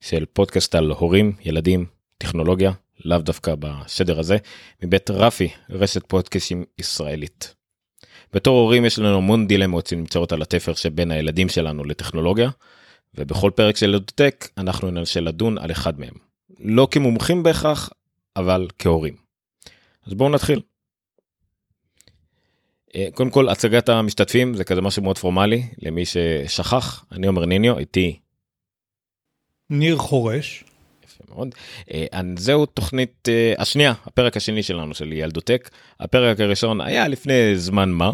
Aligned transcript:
של 0.00 0.24
פודקאסט 0.32 0.74
על 0.74 0.90
הורים, 0.90 1.32
ילדים, 1.44 1.86
טכנולוגיה, 2.18 2.72
לאו 3.04 3.18
דווקא 3.18 3.54
בסדר 3.58 4.18
הזה, 4.18 4.36
מבית 4.82 5.10
רפי, 5.10 5.48
רשת 5.70 6.06
פודקאסטים 6.06 6.64
ישראלית. 6.78 7.54
בתור 8.32 8.60
הורים 8.60 8.84
יש 8.84 8.98
לנו 8.98 9.16
המון 9.16 9.46
דילמות 9.46 9.86
שנמצאות 9.86 10.32
על 10.32 10.42
התפר 10.42 10.74
שבין 10.74 11.10
הילדים 11.10 11.48
שלנו 11.48 11.84
לטכנולוגיה, 11.84 12.50
ובכל 13.14 13.50
פרק 13.54 13.76
של 13.76 13.86
ילדות 13.86 14.12
טק 14.14 14.48
אנחנו 14.58 14.90
ננסה 14.90 15.20
לדון 15.20 15.58
על 15.58 15.70
אחד 15.70 16.00
מהם. 16.00 16.14
לא 16.58 16.88
כמומחים 16.90 17.42
בהכרח, 17.42 17.90
אבל 18.36 18.68
כהורים. 18.78 19.14
אז 20.06 20.14
בואו 20.14 20.28
נתחיל. 20.28 20.60
אה, 22.96 23.08
קודם 23.14 23.30
כל 23.30 23.48
הצגת 23.48 23.88
המשתתפים 23.88 24.54
זה 24.54 24.64
כזה 24.64 24.80
משהו 24.80 25.02
מאוד 25.02 25.18
פורמלי 25.18 25.62
למי 25.78 26.04
ששכח 26.06 27.04
אני 27.12 27.28
אומר 27.28 27.46
ניניו 27.46 27.78
איתי. 27.78 28.18
ניר 29.70 29.96
חורש. 29.96 30.64
יפה 31.04 31.24
מאוד. 31.34 31.54
אה, 31.92 32.20
זהו 32.36 32.66
תוכנית 32.66 33.28
אה, 33.28 33.54
השנייה 33.58 33.94
הפרק 34.06 34.36
השני 34.36 34.62
שלנו 34.62 34.94
של 34.94 35.12
ילדותק 35.12 35.70
הפרק 36.00 36.40
הראשון 36.40 36.80
היה 36.80 37.08
לפני 37.08 37.56
זמן 37.56 37.90
מה. 37.90 38.10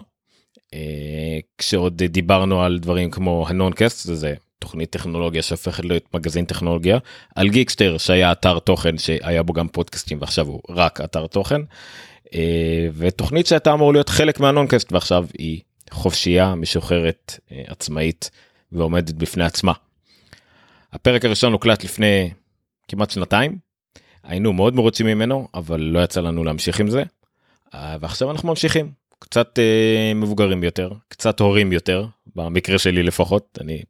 כשעוד 1.58 2.02
דיברנו 2.02 2.62
על 2.62 2.78
דברים 2.78 3.10
כמו 3.10 3.44
הנון 3.48 3.72
קאסט 3.72 4.14
זה 4.14 4.34
תוכנית 4.58 4.90
טכנולוגיה 4.90 5.42
שהופכת 5.42 5.84
להיות 5.84 6.14
מגזין 6.14 6.44
טכנולוגיה 6.44 6.98
על 7.34 7.48
גיקסטר 7.48 7.98
שהיה 7.98 8.32
אתר 8.32 8.58
תוכן 8.58 8.98
שהיה 8.98 9.42
בו 9.42 9.52
גם 9.52 9.68
פודקאסטים 9.68 10.18
ועכשיו 10.20 10.46
הוא 10.46 10.60
רק 10.68 11.00
אתר 11.00 11.26
תוכן. 11.26 11.60
אה, 12.34 12.88
ותוכנית 12.96 13.46
שהייתה 13.46 13.72
אמור 13.72 13.92
להיות 13.92 14.08
חלק 14.08 14.40
מהנונקאסט 14.40 14.92
ועכשיו 14.92 15.26
היא 15.38 15.60
חופשייה 15.90 16.54
משוחררת 16.54 17.38
אה, 17.52 17.62
עצמאית 17.66 18.30
ועומדת 18.72 19.14
בפני 19.14 19.44
עצמה. 19.44 19.72
הפרק 20.92 21.24
הראשון 21.24 21.52
הוקלט 21.52 21.84
לפני 21.84 22.30
כמעט 22.88 23.10
שנתיים 23.10 23.58
היינו 24.24 24.52
מאוד 24.52 24.74
מרוצים 24.74 25.06
ממנו 25.06 25.48
אבל 25.54 25.80
לא 25.80 26.04
יצא 26.04 26.20
לנו 26.20 26.44
להמשיך 26.44 26.80
עם 26.80 26.90
זה 26.90 27.02
אה, 27.74 27.96
ועכשיו 28.00 28.30
אנחנו 28.30 28.48
ממשיכים 28.48 28.92
קצת 29.18 29.58
מבוגרים 30.14 30.64
יותר 30.64 30.90
קצת 31.08 31.40
הורים 31.40 31.72
יותר 31.72 32.06
במקרה 32.36 32.78
שלי 32.78 33.02
לפחות 33.02 33.58
אני 33.60 33.82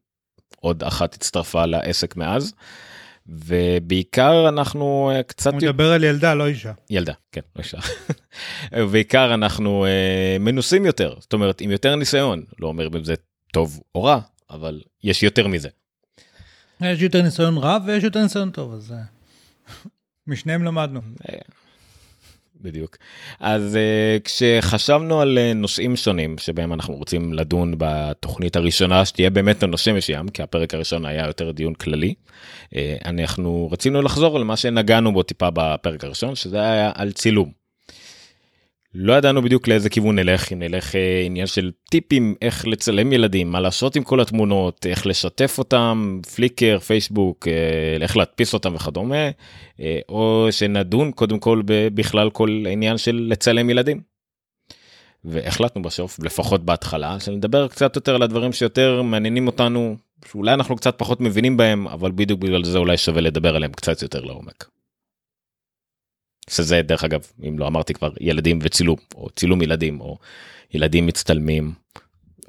עוד 0.59 0.83
אחת 0.83 1.13
הצטרפה 1.13 1.65
לעסק 1.65 2.15
מאז. 2.15 2.53
ובעיקר 3.29 4.49
אנחנו 4.49 5.11
uh, 5.11 5.23
קצת... 5.23 5.53
הוא 5.53 5.61
מדבר 5.61 5.91
על 5.91 6.03
ילדה 6.03 6.33
לא 6.33 6.47
אישה. 6.47 6.71
ילדה, 6.89 7.13
כן, 7.31 7.41
לא 7.55 7.61
אישה. 7.61 7.77
בעיקר 8.91 9.33
אנחנו 9.33 9.85
uh, 9.85 10.39
מנוסים 10.39 10.85
יותר, 10.85 11.15
זאת 11.19 11.33
אומרת 11.33 11.61
עם 11.61 11.71
יותר 11.71 11.95
ניסיון, 11.95 12.43
לא 12.59 12.67
אומר 12.67 12.87
אם 12.87 13.03
זה 13.03 13.13
טוב 13.53 13.79
או 13.95 14.03
רע, 14.03 14.19
אבל 14.49 14.81
יש 15.03 15.23
יותר 15.23 15.47
מזה. 15.47 15.69
יש 16.81 17.01
יותר 17.01 17.21
ניסיון 17.21 17.57
רע 17.57 17.77
ויש 17.85 18.03
יותר 18.03 18.23
ניסיון 18.23 18.51
טוב, 18.51 18.73
אז 18.73 18.91
אה, 18.91 18.97
משניהם 20.27 20.63
למדנו. 20.63 21.01
בדיוק. 22.61 22.97
אז 23.39 23.75
uh, 23.75 24.23
כשחשבנו 24.23 25.21
על 25.21 25.37
uh, 25.37 25.57
נושאים 25.57 25.95
שונים 25.95 26.37
שבהם 26.37 26.73
אנחנו 26.73 26.95
רוצים 26.95 27.33
לדון 27.33 27.73
בתוכנית 27.77 28.55
הראשונה 28.55 29.05
שתהיה 29.05 29.29
באמת 29.29 29.63
הנושא 29.63 29.91
מסוים 29.91 30.29
כי 30.29 30.43
הפרק 30.43 30.73
הראשון 30.73 31.05
היה 31.05 31.27
יותר 31.27 31.51
דיון 31.51 31.73
כללי. 31.73 32.13
uh, 32.65 32.77
אנחנו 33.05 33.69
רצינו 33.71 34.01
לחזור 34.01 34.39
למה 34.39 34.57
שנגענו 34.57 35.13
בו 35.13 35.23
טיפה 35.23 35.47
בפרק 35.53 36.03
הראשון 36.03 36.35
שזה 36.35 36.61
היה 36.61 36.91
על 36.95 37.11
צילום. 37.11 37.56
לא 38.99 39.13
ידענו 39.13 39.41
בדיוק 39.41 39.67
לאיזה 39.67 39.89
כיוון 39.89 40.19
נלך 40.19 40.53
אם 40.53 40.59
נלך 40.59 40.95
אה, 40.95 41.21
עניין 41.25 41.47
של 41.47 41.71
טיפים 41.89 42.35
איך 42.41 42.67
לצלם 42.67 43.13
ילדים 43.13 43.51
מה 43.51 43.59
לעשות 43.59 43.95
עם 43.95 44.03
כל 44.03 44.19
התמונות 44.19 44.85
איך 44.85 45.07
לשתף 45.07 45.55
אותם 45.57 46.19
פליקר 46.35 46.79
פייסבוק 46.79 47.47
אה, 47.47 47.97
איך 48.01 48.17
להדפיס 48.17 48.53
אותם 48.53 48.75
וכדומה 48.75 49.29
אה, 49.79 49.99
או 50.09 50.47
שנדון 50.51 51.11
קודם 51.11 51.39
כל 51.39 51.61
בכלל 51.65 52.29
כל 52.29 52.63
העניין 52.65 52.97
של 52.97 53.27
לצלם 53.29 53.69
ילדים. 53.69 54.01
והחלטנו 55.25 55.81
בסוף 55.81 56.19
לפחות 56.19 56.65
בהתחלה 56.65 57.19
שנדבר 57.19 57.67
קצת 57.67 57.95
יותר 57.95 58.15
על 58.15 58.21
הדברים 58.21 58.53
שיותר 58.53 59.01
מעניינים 59.01 59.47
אותנו 59.47 59.95
שאולי 60.31 60.53
אנחנו 60.53 60.75
קצת 60.75 60.95
פחות 60.97 61.21
מבינים 61.21 61.57
בהם 61.57 61.87
אבל 61.87 62.11
בדיוק 62.15 62.39
בגלל 62.39 62.63
זה 62.63 62.77
אולי 62.77 62.97
שווה 62.97 63.21
לדבר 63.21 63.55
עליהם 63.55 63.71
קצת 63.71 64.01
יותר 64.01 64.21
לעומק. 64.21 64.76
שזה 66.49 66.81
דרך 66.81 67.03
אגב 67.03 67.21
אם 67.47 67.59
לא 67.59 67.67
אמרתי 67.67 67.93
כבר 67.93 68.11
ילדים 68.21 68.59
וצילום 68.61 68.97
או 69.15 69.29
צילום 69.35 69.61
ילדים 69.61 70.01
או 70.01 70.17
ילדים 70.73 71.05
מצטלמים. 71.05 71.71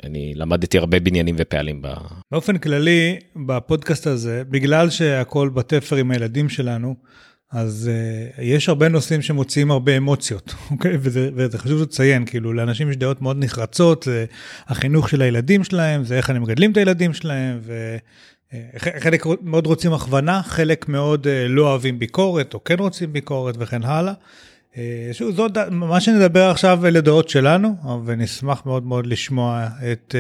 אני 0.04 0.32
למדתי 0.34 0.78
הרבה 0.78 1.00
בניינים 1.00 1.34
ופעלים. 1.38 1.82
ב... 1.82 1.88
באופן 2.31 2.58
כללי 2.58 3.19
בפודקאסט 3.37 4.06
הזה 4.06 4.42
בגלל 4.50 4.91
שהכל 4.91 5.48
בתפר 5.48 5.97
עם 5.97 6.10
הילדים 6.10 6.48
שלנו 6.48 6.94
אז 7.50 7.91
uh, 8.38 8.42
יש 8.42 8.69
הרבה 8.69 8.88
נושאים 8.88 9.22
שמוציאים 9.22 9.70
הרבה 9.70 9.97
אמוציות 9.97 10.54
אוקיי 10.70 10.97
וזה, 11.00 11.31
וזה 11.34 11.58
חשוב 11.58 11.82
לציין 11.82 12.25
כאילו 12.26 12.53
לאנשים 12.53 12.91
יש 12.91 12.97
דעות 12.97 13.22
מאוד 13.22 13.44
נחרצות 13.44 14.03
זה 14.03 14.25
החינוך 14.66 15.08
של 15.08 15.22
הילדים 15.22 15.64
שלהם 15.64 16.04
זה 16.04 16.16
איך 16.16 16.31
אני 16.31 16.38
מגדלים 16.38 16.72
את 16.72 16.76
הילדים 16.76 17.14
שלהם 17.14 17.58
ו... 17.62 17.97
חלק 18.78 19.26
מאוד 19.42 19.66
רוצים 19.66 19.92
הכוונה, 19.92 20.42
חלק 20.42 20.88
מאוד 20.88 21.26
אה, 21.26 21.48
לא 21.48 21.69
אוהבים 21.70 21.98
ביקורת 21.98 22.54
או 22.54 22.64
כן 22.64 22.78
רוצים 22.78 23.12
ביקורת 23.12 23.54
וכן 23.59 23.84
הלאה. 23.84 24.12
אה, 24.76 25.10
שוב, 25.12 25.34
זאת 25.34 25.59
מה 25.70 26.00
שנדבר 26.00 26.50
עכשיו 26.50 26.87
אלה 26.87 27.00
דעות 27.00 27.28
שלנו, 27.28 27.76
ונשמח 28.04 28.62
מאוד 28.66 28.87
מאוד 28.87 29.06
לשמוע 29.06 29.69
את 29.92 30.14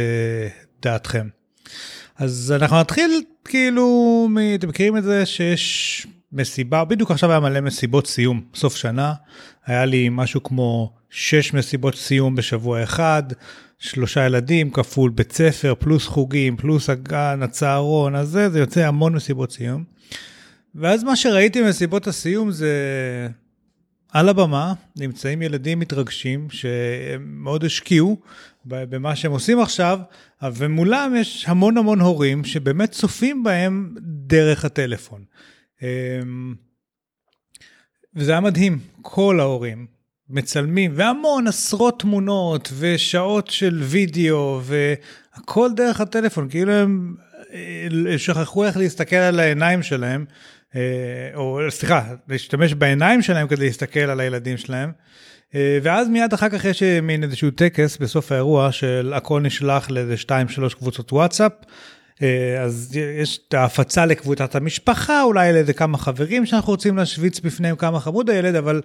דעתכם. 0.82 1.28
אז 2.16 2.54
אנחנו 2.56 2.80
נתחיל 2.80 3.22
כאילו, 3.44 4.28
אתם 4.54 4.68
מכירים 4.68 4.96
את 4.96 5.04
זה 5.04 5.26
שיש 5.26 6.06
מסיבה, 6.32 6.84
בדיוק 6.84 7.10
עכשיו 7.10 7.30
היה 7.30 7.40
מלא 7.40 7.60
מסיבות 7.60 8.06
סיום, 8.06 8.40
סוף 8.54 8.76
שנה, 8.76 9.12
היה 9.66 9.84
לי 9.84 10.08
משהו 10.10 10.42
כמו 10.42 10.97
שש 11.10 11.54
מסיבות 11.54 11.94
סיום 11.94 12.36
בשבוע 12.36 12.82
אחד. 12.82 13.22
שלושה 13.78 14.26
ילדים 14.26 14.70
כפול 14.70 15.10
בית 15.10 15.32
ספר 15.32 15.74
פלוס 15.78 16.06
חוגים 16.06 16.56
פלוס 16.56 16.90
הגן 16.90 17.40
הצהרון 17.42 18.14
אז 18.14 18.28
זה 18.28 18.50
זה 18.50 18.58
יוצא 18.58 18.86
המון 18.86 19.14
מסיבות 19.14 19.52
סיום. 19.52 19.84
ואז 20.74 21.04
מה 21.04 21.16
שראיתי 21.16 21.62
במסיבות 21.62 22.06
הסיום 22.06 22.50
זה 22.50 22.72
על 24.12 24.28
הבמה 24.28 24.74
נמצאים 24.96 25.42
ילדים 25.42 25.78
מתרגשים 25.78 26.50
שהם 26.50 27.42
מאוד 27.42 27.64
השקיעו 27.64 28.20
במה 28.64 29.16
שהם 29.16 29.32
עושים 29.32 29.60
עכשיו 29.60 29.98
ומולם 30.42 31.14
יש 31.16 31.44
המון 31.48 31.78
המון 31.78 32.00
הורים 32.00 32.44
שבאמת 32.44 32.90
צופים 32.90 33.42
בהם 33.42 33.94
דרך 34.00 34.64
הטלפון. 34.64 35.24
אמ, 35.82 36.54
וזה 38.14 38.30
היה 38.30 38.40
מדהים 38.40 38.78
כל 39.02 39.40
ההורים 39.40 39.97
מצלמים 40.30 40.92
והמון 40.94 41.46
עשרות 41.46 42.00
תמונות 42.00 42.72
ושעות 42.78 43.46
של 43.50 43.78
וידאו 43.82 44.60
והכל 44.62 45.70
דרך 45.76 46.00
הטלפון 46.00 46.48
כאילו 46.48 46.72
הם 46.72 47.14
אה, 47.54 48.18
שכחו 48.18 48.64
איך 48.64 48.76
להסתכל 48.76 49.16
על 49.16 49.40
העיניים 49.40 49.82
שלהם 49.82 50.24
אה, 50.76 50.80
או 51.34 51.60
סליחה 51.68 52.02
להשתמש 52.28 52.74
בעיניים 52.74 53.22
שלהם 53.22 53.48
כדי 53.48 53.66
להסתכל 53.66 54.00
על 54.00 54.20
הילדים 54.20 54.56
שלהם. 54.56 54.92
אה, 55.54 55.78
ואז 55.82 56.08
מיד 56.08 56.32
אחר 56.32 56.48
כך 56.48 56.64
יש 56.64 56.82
מין 56.82 57.22
איזשהו 57.22 57.50
טקס 57.50 57.96
בסוף 57.96 58.32
האירוע 58.32 58.72
של 58.72 59.12
הכל 59.16 59.40
נשלח 59.40 59.90
לאיזה 59.90 60.14
2-3 60.14 60.74
קבוצות 60.78 61.12
וואטסאפ 61.12 61.52
אז 62.64 62.96
יש 62.96 63.38
את 63.48 63.54
ההפצה 63.54 64.06
לקבוצת 64.06 64.54
המשפחה, 64.54 65.22
אולי 65.22 65.52
לאיזה 65.52 65.72
כמה 65.72 65.98
חברים 65.98 66.46
שאנחנו 66.46 66.70
רוצים 66.70 66.96
להשוויץ 66.96 67.40
בפניהם 67.40 67.76
כמה 67.76 68.00
חמוד 68.00 68.30
הילד, 68.30 68.54
אבל 68.54 68.80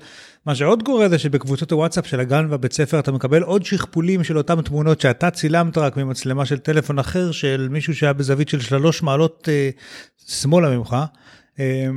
מה 0.45 0.55
שעוד 0.55 0.83
קורה 0.83 1.09
זה 1.09 1.19
שבקבוצות 1.19 1.71
הוואטסאפ 1.71 2.07
של 2.07 2.19
הגן 2.19 2.47
והבית 2.49 2.73
ספר 2.73 2.99
אתה 2.99 3.11
מקבל 3.11 3.43
עוד 3.43 3.65
שכפולים 3.65 4.23
של 4.23 4.37
אותם 4.37 4.61
תמונות 4.61 5.01
שאתה 5.01 5.31
צילמת 5.31 5.77
רק 5.77 5.97
ממצלמה 5.97 6.45
של 6.45 6.57
טלפון 6.57 6.99
אחר 6.99 7.31
של 7.31 7.67
מישהו 7.71 7.95
שהיה 7.95 8.13
בזווית 8.13 8.49
של 8.49 8.59
שלוש 8.59 9.03
מעלות 9.03 9.49
אה, 9.51 9.69
שמאלה 10.27 10.77
ממך. 10.77 10.95
אה, 11.59 11.87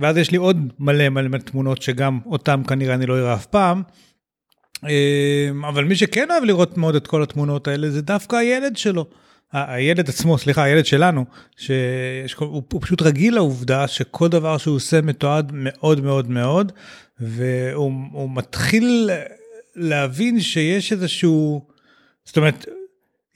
ואז 0.00 0.16
יש 0.16 0.30
לי 0.30 0.36
עוד 0.36 0.72
מלא 0.78 1.08
מלא 1.08 1.38
תמונות 1.38 1.82
שגם 1.82 2.18
אותם 2.26 2.62
כנראה 2.68 2.94
אני 2.94 3.06
לא 3.06 3.18
אראה 3.18 3.34
אף 3.34 3.46
פעם. 3.46 3.82
אה, 4.88 5.68
אבל 5.68 5.84
מי 5.84 5.96
שכן 5.96 6.30
אוהב 6.30 6.44
לראות 6.44 6.78
מאוד 6.78 6.94
את 6.94 7.06
כל 7.06 7.22
התמונות 7.22 7.68
האלה 7.68 7.90
זה 7.90 8.02
דווקא 8.02 8.36
הילד 8.36 8.76
שלו. 8.76 9.06
הילד 9.54 10.08
עצמו, 10.08 10.38
סליחה, 10.38 10.62
הילד 10.62 10.86
שלנו, 10.86 11.24
שהוא 11.56 12.62
פשוט 12.80 13.02
רגיל 13.02 13.34
לעובדה 13.34 13.88
שכל 13.88 14.28
דבר 14.28 14.58
שהוא 14.58 14.76
עושה 14.76 15.00
מתועד 15.00 15.52
מאוד 15.54 16.00
מאוד 16.00 16.30
מאוד, 16.30 16.72
והוא 17.20 18.30
מתחיל 18.34 19.10
להבין 19.76 20.40
שיש 20.40 20.92
איזשהו, 20.92 21.66
זאת 22.24 22.36
אומרת, 22.36 22.66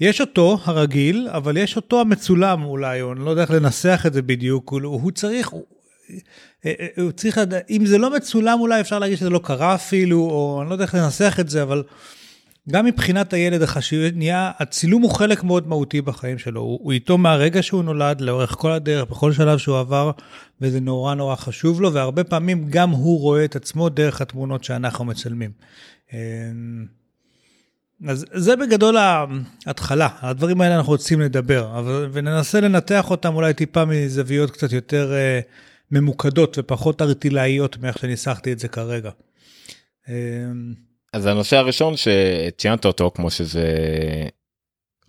יש 0.00 0.20
אותו 0.20 0.58
הרגיל, 0.64 1.28
אבל 1.30 1.56
יש 1.56 1.76
אותו 1.76 2.00
המצולם 2.00 2.64
אולי, 2.64 3.02
או 3.02 3.12
אני 3.12 3.24
לא 3.24 3.30
יודע 3.30 3.42
איך 3.42 3.50
לנסח 3.50 4.04
את 4.06 4.12
זה 4.12 4.22
בדיוק, 4.22 4.70
הוא, 4.70 4.80
הוא 4.82 5.10
צריך, 5.10 5.48
הוא, 5.48 5.64
אה, 6.66 6.72
אה, 6.80 7.02
הוא 7.02 7.12
צריך, 7.12 7.40
אם 7.70 7.86
זה 7.86 7.98
לא 7.98 8.16
מצולם 8.16 8.60
אולי 8.60 8.80
אפשר 8.80 8.98
להגיד 8.98 9.18
שזה 9.18 9.30
לא 9.30 9.40
קרה 9.44 9.74
אפילו, 9.74 10.20
או 10.20 10.58
אני 10.62 10.68
לא 10.68 10.74
יודע 10.74 10.84
איך 10.84 10.94
לנסח 10.94 11.36
את 11.40 11.48
זה, 11.48 11.62
אבל 11.62 11.82
גם 12.70 12.84
מבחינת 12.84 13.32
הילד 13.32 13.62
החשיב, 13.62 14.16
נהיה, 14.16 14.50
הצילום 14.58 15.02
הוא 15.02 15.10
חלק 15.10 15.44
מאוד 15.44 15.68
מהותי 15.68 16.00
בחיים 16.00 16.38
שלו. 16.38 16.60
הוא, 16.60 16.78
הוא 16.82 16.92
איתו 16.92 17.18
מהרגע 17.18 17.62
שהוא 17.62 17.84
נולד, 17.84 18.20
לאורך 18.20 18.50
כל 18.50 18.72
הדרך, 18.72 19.10
בכל 19.10 19.32
שלב 19.32 19.58
שהוא 19.58 19.78
עבר, 19.78 20.10
וזה 20.60 20.80
נורא 20.80 21.14
נורא 21.14 21.36
חשוב 21.36 21.80
לו, 21.80 21.92
והרבה 21.92 22.24
פעמים 22.24 22.64
גם 22.70 22.90
הוא 22.90 23.20
רואה 23.20 23.44
את 23.44 23.56
עצמו 23.56 23.88
דרך 23.88 24.20
התמונות 24.20 24.64
שאנחנו 24.64 25.04
מצלמים. 25.04 25.50
אמ, 26.12 26.18
אז 28.08 28.24
זה 28.34 28.56
בגדול 28.56 28.96
ההתחלה, 28.96 30.08
הדברים 30.20 30.60
האלה 30.60 30.76
אנחנו 30.76 30.92
רוצים 30.92 31.20
לדבר, 31.20 31.78
אבל, 31.78 32.08
וננסה 32.12 32.60
לנתח 32.60 33.10
אותם 33.10 33.34
אולי 33.34 33.54
טיפה 33.54 33.84
מזוויות 33.84 34.50
קצת 34.50 34.72
יותר 34.72 35.12
uh, 35.12 35.46
ממוקדות 35.90 36.58
ופחות 36.58 37.02
ארטילאיות 37.02 37.78
מאיך 37.78 37.98
שניסחתי 37.98 38.52
את 38.52 38.58
זה 38.58 38.68
כרגע. 38.68 39.10
Um, 40.06 40.10
אז 41.12 41.26
הנושא 41.26 41.56
הראשון 41.56 41.94
שציינת 41.96 42.84
אותו 42.84 43.10
כמו 43.14 43.30
שזה 43.30 43.64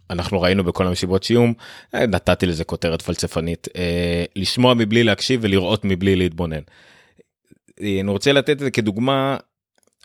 אנחנו 0.10 0.42
ראינו 0.42 0.64
בכל 0.64 0.88
המשיבות 0.88 1.24
שיום 1.24 1.54
אה, 1.96 2.06
נתתי 2.06 2.46
לזה 2.46 2.64
כותרת 2.64 3.02
פלספנית 3.02 3.68
אה, 3.76 4.26
לשמוע 4.36 4.74
מבלי 4.74 5.04
להקשיב 5.04 5.40
ולראות 5.44 5.86
מבלי 5.86 6.16
להתבונן. 6.16 6.62
אני 7.80 8.12
רוצה 8.12 8.34
לתת 8.34 8.50
את 8.50 8.60
זה 8.60 8.72
כדוגמה 8.72 9.38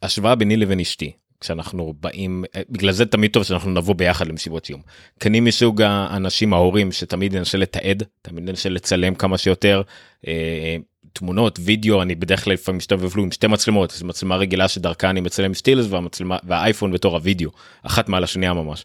השוואה 0.02 0.35
ביני 0.35 0.56
לבין 0.56 0.81
אשתי 0.81 1.12
כשאנחנו 1.41 1.94
באים 2.00 2.44
אה, 2.56 2.62
בגלל 2.70 2.93
זה 2.93 3.06
תמיד 3.06 3.31
טוב 3.31 3.43
שאנחנו 3.43 3.70
נבוא 3.70 3.94
ביחד 3.94 4.26
למשיבות 4.26 4.67
סיום. 4.67 4.81
כי 5.20 5.29
אני 5.29 5.40
מסוג 5.40 5.82
האנשים 5.82 6.52
ההורים 6.52 6.93
שתמיד 6.93 7.37
ננסה 7.37 7.58
לתעד 7.58 8.02
תמיד 8.23 8.44
ננסה 8.44 8.69
לצלם 8.69 9.14
כמה 9.14 9.38
שיותר 9.38 9.82
אה, 10.26 10.76
תמונות 11.14 11.58
וידאו 11.62 12.02
אני 12.02 12.14
בדרך 12.14 12.44
כלל 12.44 12.52
לפעמים 12.52 12.76
מסתובב 12.76 13.05
אפילו 13.05 13.22
עם 13.22 13.31
שתי 13.31 13.46
מצלמות 13.46 13.90
זו 13.90 14.06
מצלמה 14.06 14.37
רגילה 14.37 14.69
שדרכה 14.69 15.11
אני 15.11 15.20
מצלם 15.20 15.55
סטילס 15.55 15.87
והמצלמה 15.90 16.37
והאייפון 16.44 16.93
בתור 16.93 17.16
הוידאו 17.16 17.50
אחת 17.82 18.08
מעל 18.08 18.25
השנייה 18.25 18.55
ממש. 18.55 18.84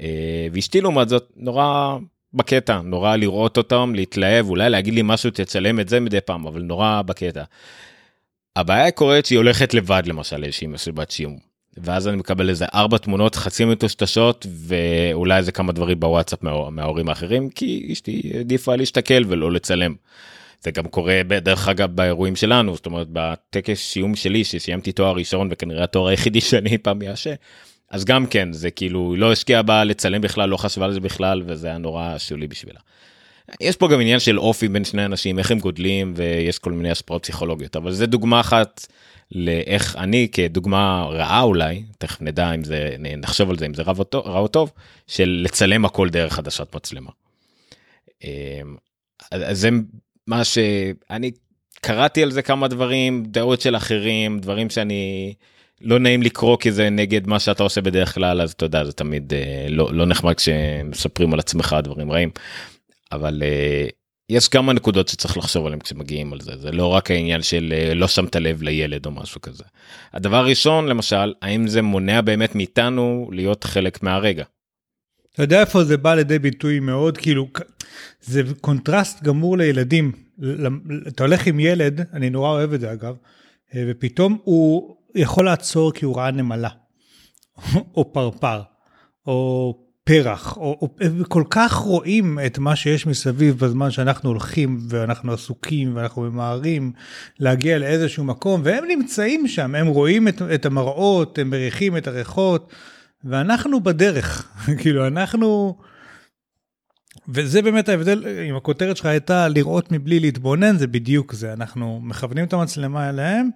אה, 0.00 0.46
ואשתי 0.52 0.80
לעומת 0.80 1.08
זאת 1.08 1.32
נורא 1.36 1.98
בקטע 2.34 2.80
נורא 2.80 3.16
לראות 3.16 3.56
אותם 3.56 3.92
להתלהב 3.94 4.48
אולי 4.48 4.70
להגיד 4.70 4.94
לי 4.94 5.02
משהו 5.04 5.30
תצלם 5.30 5.80
את 5.80 5.88
זה 5.88 6.00
מדי 6.00 6.20
פעם 6.20 6.46
אבל 6.46 6.62
נורא 6.62 7.02
בקטע. 7.02 7.42
הבעיה 8.56 8.90
קורית 8.90 9.26
שהיא 9.26 9.36
הולכת 9.36 9.74
לבד 9.74 10.02
למשל 10.06 10.36
לאיזושהי 10.36 10.66
מסיבת 10.66 11.10
שיום 11.10 11.50
ואז 11.76 12.08
אני 12.08 12.16
מקבל 12.16 12.48
איזה 12.48 12.66
ארבע 12.74 12.98
תמונות 12.98 13.34
חצי 13.34 13.64
מטושטשות 13.64 14.46
ואולי 14.66 15.36
איזה 15.36 15.52
כמה 15.52 15.72
דברים 15.72 16.00
בוואטסאפ 16.00 16.42
מה, 16.42 16.70
מההורים 16.70 17.08
האחרים 17.08 17.50
כי 17.50 17.88
אשתי 17.92 18.32
העדיפה 18.34 18.76
להשתכל 18.76 19.22
ולא 19.28 19.52
לצלם. 19.52 19.94
זה 20.62 20.70
גם 20.70 20.88
קורה 20.88 21.22
דרך 21.22 21.68
אגב 21.68 21.96
באירועים 21.96 22.36
שלנו 22.36 22.74
זאת 22.74 22.86
אומרת 22.86 23.06
בטקס 23.12 23.78
שיום 23.78 24.16
שלי 24.16 24.44
שסיימתי 24.44 24.92
תואר 24.92 25.14
ראשון 25.14 25.48
וכנראה 25.50 25.84
התואר 25.84 26.08
היחידי 26.08 26.40
שאני 26.50 26.78
פעם 26.78 27.02
אעשה. 27.02 27.34
אז 27.90 28.04
גם 28.04 28.26
כן 28.26 28.52
זה 28.52 28.70
כאילו 28.70 29.16
לא 29.16 29.32
השקיע 29.32 29.62
בה 29.62 29.84
לצלם 29.84 30.20
בכלל 30.20 30.48
לא 30.48 30.56
חשבה 30.56 30.84
על 30.84 30.92
זה 30.92 31.00
בכלל 31.00 31.42
וזה 31.46 31.66
היה 31.66 31.78
נורא 31.78 32.18
שולי 32.18 32.46
בשבילה. 32.46 32.80
יש 33.60 33.76
פה 33.76 33.88
גם 33.88 34.00
עניין 34.00 34.20
של 34.20 34.38
אופי 34.38 34.68
בין 34.68 34.84
שני 34.84 35.04
אנשים 35.04 35.38
איך 35.38 35.50
הם 35.50 35.58
גודלים 35.58 36.12
ויש 36.16 36.58
כל 36.58 36.72
מיני 36.72 36.90
השפעות 36.90 37.22
פסיכולוגיות 37.22 37.76
אבל 37.76 37.92
זה 37.92 38.06
דוגמה 38.06 38.40
אחת 38.40 38.86
לאיך 39.32 39.96
אני 39.96 40.28
כדוגמה 40.32 41.06
רעה 41.10 41.42
אולי 41.42 41.82
תכף 41.98 42.22
נדע 42.22 42.54
אם 42.54 42.64
זה 42.64 42.96
נחשוב 42.98 43.50
על 43.50 43.58
זה 43.58 43.66
אם 43.66 43.74
זה 43.74 43.82
רע 43.82 44.38
או 44.38 44.48
טוב 44.48 44.72
של 45.06 45.40
לצלם 45.44 45.84
הכל 45.84 46.08
דרך 46.08 46.32
חדשת 46.32 46.74
מצלמה. 46.74 47.10
אמ, 48.24 48.76
אז 49.30 49.60
זה 49.60 49.68
מה 50.26 50.44
שאני 50.44 51.30
קראתי 51.80 52.22
על 52.22 52.30
זה 52.30 52.42
כמה 52.42 52.68
דברים 52.68 53.24
דעות 53.26 53.60
של 53.60 53.76
אחרים 53.76 54.38
דברים 54.38 54.70
שאני 54.70 55.34
לא 55.80 55.98
נעים 55.98 56.22
לקרוא 56.22 56.56
כי 56.56 56.72
זה 56.72 56.90
נגד 56.90 57.26
מה 57.26 57.38
שאתה 57.38 57.62
עושה 57.62 57.80
בדרך 57.80 58.14
כלל 58.14 58.40
אז 58.40 58.52
אתה 58.52 58.64
יודע 58.64 58.84
זה 58.84 58.92
תמיד 58.92 59.34
אה, 59.34 59.66
לא, 59.68 59.94
לא 59.94 60.06
נחמד 60.06 60.34
כשמספרים 60.34 61.32
על 61.32 61.38
עצמך 61.38 61.76
דברים 61.82 62.12
רעים 62.12 62.30
אבל 63.12 63.42
אה, 63.42 63.86
יש 64.30 64.48
כמה 64.48 64.72
נקודות 64.72 65.08
שצריך 65.08 65.36
לחשוב 65.36 65.66
עליהם 65.66 65.80
כשמגיעים 65.80 66.32
על 66.32 66.40
זה 66.40 66.56
זה 66.56 66.72
לא 66.72 66.86
רק 66.86 67.10
העניין 67.10 67.42
של 67.42 67.74
אה, 67.76 67.94
לא 67.94 68.08
שמת 68.08 68.36
לב 68.36 68.62
לילד 68.62 69.06
או 69.06 69.10
משהו 69.10 69.40
כזה. 69.40 69.64
הדבר 70.12 70.36
הראשון 70.36 70.86
למשל 70.86 71.34
האם 71.42 71.66
זה 71.66 71.82
מונע 71.82 72.20
באמת 72.20 72.54
מאיתנו 72.54 73.30
להיות 73.32 73.64
חלק 73.64 74.02
מהרגע. 74.02 74.44
אתה 75.40 75.44
יודע 75.44 75.60
איפה 75.60 75.84
זה 75.84 75.96
בא 75.96 76.14
לידי 76.14 76.38
ביטוי 76.38 76.80
מאוד? 76.80 77.18
כאילו 77.18 77.48
זה 78.22 78.42
קונטרסט 78.60 79.22
גמור 79.22 79.58
לילדים. 79.58 80.12
אתה 81.08 81.24
הולך 81.24 81.46
עם 81.46 81.60
ילד 81.60 82.00
אני 82.12 82.30
נורא 82.30 82.48
אוהב 82.48 82.72
את 82.72 82.80
זה 82.80 82.92
אגב 82.92 83.14
ופתאום 83.76 84.38
הוא 84.44 84.96
יכול 85.14 85.44
לעצור 85.44 85.92
כי 85.92 86.04
הוא 86.04 86.16
ראה 86.16 86.30
נמלה 86.30 86.68
או 87.96 88.12
פרפר 88.12 88.62
או 89.26 89.74
פרח, 90.04 90.56
או, 90.56 90.78
או 90.82 90.88
כל 91.28 91.44
כך 91.50 91.72
רואים 91.72 92.38
את 92.46 92.58
מה 92.58 92.76
שיש 92.76 93.06
מסביב 93.06 93.58
בזמן 93.58 93.90
שאנחנו 93.90 94.30
הולכים 94.30 94.78
ואנחנו 94.88 95.32
עסוקים 95.32 95.96
ואנחנו 95.96 96.22
ממהרים 96.22 96.92
להגיע 97.38 97.78
לאיזשהו 97.78 98.24
מקום, 98.24 98.60
והם 98.64 98.84
נמצאים 98.88 99.48
שם, 99.48 99.74
הם 99.74 99.86
רואים 99.86 100.28
את, 100.28 100.42
את 100.54 100.66
המראות, 100.66 101.38
הם 101.38 101.50
מריחים 101.50 101.96
את 101.96 102.06
הריחות, 102.06 102.72
ואנחנו 103.24 103.80
בדרך, 103.80 104.52
כאילו 104.80 105.06
אנחנו... 105.06 105.78
וזה 107.28 107.62
באמת 107.62 107.88
ההבדל, 107.88 108.24
אם 108.48 108.56
הכותרת 108.56 108.96
שלך 108.96 109.06
הייתה 109.06 109.48
לראות 109.48 109.92
מבלי 109.92 110.20
להתבונן, 110.20 110.78
זה 110.78 110.86
בדיוק 110.86 111.32
זה. 111.32 111.52
אנחנו 111.52 112.00
מכוונים 112.02 112.44
את 112.44 112.52
המצלמה 112.52 113.08
אליהם, 113.08 113.50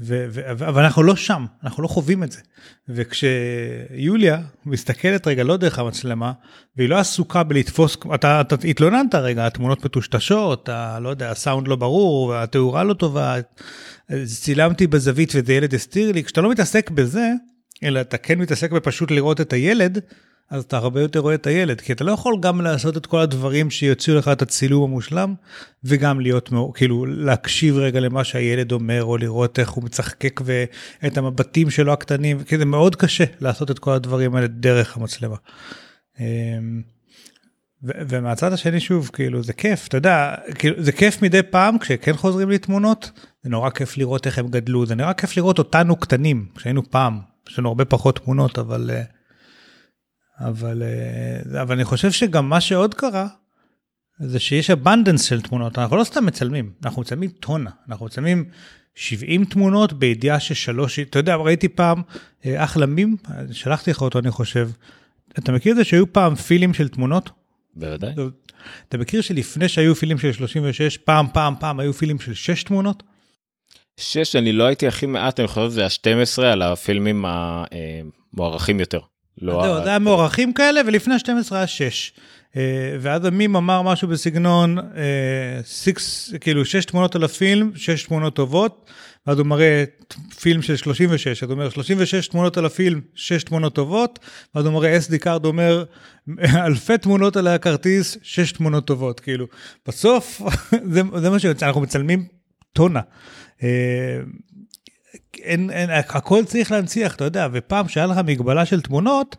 ו- 0.00 0.26
ו- 0.30 0.68
אבל 0.68 0.84
אנחנו 0.84 1.02
לא 1.02 1.16
שם, 1.16 1.46
אנחנו 1.64 1.82
לא 1.82 1.88
חווים 1.88 2.22
את 2.22 2.32
זה. 2.32 2.40
וכשיוליה 2.88 4.40
מסתכלת 4.66 5.26
רגע 5.26 5.44
לא 5.44 5.56
דרך 5.56 5.78
המצלמה, 5.78 6.32
והיא 6.76 6.88
לא 6.88 6.98
עסוקה 6.98 7.42
בלתפוס, 7.42 7.96
אתה, 8.14 8.40
אתה 8.40 8.56
התלוננת 8.68 9.14
רגע, 9.14 9.46
התמונות 9.46 9.84
מטושטשות, 9.84 10.68
ה, 10.68 10.98
לא 11.00 11.08
יודע, 11.08 11.30
הסאונד 11.30 11.68
לא 11.68 11.76
ברור, 11.76 12.34
התאורה 12.34 12.84
לא 12.84 12.94
טובה, 12.94 13.36
צילמתי 14.24 14.86
בזווית 14.86 15.32
וזה 15.34 15.52
ילד 15.52 15.74
הסתיר 15.74 16.12
לי, 16.12 16.24
כשאתה 16.24 16.40
לא 16.40 16.50
מתעסק 16.50 16.90
בזה, 16.90 17.32
אלא 17.84 18.00
אתה 18.00 18.16
כן 18.16 18.38
מתעסק 18.38 18.72
בפשוט 18.72 19.10
לראות 19.10 19.40
את 19.40 19.52
הילד, 19.52 19.98
אז 20.50 20.62
אתה 20.62 20.76
הרבה 20.76 21.00
יותר 21.00 21.20
רואה 21.20 21.34
את 21.34 21.46
הילד, 21.46 21.80
כי 21.80 21.92
אתה 21.92 22.04
לא 22.04 22.12
יכול 22.12 22.36
גם 22.40 22.60
לעשות 22.60 22.96
את 22.96 23.06
כל 23.06 23.20
הדברים 23.20 23.70
שיוציאו 23.70 24.16
לך 24.16 24.28
את 24.28 24.42
הצילום 24.42 24.90
המושלם, 24.90 25.34
וגם 25.84 26.20
להיות, 26.20 26.50
כאילו, 26.74 27.06
להקשיב 27.06 27.76
רגע 27.76 28.00
למה 28.00 28.24
שהילד 28.24 28.72
אומר, 28.72 29.04
או 29.04 29.16
לראות 29.16 29.58
איך 29.58 29.70
הוא 29.70 29.84
מצחקק 29.84 30.40
ואת 30.44 31.18
המבטים 31.18 31.70
שלו 31.70 31.92
הקטנים, 31.92 32.44
כי 32.44 32.58
זה 32.58 32.64
מאוד 32.64 32.96
קשה 32.96 33.24
לעשות 33.40 33.70
את 33.70 33.78
כל 33.78 33.92
הדברים 33.92 34.34
האלה 34.34 34.46
דרך 34.46 34.96
המצלמה. 34.96 35.36
אמ, 36.20 36.82
ומהצד 37.82 38.52
השני 38.52 38.80
שוב 38.80 39.10
כאילו 39.12 39.42
זה 39.42 39.52
כיף 39.52 39.88
אתה 39.88 39.96
יודע 39.96 40.34
כאילו 40.54 40.82
זה 40.82 40.92
כיף 40.92 41.22
מדי 41.22 41.42
פעם 41.42 41.78
כשכן 41.78 42.12
חוזרים 42.12 42.50
לי 42.50 42.58
תמונות 42.58 43.10
זה 43.42 43.50
נורא 43.50 43.70
כיף 43.70 43.96
לראות 43.96 44.26
איך 44.26 44.38
הם 44.38 44.48
גדלו 44.48 44.86
זה 44.86 44.94
נורא 44.94 45.12
כיף 45.12 45.36
לראות 45.36 45.58
אותנו 45.58 45.96
קטנים 45.96 46.46
כשהיינו 46.56 46.90
פעם 46.90 47.18
יש 47.48 47.58
לנו 47.58 47.68
הרבה 47.68 47.84
פחות 47.84 48.18
תמונות 48.18 48.58
אבל 48.58 48.90
אה, 48.90 49.18
אבל, 50.40 50.82
אה, 50.82 51.62
אבל 51.62 51.74
אני 51.74 51.84
חושב 51.84 52.10
שגם 52.10 52.48
מה 52.48 52.60
שעוד 52.60 52.94
קרה, 52.94 53.26
זה 54.20 54.38
שיש 54.38 54.70
abundance 54.70 55.22
של 55.22 55.40
תמונות, 55.40 55.78
אנחנו 55.78 55.96
לא 55.96 56.04
סתם 56.04 56.26
מצלמים, 56.26 56.72
אנחנו 56.84 57.02
מצלמים 57.02 57.30
טונה, 57.30 57.70
אנחנו 57.88 58.06
מצלמים 58.06 58.44
70 58.94 59.44
תמונות 59.44 59.92
בידיעה 59.92 60.40
ששלוש, 60.40 60.98
אתה 60.98 61.18
יודע, 61.18 61.34
ראיתי 61.34 61.68
פעם 61.68 62.02
אה, 62.46 62.64
אחלה 62.64 62.86
מים, 62.86 63.16
שלחתי 63.52 63.90
לך 63.90 64.02
אותו 64.02 64.18
אני 64.18 64.30
חושב, 64.30 64.70
אתה 65.38 65.52
מכיר 65.52 65.72
את 65.72 65.76
זה 65.76 65.84
שהיו 65.84 66.12
פעם 66.12 66.34
פילמים 66.34 66.74
של 66.74 66.88
תמונות? 66.88 67.30
בוודאי. 67.76 68.14
אתה 68.88 68.98
מכיר 68.98 69.20
שלפני 69.20 69.68
שהיו 69.68 69.94
פילים 69.94 70.18
של 70.18 70.32
36, 70.32 70.96
פעם 70.96 71.26
פעם 71.32 71.54
פעם 71.60 71.80
היו 71.80 71.92
פילים 71.92 72.20
של 72.20 72.34
6 72.34 72.62
תמונות? 72.62 73.02
6 73.98 74.36
אני 74.36 74.52
לא 74.52 74.64
הייתי 74.64 74.86
הכי 74.86 75.06
מעט, 75.06 75.40
אני 75.40 75.48
חושב 75.48 75.70
שזה 75.70 75.84
ה-12 75.84 76.42
על 76.42 76.62
הפילמים 76.62 77.24
המוערכים 77.26 78.76
אה, 78.76 78.82
יותר. 78.82 79.00
לא... 79.42 79.80
זה 79.84 79.88
היה 79.88 79.98
מוערכים 79.98 80.52
כאלה, 80.52 80.80
ולפני 80.86 81.18
12 81.18 81.58
היה 81.58 81.66
6. 81.66 82.12
Uh, 82.48 82.58
ואז 83.00 83.24
המים 83.24 83.56
אמר 83.56 83.82
משהו 83.82 84.08
בסגנון, 84.08 84.78
uh, 84.78 84.82
six, 85.84 86.00
כאילו 86.40 86.64
6 86.64 86.84
תמונות 86.84 87.16
על 87.16 87.24
הפילם, 87.24 87.70
6 87.76 88.02
תמונות 88.02 88.34
טובות, 88.34 88.90
ואז 89.26 89.38
הוא 89.38 89.46
מראה 89.46 89.84
פילם 90.40 90.62
של 90.62 90.76
36, 90.76 91.42
אז 91.42 91.50
הוא 91.50 91.54
אומר 91.54 91.70
36 91.70 92.28
תמונות 92.28 92.56
על 92.56 92.66
הפילם, 92.66 93.00
6 93.14 93.42
תמונות 93.42 93.74
טובות, 93.74 94.18
ואז 94.54 94.66
הוא 94.66 94.74
מראה 94.74 94.98
SD 94.98 95.18
card 95.18 95.44
אומר 95.44 95.84
אלפי 96.66 96.98
תמונות 96.98 97.36
על 97.36 97.46
הכרטיס, 97.46 98.16
6 98.22 98.52
תמונות 98.52 98.86
טובות, 98.86 99.20
כאילו, 99.20 99.46
בסוף 99.88 100.42
זה, 100.92 101.02
זה 101.16 101.30
מה 101.30 101.38
שיוצא, 101.38 101.66
אנחנו 101.66 101.80
מצלמים 101.80 102.37
טונה. 102.72 103.00
אה, 103.58 103.62
אין, 105.42 105.70
אין, 105.70 105.90
הכל 105.90 106.44
צריך 106.44 106.72
להנציח, 106.72 107.14
אתה 107.14 107.24
יודע, 107.24 107.48
ופעם 107.52 107.88
שהיה 107.88 108.06
לך 108.06 108.18
מגבלה 108.24 108.64
של 108.64 108.80
תמונות, 108.80 109.36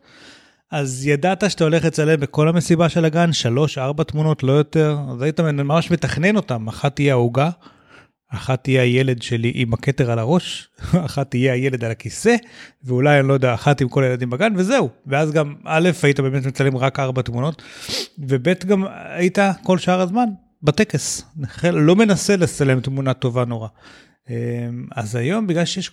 אז 0.71 1.07
ידעת 1.07 1.51
שאתה 1.51 1.63
הולך 1.63 1.86
לצלם 1.86 2.19
בכל 2.19 2.48
המסיבה 2.48 2.89
של 2.89 3.05
הגן, 3.05 3.33
שלוש, 3.33 3.77
ארבע 3.77 4.03
תמונות, 4.03 4.43
לא 4.43 4.51
יותר, 4.51 4.98
אז 5.12 5.21
היית 5.21 5.39
ממש 5.39 5.91
מתכנן 5.91 6.36
אותם, 6.36 6.67
אחת 6.67 6.95
תהיה 6.95 7.13
העוגה, 7.13 7.50
אחת 8.33 8.63
תהיה 8.63 8.81
הילד 8.81 9.21
שלי 9.21 9.51
עם 9.55 9.74
הכתר 9.74 10.12
על 10.12 10.19
הראש, 10.19 10.69
אחת 11.05 11.29
תהיה 11.29 11.53
הילד 11.53 11.83
על 11.83 11.91
הכיסא, 11.91 12.36
ואולי, 12.83 13.19
אני 13.19 13.27
לא 13.27 13.33
יודע, 13.33 13.53
אחת 13.53 13.81
עם 13.81 13.89
כל 13.89 14.03
הילדים 14.03 14.29
בגן, 14.29 14.53
וזהו. 14.55 14.89
ואז 15.07 15.31
גם, 15.31 15.55
א', 15.65 15.89
היית 16.03 16.19
באמת 16.19 16.45
מצלם 16.45 16.77
רק 16.77 17.00
ארבע 17.00 17.21
תמונות, 17.21 17.62
וב', 18.19 18.48
גם 18.65 18.86
היית 19.09 19.38
כל 19.63 19.77
שאר 19.77 20.01
הזמן 20.01 20.25
בטקס. 20.61 21.23
לא 21.63 21.95
מנסה 21.95 22.35
לצלם 22.35 22.79
תמונה 22.79 23.13
טובה 23.13 23.45
נורא. 23.45 23.67
אמ, 24.29 24.85
אז 24.95 25.15
היום, 25.15 25.47
בגלל 25.47 25.65
שיש 25.65 25.91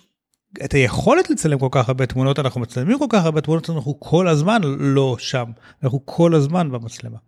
את 0.64 0.72
היכולת 0.72 1.30
לצלם 1.30 1.58
כל 1.58 1.68
כך 1.70 1.88
הרבה 1.88 2.06
תמונות, 2.06 2.38
אנחנו 2.38 2.60
מצלמים 2.60 2.98
כל 2.98 3.06
כך 3.08 3.24
הרבה 3.24 3.40
תמונות, 3.40 3.70
אנחנו 3.70 4.00
כל 4.00 4.28
הזמן 4.28 4.60
לא 4.78 5.16
שם, 5.18 5.44
אנחנו 5.82 6.00
כל 6.04 6.34
הזמן 6.34 6.70
במצלמה. 6.70 7.18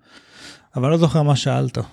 אבל 0.77 0.91
לא 0.91 0.97
זוכר 0.97 1.23
מה 1.23 1.37
שאלת. 1.37 1.79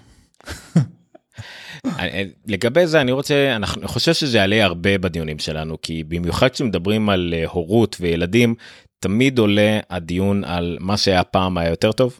לגבי 2.47 2.87
זה 2.87 3.01
אני 3.01 3.11
רוצה 3.11 3.55
אני 3.55 3.65
חושב 3.87 4.13
שזה 4.13 4.37
יעלה 4.37 4.65
הרבה 4.65 4.97
בדיונים 4.97 5.39
שלנו 5.39 5.81
כי 5.81 6.03
במיוחד 6.03 6.47
כשמדברים 6.47 7.09
על 7.09 7.33
אה, 7.37 7.45
הורות 7.47 7.97
וילדים 7.99 8.55
תמיד 8.99 9.39
עולה 9.39 9.79
הדיון 9.89 10.43
על 10.43 10.77
מה 10.79 10.97
שהיה 10.97 11.23
פעם 11.23 11.57
היה 11.57 11.69
יותר 11.69 11.91
טוב. 11.91 12.19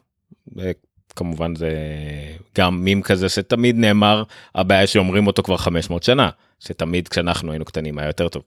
כמובן 1.16 1.56
זה 1.56 1.72
גם 2.58 2.84
מים 2.84 3.02
כזה 3.02 3.30
שתמיד 3.30 3.76
נאמר 3.76 4.24
הבעיה 4.56 4.88
שאומרים 4.88 5.28
אותו 5.28 5.44
כבר 5.44 5.58
500 5.58 6.04
שנה 6.04 6.30
שתמיד 6.60 7.08
כשאנחנו 7.08 7.52
היינו 7.52 7.66
קטנים 7.66 8.00
היה 8.00 8.10
יותר 8.10 8.28
טוב. 8.28 8.44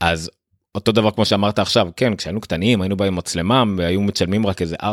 אז 0.00 0.30
אותו 0.74 0.92
דבר 0.92 1.10
כמו 1.10 1.24
שאמרת 1.24 1.58
עכשיו 1.58 1.88
כן 1.96 2.16
כשהיינו 2.16 2.40
קטנים 2.40 2.82
היינו 2.82 2.96
באים 2.96 3.14
מצלמה 3.14 3.64
והיו 3.76 4.00
מצלמים 4.00 4.46
רק 4.46 4.62
איזה 4.62 4.76
4-5 4.76 4.86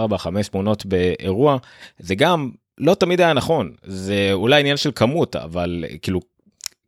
תמונות 0.52 0.86
באירוע 0.86 1.58
זה 2.00 2.16
גם 2.16 2.52
לא 2.78 2.94
תמיד 2.94 3.22
היה 3.22 3.34
נכון 3.34 3.72
זה 3.84 4.30
אולי 4.34 4.60
עניין 4.60 4.78
של 4.78 4.92
כמות 4.96 5.36
אבל 5.36 5.84
כאילו 6.02 6.20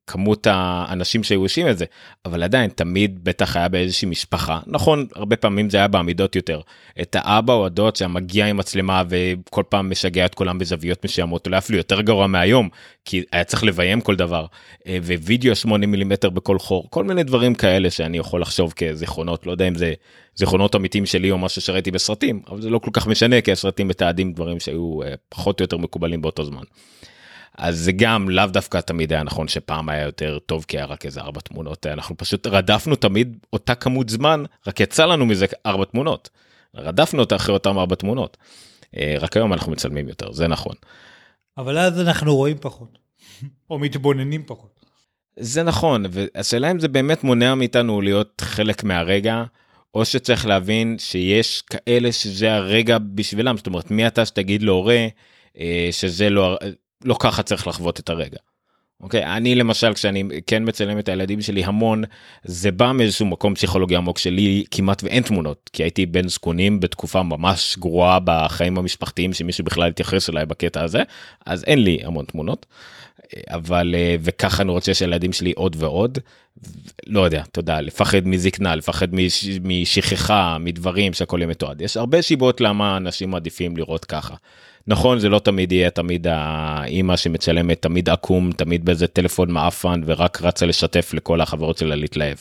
כמות 0.09 0.47
האנשים 0.49 1.23
שהיו 1.23 1.41
עושים 1.41 1.67
את 1.67 1.77
זה 1.77 1.85
אבל 2.25 2.43
עדיין 2.43 2.69
תמיד 2.69 3.19
בטח 3.23 3.55
היה 3.55 3.67
באיזושהי 3.67 4.07
משפחה 4.07 4.59
נכון 4.67 5.07
הרבה 5.15 5.35
פעמים 5.35 5.69
זה 5.69 5.77
היה 5.77 5.87
בעמידות 5.87 6.35
יותר 6.35 6.61
את 7.01 7.15
האבא 7.19 7.53
או 7.53 7.65
הדוד 7.65 7.95
שמגיע 7.95 8.45
עם 8.45 8.57
מצלמה 8.57 9.03
וכל 9.09 9.63
פעם 9.69 9.89
משגע 9.89 10.25
את 10.25 10.35
כולם 10.35 10.57
בזוויות 10.57 11.05
מסוימות 11.05 11.45
אולי 11.45 11.57
אפילו 11.57 11.77
יותר 11.77 12.01
גרוע 12.01 12.27
מהיום 12.27 12.69
כי 13.05 13.23
היה 13.31 13.43
צריך 13.43 13.63
לביים 13.63 14.01
כל 14.01 14.15
דבר 14.15 14.45
אה, 14.87 14.97
ווידאו 15.03 15.55
8 15.55 15.87
מילימטר 15.87 16.29
בכל 16.29 16.59
חור 16.59 16.87
כל 16.89 17.03
מיני 17.03 17.23
דברים 17.23 17.55
כאלה 17.55 17.89
שאני 17.89 18.17
יכול 18.17 18.41
לחשוב 18.41 18.73
כזיכרונות 18.73 19.45
לא 19.45 19.51
יודע 19.51 19.67
אם 19.67 19.75
זה 19.75 19.93
זיכרונות 20.35 20.75
אמיתיים 20.75 21.05
שלי 21.05 21.31
או 21.31 21.37
משהו 21.37 21.61
שראיתי 21.61 21.91
בסרטים 21.91 22.41
אבל 22.47 22.61
זה 22.61 22.69
לא 22.69 22.79
כל 22.79 22.91
כך 22.93 23.07
משנה 23.07 23.41
כי 23.41 23.51
הסרטים 23.51 23.87
מתעדים 23.87 24.33
דברים 24.33 24.59
שהיו 24.59 25.03
אה, 25.03 25.13
פחות 25.29 25.59
או 25.59 25.63
יותר 25.63 25.77
מקובלים 25.77 26.21
באותו 26.21 26.45
זמן. 26.45 26.63
אז 27.59 27.79
זה 27.79 27.91
גם 27.91 28.29
לאו 28.29 28.45
דווקא 28.45 28.79
תמיד 28.79 29.13
היה 29.13 29.23
נכון 29.23 29.47
שפעם 29.47 29.89
היה 29.89 30.03
יותר 30.03 30.39
טוב 30.39 30.65
כי 30.67 30.77
היה 30.77 30.85
רק 30.85 31.05
איזה 31.05 31.21
ארבע 31.21 31.41
תמונות 31.41 31.85
אנחנו 31.85 32.17
פשוט 32.17 32.47
רדפנו 32.47 32.95
תמיד 32.95 33.37
אותה 33.53 33.75
כמות 33.75 34.09
זמן 34.09 34.43
רק 34.67 34.79
יצא 34.79 35.05
לנו 35.05 35.25
מזה 35.25 35.45
ארבע 35.65 35.85
תמונות. 35.85 36.29
רדפנו 36.75 37.19
אותה 37.19 37.35
אחרי 37.35 37.53
אותם 37.53 37.77
ארבע 37.77 37.95
תמונות. 37.95 38.37
אה, 38.97 39.15
רק 39.19 39.37
היום 39.37 39.53
אנחנו 39.53 39.71
מצלמים 39.71 40.07
יותר 40.07 40.31
זה 40.31 40.47
נכון. 40.47 40.75
אבל 41.57 41.77
אז 41.77 42.01
אנחנו 42.01 42.35
רואים 42.35 42.57
פחות 42.61 42.97
או 43.69 43.79
מתבוננים 43.79 44.43
פחות. 44.45 44.79
זה 45.39 45.63
נכון 45.63 46.05
והשאלה 46.09 46.71
אם 46.71 46.79
זה 46.79 46.87
באמת 46.87 47.23
מונע 47.23 47.55
מאיתנו 47.55 48.01
להיות 48.01 48.41
חלק 48.41 48.83
מהרגע 48.83 49.43
או 49.93 50.05
שצריך 50.05 50.45
להבין 50.45 50.95
שיש 50.99 51.61
כאלה 51.61 52.11
שזה 52.11 52.53
הרגע 52.55 52.97
בשבילם 52.97 53.57
זאת 53.57 53.67
אומרת 53.67 53.91
מי 53.91 54.07
אתה 54.07 54.25
שתגיד 54.25 54.63
להורה 54.63 55.07
אה, 55.59 55.89
שזה 55.91 56.29
לא 56.29 56.57
לא 57.05 57.15
ככה 57.19 57.43
צריך 57.43 57.67
לחוות 57.67 57.99
את 57.99 58.09
הרגע. 58.09 58.37
אוקיי 59.01 59.25
אני 59.25 59.55
למשל 59.55 59.93
כשאני 59.93 60.23
כן 60.47 60.63
מצלם 60.67 60.99
את 60.99 61.09
הילדים 61.09 61.41
שלי 61.41 61.63
המון 61.63 62.03
זה 62.43 62.71
בא 62.71 62.91
מאיזשהו 62.91 63.25
מקום 63.25 63.55
פסיכולוגי 63.55 63.95
עמוק 63.95 64.17
שלי 64.17 64.63
כמעט 64.71 65.03
ואין 65.03 65.23
תמונות 65.23 65.69
כי 65.73 65.83
הייתי 65.83 66.05
בן 66.05 66.27
זקונים 66.27 66.79
בתקופה 66.79 67.23
ממש 67.23 67.77
גרועה 67.77 68.19
בחיים 68.23 68.77
המשפחתיים 68.77 69.33
שמישהו 69.33 69.63
בכלל 69.63 69.89
התייחס 69.89 70.29
אליי 70.29 70.45
בקטע 70.45 70.83
הזה 70.83 71.03
אז 71.45 71.63
אין 71.63 71.83
לי 71.83 71.99
המון 72.03 72.25
תמונות. 72.25 72.65
אבל 73.47 73.95
אה, 73.97 74.15
וככה 74.21 74.63
אני 74.63 74.71
רוצה 74.71 74.93
שהילדים 74.93 75.33
שלי 75.33 75.51
עוד 75.51 75.75
ועוד 75.79 76.17
לא 77.07 77.25
יודע 77.25 77.43
תודה 77.51 77.81
לפחד 77.81 78.27
מזקנה 78.27 78.75
לפחד 78.75 79.07
משכחה 79.61 80.57
מדברים 80.59 81.13
שהכל 81.13 81.37
יהיה 81.39 81.47
מתועד 81.47 81.81
יש 81.81 81.97
הרבה 81.97 82.21
שיבות 82.21 82.61
למה 82.61 82.97
אנשים 82.97 83.29
מעדיפים 83.29 83.77
לראות 83.77 84.05
ככה. 84.05 84.35
נכון 84.87 85.19
זה 85.19 85.29
לא 85.29 85.39
תמיד 85.39 85.71
יהיה 85.71 85.89
תמיד 85.89 86.27
האימא 86.29 87.17
שמצלמת 87.17 87.81
תמיד 87.81 88.09
עקום 88.09 88.51
תמיד 88.51 88.85
באיזה 88.85 89.07
טלפון 89.07 89.51
מעפן 89.51 90.01
ורק 90.05 90.41
רצה 90.41 90.65
לשתף 90.65 91.13
לכל 91.13 91.41
החברות 91.41 91.77
שלה 91.77 91.95
להתלהב. 91.95 92.37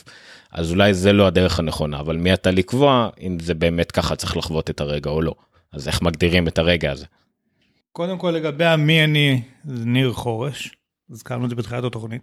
אז 0.53 0.71
אולי 0.71 0.95
זה 0.95 1.13
לא 1.13 1.27
הדרך 1.27 1.59
הנכונה 1.59 2.01
אבל 2.01 2.17
מי 2.17 2.35
אתה 2.35 2.51
לקבוע 2.51 3.09
אם 3.21 3.39
זה 3.41 3.55
באמת 3.55 3.93
ככה 3.93 4.17
צריך 4.17 4.37
לחוות 4.37 4.71
את 4.71 4.81
הרגע 4.81 5.11
או 5.11 5.23
לא 5.23 5.35
אז 5.73 5.89
איך 5.89 6.03
מגדירים 6.03 6.49
את 6.49 6.59
הרגע 6.59 6.93
הזה. 6.93 7.07
קודם 7.93 8.19
כל 8.19 8.31
לגבי 8.31 8.65
המי 8.65 9.05
אני 9.05 9.43
ניר 9.65 10.13
חורש 10.13 10.77
הזכרנו 11.11 11.45
את 11.45 11.51
זה 11.51 11.57
בתחילת 11.57 11.85
התוכנית 11.85 12.23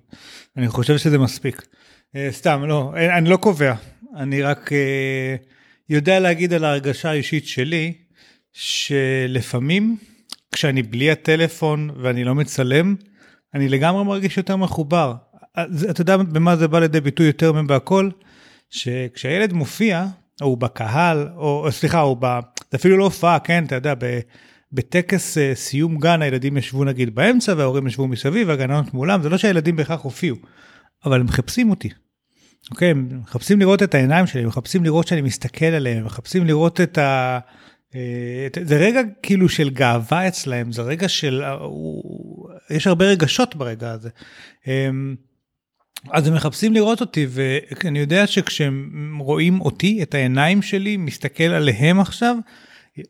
אני 0.57 0.67
חושב 0.67 0.97
שזה 0.97 1.17
מספיק. 1.17 1.61
אה, 2.15 2.27
סתם 2.31 2.63
לא 2.65 2.93
אני 3.17 3.29
לא 3.29 3.37
קובע 3.37 3.73
אני 4.15 4.41
רק 4.41 4.73
אה, 4.73 5.35
יודע 5.89 6.19
להגיד 6.19 6.53
על 6.53 6.63
ההרגשה 6.63 7.09
האישית 7.09 7.47
שלי 7.47 7.93
שלפעמים 8.55 9.97
כשאני 10.51 10.83
בלי 10.83 11.11
הטלפון 11.11 11.89
ואני 12.01 12.23
לא 12.23 12.35
מצלם, 12.35 12.95
אני 13.53 13.69
לגמרי 13.69 14.03
מרגיש 14.03 14.37
יותר 14.37 14.55
מחובר. 14.55 15.13
אתה 15.89 16.01
יודע 16.01 16.17
במה 16.17 16.55
זה 16.55 16.67
בא 16.67 16.79
לידי 16.79 17.01
ביטוי 17.01 17.27
יותר 17.27 17.53
מבהכל? 17.53 18.09
שכשהילד 18.69 19.53
מופיע, 19.53 20.05
או 20.41 20.47
הוא 20.47 20.57
בקהל, 20.57 21.27
או 21.35 21.67
סליחה, 21.71 21.99
הוא 21.99 22.17
ב... 22.19 22.39
זה 22.71 22.77
אפילו 22.77 22.97
לא 22.97 23.03
הופעה, 23.03 23.39
כן, 23.39 23.65
אתה 23.65 23.75
יודע, 23.75 23.93
ב... 23.99 24.19
בטקס 24.71 25.37
uh, 25.37 25.41
סיום 25.55 25.97
גן 25.99 26.21
הילדים 26.21 26.57
ישבו 26.57 26.83
נגיד 26.83 27.15
באמצע 27.15 27.53
וההורים 27.57 27.87
ישבו 27.87 28.07
מסביב 28.07 28.49
והגננות 28.49 28.93
מולם, 28.93 29.21
זה 29.21 29.29
לא 29.29 29.37
שהילדים 29.37 29.75
בהכרח 29.75 30.01
הופיעו, 30.01 30.37
אבל 31.05 31.19
הם 31.19 31.25
מחפשים 31.25 31.69
אותי. 31.69 31.89
אוקיי, 32.71 32.91
הם 32.91 33.09
מחפשים 33.21 33.59
לראות 33.59 33.83
את 33.83 33.95
העיניים 33.95 34.27
שלי, 34.27 34.41
הם 34.41 34.47
מחפשים 34.47 34.83
לראות 34.83 35.07
שאני 35.07 35.21
מסתכל 35.21 35.65
עליהם, 35.65 35.97
הם 35.97 36.05
מחפשים 36.05 36.45
לראות 36.45 36.81
את 36.81 36.97
ה... 36.97 37.39
אה, 37.95 38.47
זה 38.63 38.77
רגע 38.77 39.01
כאילו 39.23 39.49
של 39.49 39.69
גאווה 39.69 40.27
אצלהם, 40.27 40.71
זה 40.71 40.81
רגע 40.81 41.09
של, 41.09 41.43
אה, 41.43 41.57
יש 42.69 42.87
הרבה 42.87 43.05
רגשות 43.05 43.55
ברגע 43.55 43.91
הזה. 43.91 44.09
אמ, 44.67 45.15
אז 46.11 46.27
הם 46.27 46.33
מחפשים 46.33 46.73
לראות 46.73 47.01
אותי 47.01 47.27
ואני 47.29 47.99
יודע 47.99 48.27
שכשהם 48.27 49.17
רואים 49.19 49.61
אותי, 49.61 50.03
את 50.03 50.13
העיניים 50.13 50.61
שלי, 50.61 50.97
מסתכל 50.97 51.43
עליהם 51.43 51.99
עכשיו, 51.99 52.35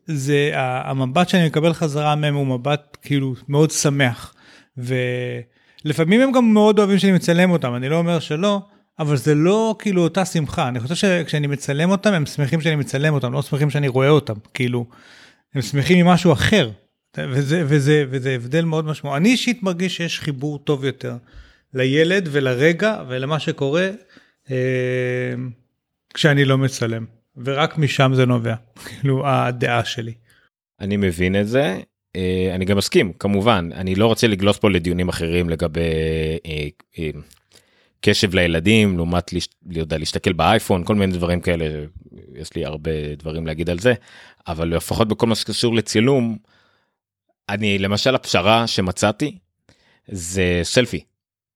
זה 0.05 0.51
המבט 0.53 1.29
שאני 1.29 1.47
מקבל 1.47 1.73
חזרה 1.73 2.15
מהם 2.15 2.35
הוא 2.35 2.47
מבט 2.47 2.97
כאילו 3.01 3.35
מאוד 3.47 3.71
שמח. 3.71 4.35
ולפעמים 4.77 6.21
הם 6.21 6.31
גם 6.31 6.53
מאוד 6.53 6.79
אוהבים 6.79 6.99
שאני 6.99 7.11
מצלם 7.11 7.51
אותם, 7.51 7.75
אני 7.75 7.89
לא 7.89 7.97
אומר 7.97 8.19
שלא, 8.19 8.61
אבל 8.99 9.17
זה 9.17 9.35
לא 9.35 9.75
כאילו 9.79 10.03
אותה 10.03 10.25
שמחה, 10.25 10.67
אני 10.67 10.79
חושב 10.79 10.95
שכשאני 10.95 11.47
מצלם 11.47 11.89
אותם 11.89 12.13
הם 12.13 12.25
שמחים 12.25 12.61
שאני 12.61 12.75
מצלם 12.75 13.13
אותם, 13.13 13.33
לא 13.33 13.41
שמחים 13.41 13.69
שאני 13.69 13.87
רואה 13.87 14.09
אותם, 14.09 14.33
כאילו, 14.53 14.85
הם 15.55 15.61
שמחים 15.61 16.05
ממשהו 16.05 16.33
אחר, 16.33 16.69
וזה, 17.17 17.63
וזה, 17.67 18.05
וזה 18.09 18.35
הבדל 18.35 18.65
מאוד 18.65 18.85
משמעותי. 18.85 19.17
אני 19.17 19.29
אישית 19.29 19.63
מרגיש 19.63 19.97
שיש 19.97 20.19
חיבור 20.19 20.59
טוב 20.59 20.85
יותר 20.85 21.15
לילד 21.73 22.29
ולרגע 22.31 23.03
ולמה 23.07 23.39
שקורה 23.39 23.89
אה, 24.51 24.55
כשאני 26.13 26.45
לא 26.45 26.57
מצלם, 26.57 27.05
ורק 27.37 27.77
משם 27.77 28.11
זה 28.15 28.25
נובע, 28.25 28.55
כאילו 28.85 29.27
הדעה 29.27 29.85
שלי. 29.85 30.13
אני 30.79 30.97
מבין 30.97 31.41
את 31.41 31.47
זה, 31.47 31.79
אה, 32.15 32.55
אני 32.55 32.65
גם 32.65 32.77
מסכים 32.77 33.13
כמובן. 33.13 33.69
אני 33.73 33.95
לא 33.95 34.07
רוצה 34.07 34.27
לגלוס 34.27 34.57
פה 34.57 34.69
לדיונים 34.69 35.09
אחרים 35.09 35.49
לגבי 35.49 35.79
אה, 36.45 36.67
אה, 36.99 37.09
קשב 38.07 38.35
לילדים 38.35 38.97
לעומת 38.97 39.31
יודע, 39.69 39.97
להסתכל 39.97 40.33
באייפון 40.33 40.83
כל 40.83 40.95
מיני 40.95 41.13
דברים 41.13 41.41
כאלה 41.41 41.65
יש 42.35 42.55
לי 42.55 42.65
הרבה 42.65 42.91
דברים 43.17 43.47
להגיד 43.47 43.69
על 43.69 43.79
זה 43.79 43.93
אבל 44.47 44.67
לפחות 44.67 45.07
בכל 45.07 45.27
מה 45.27 45.35
שקשור 45.35 45.75
לצילום 45.75 46.37
אני 47.49 47.77
למשל 47.77 48.15
הפשרה 48.15 48.67
שמצאתי 48.67 49.37
זה 50.07 50.59
סלפי. 50.63 51.03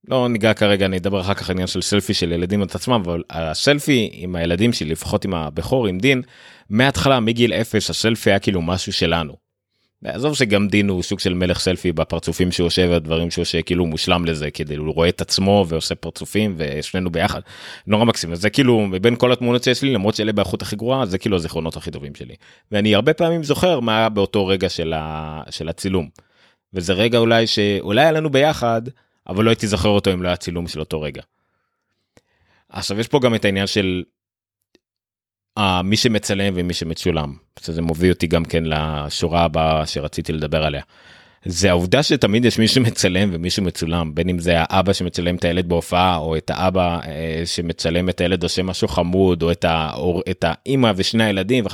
לא 0.08 0.28
ניגע 0.30 0.54
כרגע 0.54 0.86
אני 0.86 0.98
אדבר 0.98 1.22
אחר 1.22 1.34
כך 1.34 1.50
עניין 1.50 1.68
של 1.68 1.82
סלפי 1.82 2.14
של 2.14 2.32
ילדים 2.32 2.64
את 2.64 2.76
עצמם 2.76 3.02
אבל 3.06 3.24
הסלפי 3.30 4.10
עם 4.14 4.36
הילדים 4.36 4.74
שלי 4.74 4.90
לפחות 4.90 5.26
עם 5.26 5.34
הבכור 5.34 5.88
עם 5.88 6.00
דין 6.00 6.22
מההתחלה 6.70 7.20
מגיל 7.20 7.54
אפס 7.54 7.90
הסלפי 7.90 8.30
היה 8.30 8.40
כאילו 8.40 8.62
משהו 8.62 8.94
שלנו. 8.94 9.49
עזוב 10.04 10.36
שגם 10.36 10.68
דין 10.68 10.90
הוא 10.90 11.04
סוג 11.04 11.20
של 11.20 11.34
מלך 11.34 11.60
סלפי 11.60 11.92
בפרצופים 11.92 12.52
שהוא 12.52 12.68
עושה 12.68 12.88
והדברים 12.90 13.32
שהוא 13.32 13.42
עושה 13.42 13.62
כאילו 13.62 13.86
מושלם 13.86 14.26
לזה 14.26 14.52
כדי 14.52 14.76
הוא 14.76 14.94
רואה 14.94 15.10
את 15.10 15.22
עצמו 15.22 15.66
ועושה 15.68 15.96
פרצופים 15.96 16.56
ושנינו 16.58 17.10
ביחד 17.10 17.42
נורא 17.88 18.06
מקסים 18.06 18.36
זה 18.36 18.50
כאילו 18.50 18.80
מבין 18.80 19.16
כל 19.16 19.32
התמונות 19.32 19.64
שיש 19.64 19.82
לי 19.82 19.94
למרות 19.94 20.16
שאלה 20.16 20.32
באיכות 20.32 20.62
הכי 20.62 20.76
גרועה 20.76 21.06
זה 21.06 21.18
כאילו 21.18 21.36
הזיכרונות 21.36 21.78
הכי 21.78 21.92
טובים 21.92 22.16
שלי 22.16 22.36
ואני 22.72 22.96
הרבה 22.96 23.14
פעמים 23.14 23.44
זוכר 23.44 23.80
מה 23.80 23.98
היה 23.98 24.10
באותו 24.10 24.48
רגע 24.48 24.70
של, 24.70 24.94
ה... 24.94 25.42
של 25.50 25.70
הצילום. 25.70 26.10
וזה 26.74 26.94
רגע 26.94 27.18
אולי 27.18 27.48
שאולי 27.48 28.02
היה 28.02 28.12
לנו 28.12 28.30
ביחד 28.30 28.82
אבל 29.28 29.44
לא 29.44 29.50
הייתי 29.50 29.68
זוכר 29.68 29.90
אותו 29.90 30.14
אם 30.14 30.24
לא 30.24 30.28
היה 30.28 30.38
צילום 30.38 30.68
של 30.68 30.80
אותו 30.80 31.02
רגע. 31.02 31.22
עכשיו 32.70 33.00
יש 33.00 33.08
פה 33.08 33.20
גם 33.20 33.36
את 33.36 33.46
העניין 33.46 33.68
של 33.68 34.04
uh, 35.60 35.62
מי 35.84 35.98
שמצלם 35.98 36.54
ומי 36.58 36.74
שמצולם 36.74 37.34
זה 37.62 37.82
מוביל 37.82 38.12
אותי 38.12 38.28
גם 38.28 38.46
כן 38.46 38.64
לשורה 38.66 39.44
הבאה 39.44 39.86
שרציתי 39.86 40.34
לדבר 40.34 40.64
עליה. 40.64 40.82
זה 41.46 41.70
העובדה 41.70 42.04
שתמיד 42.04 42.46
יש 42.46 42.60
מישהו 42.60 42.84
מצלם 42.84 43.30
ומישהו 43.34 43.64
מצולם 43.64 44.16
בין 44.16 44.30
אם 44.30 44.40
זה 44.40 44.54
האבא 44.58 44.94
שמצלם 44.94 45.36
את 45.36 45.46
הילד 45.46 45.70
בהופעה 45.70 46.18
או 46.18 46.38
את 46.38 46.50
האבא 46.50 47.00
אה, 47.06 47.42
שמצלם 47.46 48.10
את 48.10 48.22
הילד 48.22 48.44
עושה 48.44 48.64
משהו 48.64 48.88
חמוד 48.88 49.44
או 49.44 49.52
את, 49.52 49.66
ה, 49.66 49.92
את 50.32 50.46
האימא 50.48 50.92
ושני 50.96 51.24
הילדים 51.24 51.66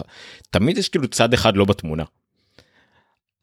תמיד 0.50 0.78
יש 0.78 0.90
כאילו 0.90 1.08
צד 1.08 1.34
אחד 1.34 1.58
לא 1.58 1.66
בתמונה. 1.66 2.04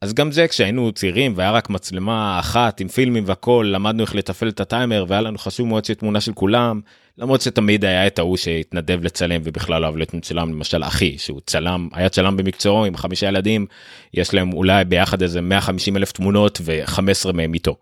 אז 0.03 0.13
גם 0.13 0.31
זה 0.31 0.47
כשהיינו 0.47 0.91
צעירים 0.91 1.33
והיה 1.35 1.51
רק 1.51 1.69
מצלמה 1.69 2.39
אחת 2.39 2.79
עם 2.79 2.87
פילמים 2.87 3.23
והכל 3.27 3.69
למדנו 3.73 4.03
איך 4.03 4.15
לתפעל 4.15 4.49
את 4.49 4.59
הטיימר 4.59 5.05
והיה 5.07 5.21
לנו 5.21 5.37
חשוב 5.37 5.67
מאוד 5.67 5.85
שתמונה 5.85 6.21
של 6.21 6.33
כולם 6.33 6.81
למרות 7.17 7.41
שתמיד 7.41 7.85
היה 7.85 8.07
את 8.07 8.19
ההוא 8.19 8.37
שהתנדב 8.37 8.99
לצלם 9.03 9.41
ובכלל 9.43 9.81
לא 9.81 9.85
אוהב 9.85 9.97
להיות 9.97 10.13
מצלם 10.13 10.53
למשל 10.53 10.83
אחי 10.83 11.17
שהוא 11.17 11.41
צלם 11.45 11.89
היה 11.93 12.09
צלם 12.09 12.37
במקצועו 12.37 12.85
עם 12.85 12.97
חמישה 12.97 13.27
ילדים 13.27 13.65
יש 14.13 14.33
להם 14.33 14.53
אולי 14.53 14.85
ביחד 14.85 15.21
איזה 15.21 15.41
150 15.41 15.97
אלף 15.97 16.11
תמונות 16.11 16.59
ו-15 16.61 17.31
מהם 17.33 17.53
איתו. 17.53 17.75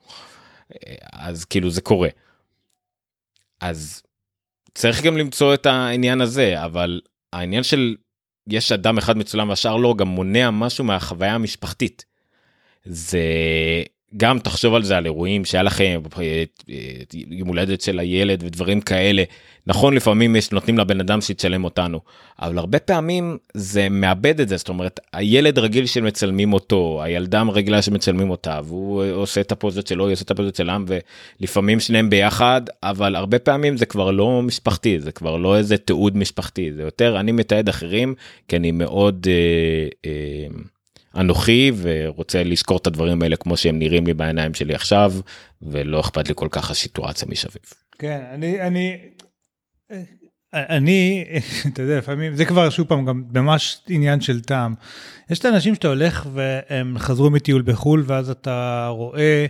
אז 1.13 1.45
כאילו 1.45 1.69
זה 1.69 1.81
קורה. 1.81 2.09
אז 3.61 4.01
צריך 4.73 5.03
גם 5.03 5.17
למצוא 5.17 5.53
את 5.53 5.65
העניין 5.65 6.21
הזה 6.21 6.63
אבל 6.63 7.01
העניין 7.33 7.63
של 7.63 7.95
יש 8.47 8.71
אדם 8.71 8.97
אחד 8.97 9.17
מצולם 9.17 9.49
והשאר 9.49 9.75
לא 9.75 9.95
גם 9.97 10.07
מונע 10.07 10.51
משהו 10.51 10.83
מהחוויה 10.83 11.35
המשפחתית. 11.35 12.10
זה 12.85 13.21
גם 14.17 14.39
תחשוב 14.39 14.75
על 14.75 14.83
זה 14.83 14.97
על 14.97 15.05
אירועים 15.05 15.45
שהיה 15.45 15.63
לכם 15.63 16.01
אה, 16.19 16.43
יום 17.29 17.47
הולדת 17.47 17.81
של 17.81 17.99
הילד 17.99 18.43
ודברים 18.43 18.81
כאלה 18.81 19.23
נכון 19.67 19.93
לפעמים 19.93 20.35
יש 20.35 20.51
נותנים 20.51 20.77
לבן 20.77 20.99
אדם 20.99 21.21
שיצלם 21.21 21.63
אותנו 21.63 21.99
אבל 22.41 22.57
הרבה 22.57 22.79
פעמים 22.79 23.37
זה 23.53 23.89
מאבד 23.89 24.39
את 24.41 24.49
זה 24.49 24.57
זאת 24.57 24.69
אומרת 24.69 24.99
הילד 25.13 25.59
רגיל 25.59 25.85
שמצלמים 25.85 26.53
אותו 26.53 27.03
הילדה 27.03 27.41
רגילה 27.41 27.81
שמצלמים 27.81 28.29
אותה 28.29 28.59
והוא 28.63 29.03
עושה 29.13 29.41
את 29.41 29.51
הפוזות 29.51 29.87
שלו 29.87 30.07
היא 30.07 30.13
עושה 30.13 30.23
את 30.23 30.31
הפוזות 30.31 30.55
שלהם 30.55 30.85
ולפעמים 30.87 31.79
שניהם 31.79 32.09
ביחד 32.09 32.61
אבל 32.83 33.15
הרבה 33.15 33.39
פעמים 33.39 33.77
זה 33.77 33.85
כבר 33.85 34.11
לא 34.11 34.41
משפחתי 34.41 34.99
זה 34.99 35.11
כבר 35.11 35.37
לא 35.37 35.57
איזה 35.57 35.77
תיעוד 35.77 36.17
משפחתי 36.17 36.73
זה 36.73 36.81
יותר 36.81 37.19
אני 37.19 37.31
מתעד 37.31 37.69
אחרים 37.69 38.15
כי 38.47 38.55
אני 38.55 38.71
מאוד. 38.71 39.27
אה, 39.29 39.87
אה, 40.05 40.47
אנוכי 41.15 41.71
ורוצה 41.81 42.43
לזכור 42.43 42.77
את 42.77 42.87
הדברים 42.87 43.21
האלה 43.21 43.35
כמו 43.35 43.57
שהם 43.57 43.79
נראים 43.79 44.07
לי 44.07 44.13
בעיניים 44.13 44.53
שלי 44.53 44.75
עכשיו 44.75 45.13
ולא 45.61 45.99
אכפת 45.99 46.27
לי 46.27 46.33
כל 46.37 46.47
כך 46.51 46.71
הסיטואציה 46.71 47.27
מסביב. 47.27 47.63
כן 47.99 48.21
אני 48.33 48.61
אני 48.61 48.97
אני 50.53 51.25
אתה 51.67 51.81
יודע 51.81 51.97
לפעמים 51.97 52.35
זה 52.35 52.45
כבר 52.45 52.69
שוב 52.69 52.87
פעם 52.87 53.05
גם 53.05 53.23
ממש 53.33 53.81
עניין 53.89 54.21
של 54.21 54.41
טעם. 54.41 54.73
יש 55.29 55.39
את 55.39 55.45
האנשים 55.45 55.75
שאתה 55.75 55.87
הולך 55.87 56.27
והם 56.33 56.97
חזרו 56.97 57.29
מטיול 57.29 57.61
בחול 57.61 58.03
ואז 58.07 58.29
אתה 58.29 58.87
רואה 58.91 59.45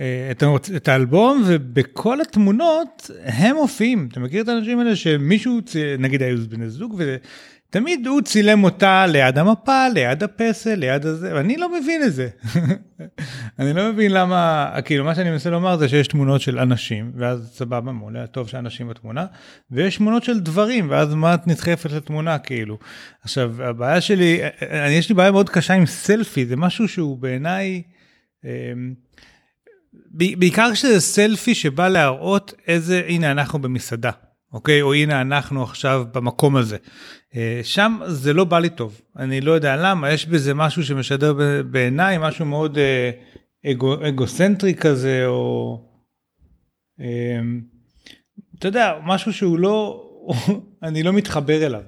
אה, 0.00 0.28
את, 0.30 0.42
את 0.76 0.88
האלבום 0.88 1.42
ובכל 1.46 2.20
התמונות 2.20 3.10
הם 3.24 3.56
מופיעים 3.56 4.08
אתה 4.12 4.20
מכיר 4.20 4.42
את 4.42 4.48
האנשים 4.48 4.78
האלה 4.78 4.96
שמישהו 4.96 5.60
נגיד 5.98 6.22
היו 6.22 6.38
בני 6.48 6.70
זוג 6.70 7.02
תמיד 7.70 8.06
הוא 8.06 8.20
צילם 8.20 8.64
אותה 8.64 9.06
ליד 9.06 9.38
המפה, 9.38 9.88
ליד 9.94 10.22
הפסל, 10.22 10.74
ליד 10.74 11.06
הזה, 11.06 11.34
ואני 11.34 11.56
לא 11.56 11.80
מבין 11.80 12.02
את 12.02 12.12
זה. 12.12 12.28
אני 13.58 13.72
לא 13.72 13.92
מבין 13.92 14.12
למה, 14.12 14.70
כאילו 14.84 15.04
מה 15.04 15.14
שאני 15.14 15.30
מנסה 15.30 15.50
לומר 15.50 15.76
זה 15.76 15.88
שיש 15.88 16.08
תמונות 16.08 16.40
של 16.40 16.58
אנשים, 16.58 17.12
ואז 17.16 17.50
סבבה, 17.54 17.92
מעולה, 17.92 18.26
טוב 18.26 18.48
שאנשים 18.48 18.88
בתמונה, 18.88 19.26
ויש 19.70 19.96
תמונות 19.96 20.24
של 20.24 20.40
דברים, 20.40 20.90
ואז 20.90 21.14
מה 21.14 21.34
את 21.34 21.46
נדחפת 21.46 21.92
לתמונה 21.92 22.38
כאילו. 22.38 22.78
עכשיו, 23.22 23.62
הבעיה 23.62 24.00
שלי, 24.00 24.40
אני, 24.70 24.94
יש 24.94 25.08
לי 25.08 25.14
בעיה 25.14 25.30
מאוד 25.30 25.50
קשה 25.50 25.74
עם 25.74 25.86
סלפי, 25.86 26.46
זה 26.46 26.56
משהו 26.56 26.88
שהוא 26.88 27.18
בעיניי, 27.18 27.82
אמ, 28.44 28.94
בעיקר 30.10 30.70
כשזה 30.72 31.00
סלפי 31.00 31.54
שבא 31.54 31.88
להראות 31.88 32.54
איזה, 32.68 33.02
הנה 33.08 33.30
אנחנו 33.30 33.58
במסעדה. 33.58 34.10
אוקיי? 34.52 34.82
או 34.82 34.94
הנה 34.94 35.20
אנחנו 35.20 35.62
עכשיו 35.62 36.06
במקום 36.12 36.56
הזה. 36.56 36.76
אה, 37.36 37.60
שם 37.62 37.98
זה 38.06 38.32
לא 38.32 38.44
בא 38.44 38.58
לי 38.58 38.70
טוב, 38.70 39.00
אני 39.16 39.40
לא 39.40 39.52
יודע 39.52 39.76
למה, 39.76 40.12
יש 40.12 40.26
בזה 40.26 40.54
משהו 40.54 40.84
שמשדר 40.84 41.34
בעיניי 41.70 42.16
משהו 42.20 42.46
מאוד 42.46 42.78
אה, 42.78 43.10
אגו, 43.70 44.08
אגוסנטרי 44.08 44.74
כזה, 44.74 45.26
או 45.26 45.80
אמ, 47.00 47.60
אתה 48.58 48.68
יודע, 48.68 48.92
משהו 49.04 49.32
שהוא 49.32 49.58
לא, 49.58 50.04
אני 50.82 51.02
לא 51.02 51.12
מתחבר 51.12 51.66
אליו. 51.66 51.82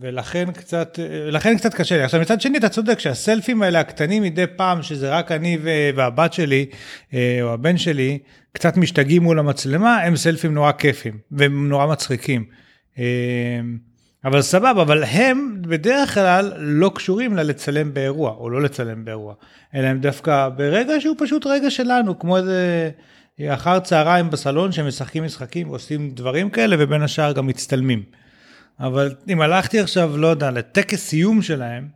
ולכן 0.00 0.52
קצת, 0.52 0.98
לכן 1.32 1.56
קצת 1.56 1.74
קשה 1.74 1.96
לי. 1.96 2.02
עכשיו 2.02 2.20
מצד 2.20 2.40
שני 2.40 2.58
אתה 2.58 2.68
צודק 2.68 2.98
שהסלפים 2.98 3.62
האלה 3.62 3.80
הקטנים 3.80 4.22
מדי 4.22 4.44
פעם 4.56 4.82
שזה 4.82 5.10
רק 5.10 5.32
אני 5.32 5.58
והבת 5.94 6.32
שלי 6.32 6.66
אה, 7.14 7.38
או 7.42 7.52
הבן 7.52 7.76
שלי 7.78 8.18
קצת 8.52 8.76
משתגעים 8.76 9.22
מול 9.22 9.38
המצלמה 9.38 9.96
הם 9.96 10.16
סלפים 10.16 10.54
נורא 10.54 10.72
כיפים 10.72 11.18
והם 11.30 11.68
נורא 11.68 11.86
מצחיקים. 11.86 12.44
אה, 12.98 13.04
אבל 14.24 14.42
סבבה 14.42 14.82
אבל 14.82 15.04
הם 15.04 15.56
בדרך 15.60 16.14
כלל 16.14 16.52
לא 16.58 16.90
קשורים 16.94 17.36
ללצלם 17.36 17.94
באירוע 17.94 18.30
או 18.30 18.50
לא 18.50 18.62
לצלם 18.62 19.04
באירוע 19.04 19.34
אלא 19.74 19.86
הם 19.86 19.98
דווקא 19.98 20.48
ברגע 20.48 21.00
שהוא 21.00 21.16
פשוט 21.18 21.46
רגע 21.46 21.70
שלנו 21.70 22.18
כמו 22.18 22.36
איזה 22.36 22.90
אחר 23.48 23.78
צהריים 23.80 24.30
בסלון 24.30 24.72
שמשחקים 24.72 25.24
משחקים 25.24 25.70
ועושים 25.70 26.10
דברים 26.10 26.50
כאלה 26.50 26.76
ובין 26.78 27.02
השאר 27.02 27.32
גם 27.32 27.46
מצטלמים. 27.46 28.25
אבל 28.80 29.14
אם 29.28 29.40
הלכתי 29.40 29.80
עכשיו, 29.80 30.16
לא 30.16 30.26
יודע, 30.26 30.50
לטקס 30.50 31.08
סיום 31.08 31.42
שלהם, 31.42 31.88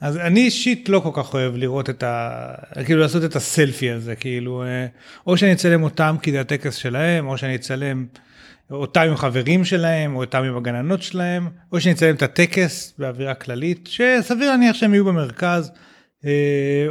אז 0.00 0.16
אני 0.16 0.40
אישית 0.40 0.88
לא 0.88 1.00
כל 1.00 1.10
כך 1.14 1.34
אוהב 1.34 1.56
לראות 1.56 1.90
את 1.90 2.02
ה... 2.02 2.54
כאילו 2.84 3.00
לעשות 3.00 3.24
את 3.24 3.36
הסלפי 3.36 3.90
הזה, 3.90 4.16
כאילו, 4.16 4.62
אה, 4.62 4.86
או 5.26 5.36
שאני 5.36 5.52
אצלם 5.52 5.82
אותם 5.82 6.16
כי 6.22 6.32
זה 6.32 6.40
הטקס 6.40 6.74
שלהם, 6.74 7.28
או 7.28 7.38
שאני 7.38 7.54
אצלם 7.54 8.06
אותם 8.70 9.00
עם 9.00 9.16
חברים 9.16 9.64
שלהם, 9.64 10.16
או 10.16 10.20
אותם 10.20 10.42
עם 10.42 10.56
הגננות 10.56 11.02
שלהם, 11.02 11.48
או 11.72 11.80
שאני 11.80 11.94
אצלם 11.94 12.14
את 12.14 12.22
הטקס 12.22 12.94
באווירה 12.98 13.34
כללית, 13.34 13.86
שסביר 13.86 14.50
להניח 14.50 14.76
שהם 14.76 14.94
יהיו 14.94 15.04
במרכז. 15.04 15.72
אה, 16.24 16.86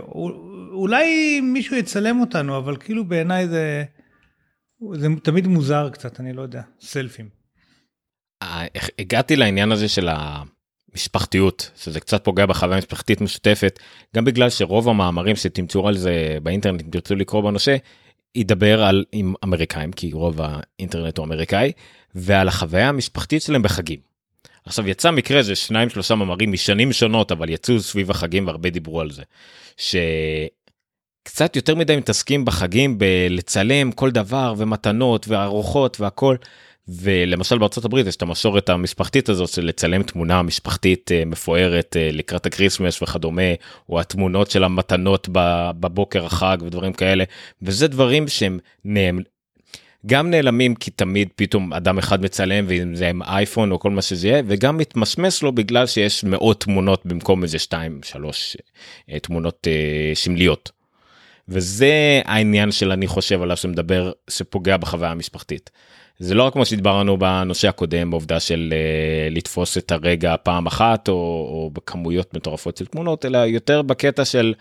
אולי 0.72 1.42
מישהו 1.42 1.76
יצלם 1.76 2.20
אותנו, 2.20 2.58
אבל 2.58 2.78
כאילו 2.78 3.06
בעיניי 3.06 3.48
זה, 3.48 3.84
זה 4.94 5.08
תמיד 5.24 5.48
מוזר 5.48 5.90
קצת, 5.90 6.20
אני 6.20 6.34
לא 6.34 6.42
יודע, 6.42 6.62
סלפים. 6.82 7.41
הגעתי 9.00 9.36
לעניין 9.36 9.72
הזה 9.72 9.90
של 9.90 10.10
המשפחתיות 10.92 11.72
שזה 11.76 12.00
קצת 12.00 12.24
פוגע 12.24 12.46
בחוויה 12.46 12.78
משפחתית 12.78 13.22
משותפת 13.22 13.80
גם 14.16 14.26
בגלל 14.26 14.50
שרוב 14.50 14.90
המאמרים 14.90 15.36
שתמצאו 15.36 15.88
על 15.88 15.98
זה 15.98 16.38
באינטרנט 16.44 16.82
אם 16.82 16.90
תרצו 16.90 17.16
לקרוא 17.16 17.42
בנושא 17.42 17.76
ידבר 18.36 18.84
על 18.84 19.06
עם 19.12 19.34
אמריקאים 19.44 19.92
כי 19.92 20.12
רוב 20.14 20.40
האינטרנט 20.42 21.18
הוא 21.18 21.26
אמריקאי 21.26 21.72
ועל 22.16 22.48
החוויה 22.48 22.90
המשפחתית 22.90 23.42
שלהם 23.42 23.62
בחגים. 23.62 24.00
עכשיו 24.66 24.88
יצא 24.88 25.12
מקרה 25.12 25.42
זה 25.42 25.56
שניים 25.56 25.90
שלושה 25.90 26.16
מאמרים 26.16 26.52
משנים 26.52 26.94
שונות 26.94 27.32
אבל 27.32 27.50
יצאו 27.50 27.80
סביב 27.80 28.12
החגים 28.12 28.48
והרבה 28.48 28.70
דיברו 28.70 29.02
על 29.02 29.12
זה. 29.12 29.24
שקצת 29.78 31.56
יותר 31.56 31.76
מדי 31.76 31.98
מתעסקים 31.98 32.46
בחגים 32.46 32.98
בלצלם 32.98 33.92
כל 33.92 34.12
דבר 34.12 34.54
ומתנות 34.58 35.28
וארוחות 35.28 36.00
והכל 36.00 36.36
ולמשל 36.88 37.58
בארצות 37.58 37.86
הברית 37.86 38.08
יש 38.08 38.16
את 38.16 38.22
המסורת 38.22 38.70
המשפחתית 38.70 39.30
הזאת 39.30 39.50
של 39.50 39.66
לצלם 39.66 40.04
תמונה 40.04 40.42
משפחתית 40.42 41.12
אה, 41.12 41.26
מפוארת 41.26 41.98
אה, 41.98 42.10
לקראת 42.12 42.46
ה 42.46 42.51
Christmas 42.51 43.02
וכדומה 43.02 43.42
או 43.90 44.00
התמונות 44.00 44.52
של 44.52 44.64
המתנות 44.64 45.30
בבוקר 45.80 46.26
החג 46.26 46.58
ודברים 46.62 46.94
כאלה 46.94 47.24
וזה 47.62 47.88
דברים 47.88 48.28
שהם 48.28 48.60
נעלם, 48.86 49.20
גם 50.06 50.30
נעלמים 50.30 50.76
כי 50.76 50.92
תמיד 50.92 51.30
פתאום 51.36 51.74
אדם 51.74 51.98
אחד 51.98 52.22
מצלם 52.22 52.66
ואם 52.68 52.96
זה 52.96 53.10
עם 53.10 53.24
אייפון 53.24 53.72
או 53.72 53.80
כל 53.80 53.90
מה 53.90 54.02
שזה 54.02 54.28
יהיה 54.28 54.44
וגם 54.48 54.78
מתמשמש 54.78 55.44
לו 55.44 55.52
בגלל 55.52 55.88
שיש 55.88 56.24
מאות 56.24 56.62
תמונות 56.62 57.06
במקום 57.06 57.44
איזה 57.44 57.60
שתיים 57.60 58.00
שלוש 58.04 58.58
אה, 59.12 59.20
תמונות 59.20 59.68
שמליות. 60.14 60.72
וזה 61.48 62.22
העניין 62.26 62.72
של 62.72 62.92
אני 62.92 63.08
חושב 63.08 63.42
עליו 63.42 63.58
שמדבר 63.58 64.12
שפוגע 64.30 64.78
בחוויה 64.78 65.12
המשפחתית. 65.12 65.70
זה 66.22 66.36
לא 66.36 66.44
רק 66.44 66.54
כמו 66.54 66.66
שדיברנו 66.66 67.18
בנושא 67.18 67.68
הקודם 67.68 68.10
בעובדה 68.10 68.40
של 68.40 68.74
uh, 68.74 69.34
לתפוס 69.34 69.78
את 69.78 69.92
הרגע 69.92 70.36
פעם 70.44 70.68
אחת 70.68 71.10
או, 71.10 71.14
או 71.14 71.70
בכמויות 71.74 72.34
מטורפות 72.34 72.78
של 72.78 72.86
תמונות 72.86 73.26
אלא 73.26 73.38
יותר 73.38 73.82
בקטע 73.82 74.26
של 74.26 74.54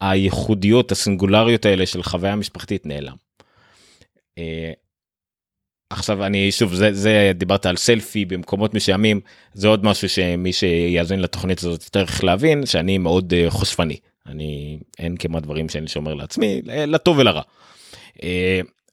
הייחודיות 0.00 0.92
הסינגולריות 0.92 1.66
האלה 1.66 1.86
של 1.86 2.02
חוויה 2.02 2.36
משפחתית 2.36 2.86
נעלם. 2.86 3.14
Uh, 4.38 4.42
עכשיו 5.90 6.24
אני 6.24 6.52
שוב 6.52 6.74
זה 6.74 6.92
זה 6.92 7.32
דיברת 7.34 7.66
על 7.66 7.76
סלפי 7.76 8.24
במקומות 8.24 8.74
מסוימים 8.74 9.20
זה 9.54 9.68
עוד 9.68 9.84
משהו 9.84 10.08
שמי 10.08 10.52
שיאזין 10.52 11.20
לתוכנית 11.20 11.58
הזאת 11.58 11.80
צריך 11.80 12.24
להבין 12.24 12.66
שאני 12.66 12.98
מאוד 12.98 13.32
uh, 13.32 13.50
חושפני 13.50 13.96
אני 14.26 14.78
אין 14.98 15.16
כמעט 15.16 15.42
דברים 15.42 15.68
שאני 15.68 15.88
שומר 15.88 16.14
לעצמי 16.14 16.62
לטוב 16.64 17.18
ולרע. 17.18 17.42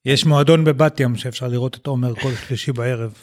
אה, 0.08 0.12
יש 0.12 0.26
מועדון 0.26 0.64
בבת 0.64 1.00
ים 1.00 1.16
שאפשר 1.16 1.48
לראות 1.48 1.76
את 1.76 1.88
עומר 1.88 2.16
כל 2.16 2.32
שלישי 2.48 2.72
בערב. 2.72 3.14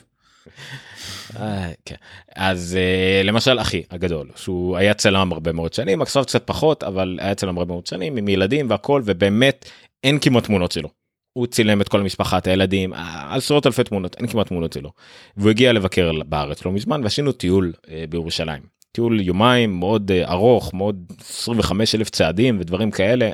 אה, 1.36 1.72
כן. 1.84 1.94
אז 2.36 2.78
למשל 3.24 3.60
אחי 3.60 3.82
הגדול 3.90 4.28
שהוא 4.36 4.76
היה 4.76 4.94
צלם 4.94 5.32
הרבה 5.32 5.52
מאוד 5.52 5.72
שנים 5.72 6.02
עכשיו 6.02 6.24
קצת 6.24 6.46
פחות 6.46 6.82
אבל 6.82 7.18
היה 7.20 7.34
צלם 7.34 7.58
הרבה 7.58 7.72
מאוד 7.72 7.86
שנים 7.86 8.16
עם 8.16 8.28
ילדים 8.28 8.70
והכל 8.70 9.02
ובאמת 9.04 9.70
אין 10.04 10.18
כמעט 10.18 10.44
תמונות 10.44 10.72
שלו. 10.72 10.88
הוא 11.32 11.46
צילם 11.46 11.80
את 11.80 11.88
כל 11.88 12.00
המשפחה 12.00 12.38
את 12.38 12.46
הילדים 12.46 12.92
עשרות 13.30 13.66
אלפי 13.66 13.84
תמונות 13.84 14.16
אין 14.16 14.26
כמעט 14.26 14.46
תמונות 14.46 14.72
שלו. 14.72 14.90
והוא 15.36 15.50
הגיע 15.50 15.72
לבקר 15.72 16.10
בארץ 16.26 16.64
לא 16.64 16.72
מזמן 16.72 17.02
ועשינו 17.02 17.32
טיול 17.32 17.72
בירושלים. 18.08 18.73
טיול 18.94 19.20
יומיים 19.20 19.78
מאוד 19.78 20.10
ארוך 20.24 20.74
מאוד 20.74 21.12
25 21.20 21.94
אלף 21.94 22.10
צעדים 22.10 22.56
ודברים 22.60 22.90
כאלה 22.90 23.30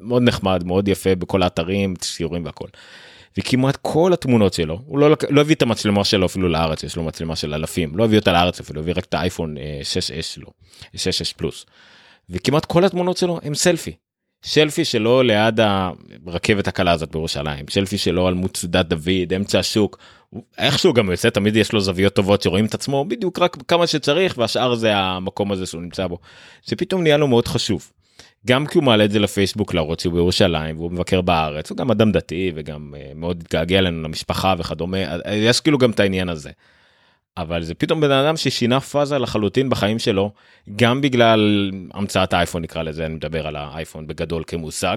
מאוד 0.00 0.22
נחמד 0.22 0.64
מאוד 0.64 0.88
יפה 0.88 1.14
בכל 1.14 1.42
האתרים 1.42 1.94
ציורים 1.96 2.44
והכל. 2.44 2.68
וכמעט 3.38 3.76
כל 3.82 4.12
התמונות 4.12 4.54
שלו 4.54 4.80
הוא 4.86 4.98
לא, 4.98 5.16
לא 5.30 5.40
הביא 5.40 5.54
את 5.54 5.62
המצלמה 5.62 6.04
שלו 6.04 6.26
אפילו 6.26 6.48
לארץ 6.48 6.82
יש 6.82 6.96
לו 6.96 7.02
מצלמה 7.02 7.36
של 7.36 7.54
אלפים 7.54 7.96
לא 7.96 8.04
הביא 8.04 8.18
אותה 8.18 8.32
לארץ 8.32 8.60
אפילו 8.60 8.80
הביא 8.80 8.94
רק 8.96 9.04
את 9.04 9.14
האייפון 9.14 9.56
6s 9.82 10.22
שלו 10.22 10.48
6s 10.94 11.34
פלוס. 11.36 11.66
וכמעט 12.30 12.64
כל 12.64 12.84
התמונות 12.84 13.16
שלו 13.16 13.40
הם 13.42 13.54
סלפי. 13.54 13.92
שלפי 14.44 14.84
שלו 14.84 15.22
ליד 15.22 15.60
הרכבת 16.26 16.68
הקלה 16.68 16.92
הזאת 16.92 17.12
בירושלים 17.12 17.64
שלפי 17.68 17.98
שלו 17.98 18.26
על 18.26 18.34
מצודת 18.34 18.86
דוד 18.86 19.32
אמצע 19.36 19.58
השוק 19.58 19.98
איכשהו 20.58 20.92
גם 20.92 21.10
יוצא 21.10 21.30
תמיד 21.30 21.56
יש 21.56 21.72
לו 21.72 21.80
זוויות 21.80 22.14
טובות 22.14 22.42
שרואים 22.42 22.64
את 22.64 22.74
עצמו 22.74 23.04
בדיוק 23.04 23.38
רק 23.38 23.56
כמה 23.68 23.86
שצריך 23.86 24.38
והשאר 24.38 24.74
זה 24.74 24.96
המקום 24.96 25.52
הזה 25.52 25.66
שהוא 25.66 25.82
נמצא 25.82 26.06
בו. 26.06 26.18
זה 26.64 26.76
פתאום 26.76 27.02
נהיה 27.02 27.16
לו 27.16 27.28
מאוד 27.28 27.48
חשוב. 27.48 27.90
גם 28.46 28.66
כי 28.66 28.78
הוא 28.78 28.84
מעלה 28.84 29.04
את 29.04 29.10
זה 29.10 29.18
לפייסבוק 29.18 29.74
להראות 29.74 30.00
שהוא 30.00 30.14
בירושלים 30.14 30.78
והוא 30.78 30.92
מבקר 30.92 31.20
בארץ 31.20 31.70
הוא 31.70 31.78
גם 31.78 31.90
אדם 31.90 32.12
דתי 32.12 32.52
וגם 32.54 32.94
uh, 32.94 33.14
מאוד 33.14 33.40
התגעגע 33.40 33.78
אלינו 33.78 34.02
למשפחה 34.02 34.54
וכדומה 34.58 34.98
יש 35.32 35.60
כאילו 35.60 35.78
גם 35.78 35.90
את 35.90 36.00
העניין 36.00 36.28
הזה. 36.28 36.50
אבל 37.36 37.62
זה 37.62 37.74
פתאום 37.74 38.00
בן 38.00 38.10
אדם 38.10 38.36
ששינה 38.36 38.80
פאזה 38.80 39.18
לחלוטין 39.18 39.70
בחיים 39.70 39.98
שלו 39.98 40.32
גם 40.76 41.00
בגלל 41.00 41.70
המצאת 41.94 42.32
האייפון 42.32 42.62
נקרא 42.62 42.82
לזה 42.82 43.06
אני 43.06 43.14
מדבר 43.14 43.46
על 43.46 43.56
האייפון 43.56 44.06
בגדול 44.06 44.42
כמושג. 44.46 44.96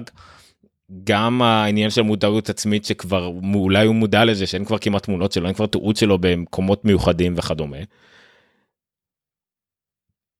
גם 1.04 1.42
העניין 1.42 1.90
של 1.90 2.02
מודעות 2.02 2.48
עצמית 2.48 2.84
שכבר 2.84 3.26
אולי 3.54 3.86
הוא 3.86 3.94
מודע 3.94 4.24
לזה 4.24 4.46
שאין 4.46 4.64
כבר 4.64 4.78
כמעט 4.78 5.02
תמונות 5.02 5.32
שלו 5.32 5.46
אין 5.46 5.54
כבר 5.54 5.66
תיעוד 5.66 5.96
שלו 5.96 6.18
במקומות 6.18 6.84
מיוחדים 6.84 7.34
וכדומה. 7.36 7.76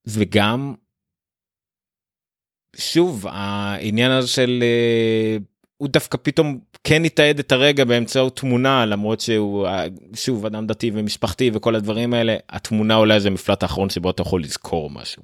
וגם 0.07 0.75
שוב 2.77 3.27
העניין 3.27 4.11
הזה 4.11 4.29
של 4.29 4.59
אה, 4.63 5.37
הוא 5.77 5.89
דווקא 5.89 6.19
פתאום 6.23 6.61
כן 6.88 7.05
יתעד 7.05 7.38
את 7.38 7.53
הרגע 7.53 7.85
באמצעות 7.85 8.37
תמונה 8.37 8.87
למרות 8.87 9.20
שהוא 9.20 9.68
שוב 10.14 10.46
אדם 10.46 10.66
דתי 10.66 10.90
ומשפחתי 10.94 11.51
וכל 11.55 11.75
הדברים 11.75 12.14
האלה 12.14 12.37
התמונה 12.51 12.96
אולי 12.96 13.20
זה 13.20 13.31
מפלט 13.31 13.62
האחרון 13.62 13.90
שבו 13.90 14.11
אתה 14.11 14.22
יכול 14.22 14.42
לזכור 14.42 14.90
משהו. 14.90 15.22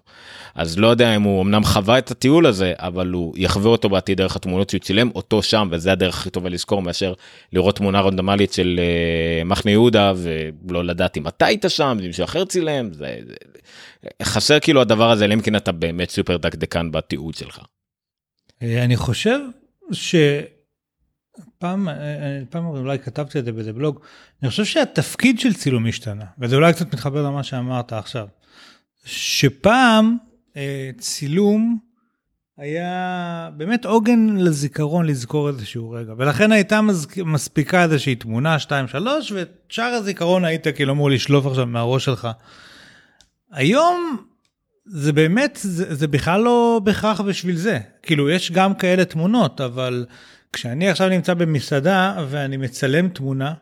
אז 0.55 0.79
לא 0.79 0.87
יודע 0.87 1.17
אם 1.17 1.23
הוא 1.23 1.43
אמנם 1.43 1.65
חווה 1.65 1.99
את 1.99 2.11
הטיול 2.11 2.47
הזה 2.47 2.73
אבל 2.77 3.09
הוא 3.09 3.35
יחווה 3.37 3.71
אותו 3.71 3.89
בעתיד 3.89 4.19
דרך 4.19 4.37
התמונות 4.37 4.71
שהוא 4.71 4.81
צילם 4.81 5.11
אותו 5.15 5.43
שם 5.43 5.69
וזה 5.71 5.93
הדרך 5.93 6.19
הכי 6.19 6.31
טובה 6.31 6.49
לזכור 6.49 6.83
מאשר 6.83 7.13
לראות 7.53 7.77
תמונה 7.77 8.01
רנדמלית 8.01 8.53
של 8.53 8.81
uh, 8.81 9.45
מחנה 9.45 9.71
יהודה 9.71 10.13
ולא 10.17 10.85
לדעת 10.85 11.17
אם 11.17 11.29
אתה 11.29 11.47
היית 11.47 11.65
שם 11.69 11.99
מישהו 12.01 12.25
אחר 12.25 12.45
צילם 12.45 12.93
זה, 12.93 13.17
זה 13.27 13.35
חסר 14.23 14.61
כאילו 14.61 14.81
הדבר 14.81 15.11
הזה 15.11 15.25
אלא 15.25 15.35
אם 15.35 15.41
כן 15.41 15.57
אתה 15.57 15.73
באמת 15.73 16.11
סופר 16.11 16.37
דקדקן 16.37 16.91
בתיעוד 16.91 17.35
שלך. 17.35 17.59
אני 18.63 18.97
חושב 18.97 19.39
שפעם, 19.93 20.62
פעם 21.59 21.89
אולי 22.67 22.99
כתבתי 22.99 23.39
את 23.39 23.45
זה 23.45 23.53
באיזה 23.53 23.73
בלוג, 23.73 24.01
אני 24.43 24.51
חושב 24.51 24.65
שהתפקיד 24.65 25.41
של 25.41 25.55
צילום 25.55 25.87
השתנה, 25.87 26.25
וזה 26.39 26.57
אולי 26.57 26.73
קצת 26.73 26.95
מתחבר 26.95 27.23
למה 27.23 27.43
שאמרת 27.43 27.93
עכשיו, 27.93 28.27
שפעם 29.05 30.17
אה, 30.57 30.91
צילום 30.99 31.79
היה 32.57 33.51
באמת 33.57 33.85
עוגן 33.85 34.37
לזיכרון 34.37 35.07
לזכור 35.07 35.49
איזשהו 35.49 35.91
רגע, 35.91 36.13
ולכן 36.17 36.53
הייתה 36.53 36.81
מספיקה 37.25 37.83
איזושהי 37.83 38.15
תמונה, 38.15 38.59
2, 38.59 38.89
3, 38.89 39.33
ושאר 39.33 39.85
הזיכרון 39.85 40.45
היית 40.45 40.67
כאילו 40.69 40.93
אמור 40.93 41.11
לשלוף 41.11 41.47
עכשיו 41.47 41.67
מהראש 41.67 42.05
שלך. 42.05 42.29
היום 43.53 44.17
זה 44.87 45.13
באמת, 45.13 45.59
זה, 45.63 45.95
זה 45.95 46.09
בכלל 46.09 46.41
לא 46.41 46.81
בהכרח 46.85 47.21
בשביל 47.21 47.57
זה. 47.57 47.79
כאילו, 48.03 48.31
יש 48.31 48.53
גם 48.53 48.75
כאלה 48.75 49.05
תמונות, 49.05 49.61
אבל 49.61 50.07
כשאני 50.53 50.91
עכשיו 50.91 51.09
נמצא 51.09 51.35
במסעדה 51.35 52.25
ואני 52.29 52.57
מצלם 52.57 53.09
תמונה 53.09 53.55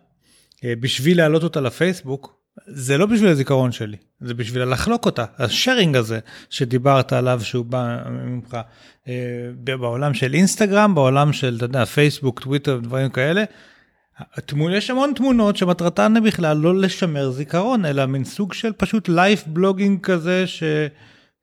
אה, 0.64 0.72
בשביל 0.80 1.16
להעלות 1.16 1.42
אותה 1.42 1.60
לפייסבוק, 1.60 2.40
זה 2.66 2.98
לא 2.98 3.06
בשביל 3.06 3.28
הזיכרון 3.28 3.72
שלי, 3.72 3.96
זה 4.20 4.34
בשביל 4.34 4.64
לחלוק 4.64 5.06
אותה. 5.06 5.24
השארינג 5.38 5.96
הזה 5.96 6.18
שדיברת 6.50 7.12
עליו 7.12 7.40
שהוא 7.42 7.64
בא 7.64 7.98
ממך 8.10 8.56
אה, 9.08 9.14
בעולם 9.64 10.14
של 10.14 10.34
אינסטגרם, 10.34 10.94
בעולם 10.94 11.32
של, 11.32 11.54
אתה 11.56 11.64
יודע, 11.64 11.84
פייסבוק, 11.84 12.40
טוויטר, 12.40 12.80
דברים 12.82 13.10
כאלה. 13.10 13.44
יש 14.70 14.90
המון 14.90 15.12
תמונות 15.16 15.56
שמטרתן 15.56 16.14
בכלל 16.24 16.56
לא 16.56 16.80
לשמר 16.80 17.30
זיכרון, 17.30 17.84
אלא 17.84 18.06
מין 18.06 18.24
סוג 18.24 18.52
של 18.52 18.72
פשוט 18.72 19.08
לייף 19.08 19.46
בלוגינג 19.46 20.00
כזה 20.00 20.46
ש... 20.46 20.62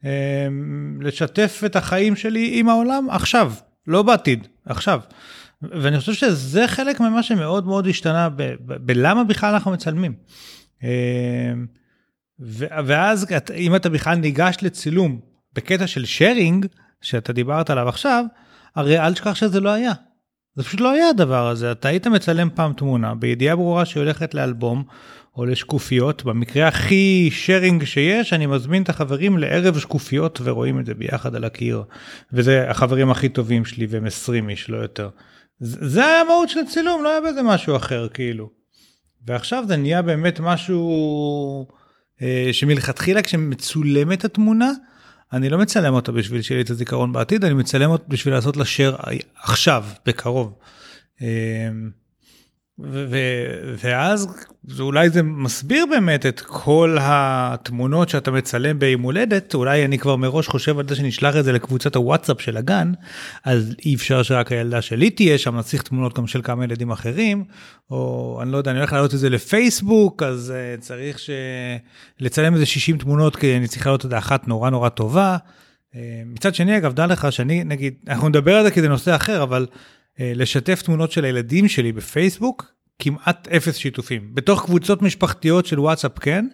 אמ, 0.03 0.99
לשתף 1.01 1.61
את 1.65 1.75
החיים 1.75 2.15
שלי 2.15 2.51
עם 2.53 2.69
העולם 2.69 3.09
עכשיו, 3.09 3.53
לא 3.87 4.03
בעתיד, 4.03 4.47
עכשיו. 4.65 4.99
ואני 5.61 5.99
חושב 5.99 6.13
שזה 6.13 6.67
חלק 6.67 6.99
ממה 6.99 7.23
שמאוד 7.23 7.65
מאוד 7.65 7.87
השתנה 7.87 8.29
בלמה 8.59 9.23
בכלל 9.23 9.53
אנחנו 9.53 9.71
מצלמים. 9.71 10.13
אמ, 10.83 10.87
ואז 12.85 13.25
אם 13.55 13.75
אתה 13.75 13.89
בכלל 13.89 14.15
ניגש 14.15 14.55
לצילום 14.61 15.19
בקטע 15.53 15.87
של 15.87 16.05
שיירינג, 16.05 16.65
שאתה 17.01 17.33
דיברת 17.33 17.69
עליו 17.69 17.89
עכשיו, 17.89 18.25
הרי 18.75 18.99
אל 18.99 19.13
תשכח 19.13 19.35
שזה 19.35 19.59
לא 19.59 19.69
היה. 19.69 19.91
זה 20.55 20.63
פשוט 20.63 20.79
לא 20.79 20.91
היה 20.91 21.09
הדבר 21.09 21.47
הזה, 21.47 21.71
אתה 21.71 21.87
היית 21.87 22.07
מצלם 22.07 22.49
פעם 22.55 22.73
תמונה 22.73 23.15
בידיעה 23.15 23.55
ברורה 23.55 23.85
שהיא 23.85 24.01
הולכת 24.01 24.33
לאלבום 24.33 24.83
או 25.35 25.45
לשקופיות, 25.45 26.23
במקרה 26.23 26.67
הכי 26.67 27.29
שיירינג 27.31 27.83
שיש, 27.83 28.33
אני 28.33 28.45
מזמין 28.45 28.83
את 28.83 28.89
החברים 28.89 29.37
לערב 29.37 29.79
שקופיות 29.79 30.41
ורואים 30.43 30.79
את 30.79 30.85
זה 30.85 30.93
ביחד 30.93 31.35
על 31.35 31.43
הקיר. 31.43 31.83
וזה 32.33 32.69
החברים 32.69 33.11
הכי 33.11 33.29
טובים 33.29 33.65
שלי 33.65 33.85
והם 33.89 34.05
20 34.05 34.49
איש, 34.49 34.69
לא 34.69 34.77
יותר. 34.77 35.09
זה 35.59 36.05
היה 36.05 36.21
המהות 36.21 36.49
של 36.49 36.59
צילום, 36.67 37.03
לא 37.03 37.09
היה 37.09 37.21
בזה 37.21 37.43
משהו 37.43 37.75
אחר 37.75 38.07
כאילו. 38.07 38.49
ועכשיו 39.25 39.63
זה 39.67 39.77
נהיה 39.77 40.01
באמת 40.01 40.39
משהו 40.39 41.67
אה, 42.21 42.49
שמלכתחילה 42.51 43.21
כשמצולמת 43.21 44.25
התמונה, 44.25 44.71
אני 45.33 45.49
לא 45.49 45.57
מצלם 45.57 45.93
אותה 45.93 46.11
בשביל 46.11 46.41
שיהיה 46.41 46.57
לי 46.57 46.63
את 46.63 46.69
הזיכרון 46.69 47.13
בעתיד, 47.13 47.45
אני 47.45 47.53
מצלם 47.53 47.89
אותה 47.89 48.03
בשביל 48.07 48.33
לעשות 48.33 48.57
לה 48.57 48.63
share 48.63 49.05
עכשיו, 49.43 49.85
בקרוב. 50.05 50.53
אה, 51.21 51.69
ואז 53.77 54.27
אולי 54.79 55.09
זה 55.09 55.23
מסביר 55.23 55.85
באמת 55.89 56.25
את 56.25 56.39
כל 56.39 56.97
התמונות 57.01 58.09
שאתה 58.09 58.31
מצלם 58.31 58.79
ביום 58.79 59.01
הולדת, 59.01 59.53
אולי 59.53 59.85
אני 59.85 59.97
כבר 59.97 60.15
מראש 60.15 60.47
חושב 60.47 60.79
על 60.79 60.87
זה 60.87 60.95
שנשלח 60.95 61.35
את 61.35 61.43
זה 61.43 61.51
לקבוצת 61.51 61.95
הוואטסאפ 61.95 62.41
של 62.41 62.57
הגן, 62.57 62.91
אז 63.43 63.75
אי 63.85 63.95
אפשר 63.95 64.23
שרק 64.23 64.51
הילדה 64.51 64.81
שלי 64.81 65.09
תהיה 65.09 65.37
שם, 65.37 65.57
נצליח 65.57 65.81
תמונות 65.81 66.17
גם 66.17 66.27
של 66.27 66.41
כמה 66.43 66.63
ילדים 66.63 66.91
אחרים, 66.91 67.43
או 67.91 68.39
אני 68.41 68.51
לא 68.51 68.57
יודע, 68.57 68.71
אני 68.71 68.79
הולך 68.79 68.93
להעלות 68.93 69.13
את 69.13 69.19
זה 69.19 69.29
לפייסבוק, 69.29 70.23
אז 70.23 70.53
uh, 70.55 70.81
צריך 70.81 71.19
ש... 71.19 71.29
לצלם 72.19 72.53
איזה 72.53 72.65
60 72.65 72.97
תמונות, 72.97 73.35
כי 73.35 73.57
אני 73.57 73.67
צריך 73.67 73.85
להעלות 73.85 74.05
את 74.05 74.09
זה 74.09 74.17
אחת 74.17 74.47
נורא 74.47 74.69
נורא 74.69 74.89
טובה. 74.89 75.37
Uh, 75.93 75.97
מצד 76.25 76.55
שני, 76.55 76.77
אגב, 76.77 76.93
דע 76.93 77.05
לך 77.05 77.31
שאני, 77.31 77.63
נגיד, 77.63 77.93
אנחנו 78.07 78.29
נדבר 78.29 78.55
על 78.55 78.63
זה 78.63 78.71
כי 78.71 78.81
זה 78.81 78.89
נושא 78.89 79.15
אחר, 79.15 79.43
אבל... 79.43 79.67
אה, 80.19 80.31
לשתף 80.35 80.81
תמונות 80.81 81.11
של 81.11 81.25
הילדים 81.25 81.67
שלי 81.67 81.91
בפייסבוק, 81.91 82.65
כמעט 82.99 83.47
אפס 83.47 83.75
שיתופים. 83.75 84.35
בתוך 84.35 84.65
קבוצות 84.65 85.01
משפחתיות 85.01 85.65
של 85.65 85.79
וואטסאפ 85.79 86.19
כן, 86.19 86.47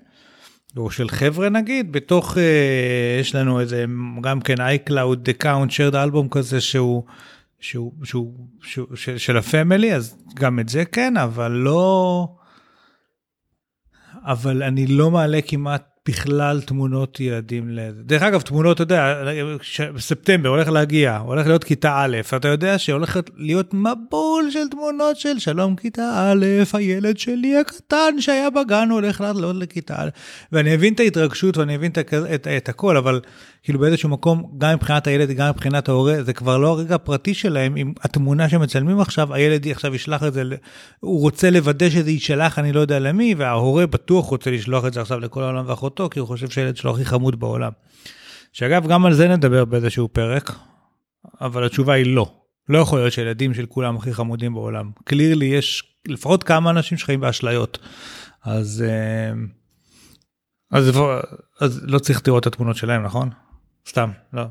או 0.77 0.91
של 0.91 1.09
חבר'ה 1.09 1.49
נגיד, 1.49 1.91
בתוך, 1.91 2.37
אה, 2.37 3.17
יש 3.19 3.35
לנו 3.35 3.59
איזה 3.59 3.85
גם 4.21 4.41
כן 4.41 4.55
iCloud 4.55 5.29
account 5.29 5.69
shared 5.69 5.93
album 5.93 6.29
כזה 6.31 6.61
שהוא, 6.61 7.03
שהוא, 7.59 7.93
שהוא, 8.03 8.47
שהוא, 8.61 8.87
שהוא 8.95 9.17
של 9.17 9.37
הפמילי, 9.37 9.95
אז 9.95 10.17
גם 10.35 10.59
את 10.59 10.69
זה 10.69 10.85
כן, 10.85 11.17
אבל 11.17 11.51
לא, 11.51 12.27
אבל 14.25 14.63
אני 14.63 14.87
לא 14.87 15.11
מעלה 15.11 15.39
כמעט 15.41 15.92
בכלל 16.07 16.61
תמונות 16.61 17.19
ילדים 17.19 17.69
לזה. 17.69 18.03
דרך 18.03 18.21
אגב, 18.21 18.41
תמונות, 18.41 18.81
אתה 18.81 18.83
יודע, 18.83 19.23
בספטמבר 19.95 20.49
הולך 20.49 20.67
להגיע, 20.67 21.17
הולך 21.17 21.47
להיות 21.47 21.63
כיתה 21.63 21.95
א', 21.97 22.17
אתה 22.37 22.47
יודע 22.47 22.77
שהולכת 22.79 23.29
להיות 23.37 23.73
מבול 23.73 24.51
של 24.51 24.67
תמונות 24.71 25.17
של 25.17 25.39
שלום 25.39 25.75
כיתה 25.75 26.31
א', 26.31 26.45
הילד 26.73 27.17
שלי 27.17 27.57
הקטן 27.57 28.21
שהיה 28.21 28.49
בגן 28.49 28.89
הולך 28.91 29.21
לעלות 29.21 29.55
לכיתה 29.55 29.95
א', 29.97 30.09
ואני 30.51 30.75
מבין 30.75 30.93
את 30.93 30.99
ההתרגשות 30.99 31.57
ואני 31.57 31.77
מבין 31.77 31.91
את, 31.91 32.13
את, 32.35 32.47
את 32.47 32.69
הכל, 32.69 32.97
אבל 32.97 33.21
כאילו 33.63 33.79
באיזשהו 33.79 34.09
מקום, 34.09 34.55
גם 34.57 34.73
מבחינת 34.73 35.07
הילד, 35.07 35.31
גם 35.31 35.49
מבחינת 35.49 35.89
ההורה, 35.89 36.23
זה 36.23 36.33
כבר 36.33 36.57
לא 36.57 36.67
הרגע 36.67 36.95
הפרטי 36.95 37.33
שלהם, 37.33 37.75
עם 37.75 37.93
התמונה 38.01 38.49
שמצלמים 38.49 38.99
עכשיו, 38.99 39.33
הילד 39.33 39.67
עכשיו 39.67 39.95
ישלח 39.95 40.23
את 40.23 40.33
זה, 40.33 40.43
הוא 40.99 41.21
רוצה 41.21 41.49
לוודא 41.49 41.89
שזה 41.89 42.11
יישלח, 42.11 42.59
אני 42.59 42.71
לא 42.71 42.79
יודע 42.79 42.99
למי, 42.99 43.35
וההורה 43.37 43.87
בטוח 43.87 44.25
רוצה 44.25 44.51
לשלוח 44.51 44.85
את 44.85 44.93
זה 44.93 45.01
עכשיו 45.01 45.19
לכל 45.19 45.43
העולם 45.43 45.63
ואחותו, 45.67 46.09
כי 46.09 46.19
הוא 46.19 46.27
חושב 46.27 46.49
שהילד 46.49 46.77
שלו 46.77 46.91
הכי 46.91 47.05
חמוד 47.05 47.39
בעולם. 47.39 47.71
שאגב, 48.53 48.87
גם 48.87 49.05
על 49.05 49.13
זה 49.13 49.27
נדבר 49.27 49.65
באיזשהו 49.65 50.09
פרק, 50.09 50.51
אבל 51.41 51.65
התשובה 51.65 51.93
היא 51.93 52.15
לא. 52.15 52.33
לא 52.69 52.77
יכול 52.77 52.99
להיות 52.99 53.13
שילדים 53.13 53.53
של 53.53 53.65
כולם 53.65 53.97
הכי 53.97 54.13
חמודים 54.13 54.53
בעולם. 54.53 54.91
קלירלי 55.03 55.45
יש 55.45 55.83
לפחות 56.07 56.43
כמה 56.43 56.69
אנשים 56.69 56.97
שחיים 56.97 57.19
באשליות. 57.19 57.79
אז, 58.43 58.85
אה, 58.87 59.33
אז, 60.71 60.99
אז 61.59 61.81
לא 61.83 61.99
צריך 61.99 62.21
לראות 62.27 62.47
את 62.47 62.53
התמונות 62.53 62.75
שלהם, 62.75 63.03
נכון? 63.03 63.29
סתם, 63.87 64.09
לא. 64.33 64.43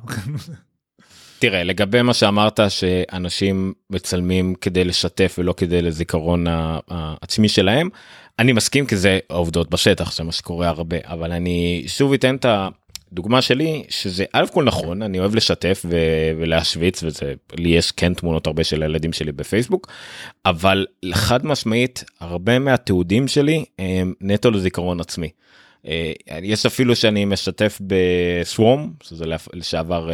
תראה, 1.39 1.65
לגבי 1.65 2.03
מה 2.03 2.15
שאמרת 2.15 2.61
שאנשים 2.69 3.73
מצלמים 3.91 4.55
כדי 4.55 4.85
לשתף 4.85 5.37
ולא 5.39 5.55
כדי 5.57 5.83
לזיכרון 5.83 6.47
העצמי 6.89 7.49
שלהם, 7.49 7.89
אני 8.39 8.53
מסכים 8.53 8.87
כי 8.87 8.97
זה 8.97 9.19
העובדות 9.31 9.71
בשטח, 9.71 10.17
זה 10.17 10.25
מה 10.25 10.33
שקורה 10.33 10.69
הרבה, 10.69 10.97
אבל 11.05 11.33
אני 11.33 11.85
שוב 11.87 12.13
אתן 12.13 12.35
את 12.35 12.47
הדוגמה 13.13 13.43
שלי, 13.43 13.85
שזה 13.89 14.25
א' 14.33 14.45
כל 14.53 14.65
נכון, 14.65 15.03
אני 15.03 15.19
אוהב 15.19 15.35
לשתף 15.35 15.83
ו- 15.89 16.33
ולהשוויץ, 16.39 17.03
וזה, 17.03 17.35
לי 17.57 17.69
יש 17.69 17.93
כן 17.93 18.15
תמונות 18.15 18.47
הרבה 18.47 18.65
של 18.65 18.83
הילדים 18.83 19.13
שלי 19.13 19.33
בפייסבוק, 19.33 19.89
אבל 20.47 20.87
חד 21.13 21.47
משמעית, 21.47 22.05
הרבה 22.21 22.59
מהתיעודים 22.59 23.29
שלי 23.29 23.65
הם 23.79 24.15
נטו 24.21 24.51
לזיכרון 24.51 25.01
עצמי. 25.01 25.31
אה, 25.87 26.13
יש 26.43 26.67
אפילו 26.67 26.97
שאני 26.97 27.25
משתף 27.25 27.81
בסוורם 27.81 28.91
שזה 29.03 29.25
לשעבר 29.53 30.11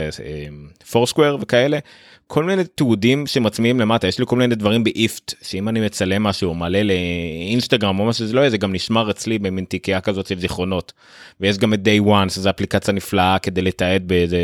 פורסקוויר 0.91 1.31
אה, 1.31 1.37
וכאלה 1.41 1.79
כל 2.27 2.45
מיני 2.45 2.65
תיעודים 2.65 3.27
שמצמיעים 3.27 3.81
למטה. 3.81 4.07
יש 4.07 4.19
לי 4.19 4.25
כל 4.29 4.37
מיני 4.37 4.55
דברים 4.55 4.85
באיפט 4.85 5.35
שאם 5.43 5.69
אני 5.69 5.81
מצלם 5.81 6.23
משהו 6.23 6.55
מעלה 6.55 6.83
לאינסטגרם 6.83 8.01
או 8.01 8.05
מה 8.05 8.13
שזה 8.13 8.33
לא 8.33 8.41
יהיה 8.41 8.51
זה 8.51 8.59
גם 8.59 8.73
נשמר 8.73 9.11
אצלי 9.11 9.39
במין 9.39 9.65
תיקייה 9.65 10.01
כזאת 10.01 10.27
של 10.27 10.41
זיכרונות. 10.41 10.93
ויש 11.41 11.59
גם 11.59 11.75
את 11.75 11.81
day 11.85 12.07
one 12.07 12.29
שזה 12.29 12.51
אפליקציה 12.51 12.95
נפלאה 12.95 13.39
כדי 13.39 13.63
לתעד 13.63 14.09
באיזה 14.09 14.39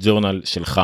ג'ורנל 0.00 0.40
אה, 0.40 0.46
שלך. 0.46 0.80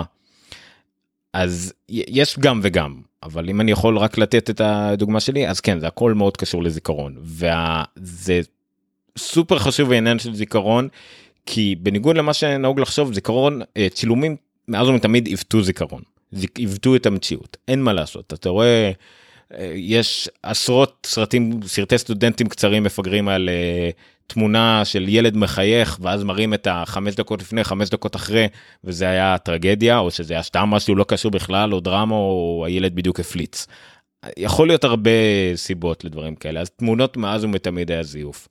אז 1.32 1.72
יש 1.88 2.38
גם 2.38 2.60
וגם 2.62 3.00
אבל 3.22 3.48
אם 3.48 3.60
אני 3.60 3.70
יכול 3.70 3.98
רק 3.98 4.18
לתת 4.18 4.50
את 4.50 4.60
הדוגמה 4.64 5.20
שלי 5.20 5.48
אז 5.48 5.60
כן 5.60 5.78
זה 5.80 5.86
הכל 5.86 6.14
מאוד 6.14 6.36
קשור 6.36 6.62
לזיכרון. 6.62 7.16
וזה 7.22 8.40
סופר 9.18 9.58
חשוב 9.58 9.88
בעניין 9.88 10.18
של 10.18 10.34
זיכרון 10.34 10.88
כי 11.46 11.74
בניגוד 11.82 12.16
למה 12.16 12.34
שנהוג 12.34 12.80
לחשוב 12.80 13.14
זיכרון 13.14 13.62
אה, 13.76 13.88
צילומים 13.90 14.36
מאז 14.68 14.88
ומתמיד 14.88 15.26
עיוותו 15.26 15.62
זיכרון 15.62 16.02
עיוותו 16.54 16.96
את 16.96 17.06
המציאות 17.06 17.56
אין 17.68 17.82
מה 17.82 17.92
לעשות 17.92 18.32
אתה 18.32 18.48
רואה 18.48 18.90
אה, 19.54 19.72
יש 19.74 20.28
עשרות 20.42 21.06
סרטים 21.06 21.60
סרטי 21.66 21.98
סטודנטים 21.98 22.48
קצרים 22.48 22.82
מפגרים 22.82 23.28
על 23.28 23.48
uh, 23.48 23.96
תמונה 24.26 24.84
של 24.84 25.08
ילד 25.08 25.36
מחייך 25.36 25.98
ואז 26.00 26.24
מראים 26.24 26.54
את 26.54 26.66
החמש 26.70 27.14
דקות 27.14 27.42
לפני 27.42 27.64
חמש 27.64 27.88
דקות 27.88 28.16
אחרי 28.16 28.46
וזה 28.84 29.08
היה 29.08 29.38
טרגדיה 29.38 29.98
או 29.98 30.10
שזה 30.10 30.34
היה 30.34 30.42
סתם 30.42 30.60
משהו 30.60 30.94
לא 30.94 31.04
קשור 31.04 31.30
בכלל 31.30 31.74
או 31.74 31.80
דרמה 31.80 32.14
או 32.14 32.64
הילד 32.66 32.94
בדיוק 32.94 33.20
הפליץ. 33.20 33.66
יכול 34.36 34.66
להיות 34.66 34.84
הרבה 34.84 35.10
סיבות 35.54 36.04
לדברים 36.04 36.34
כאלה 36.34 36.60
אז 36.60 36.70
תמונות 36.70 37.16
מאז 37.16 37.44
ומתמיד 37.44 37.90
היה 37.90 38.02
זיוף. 38.02 38.48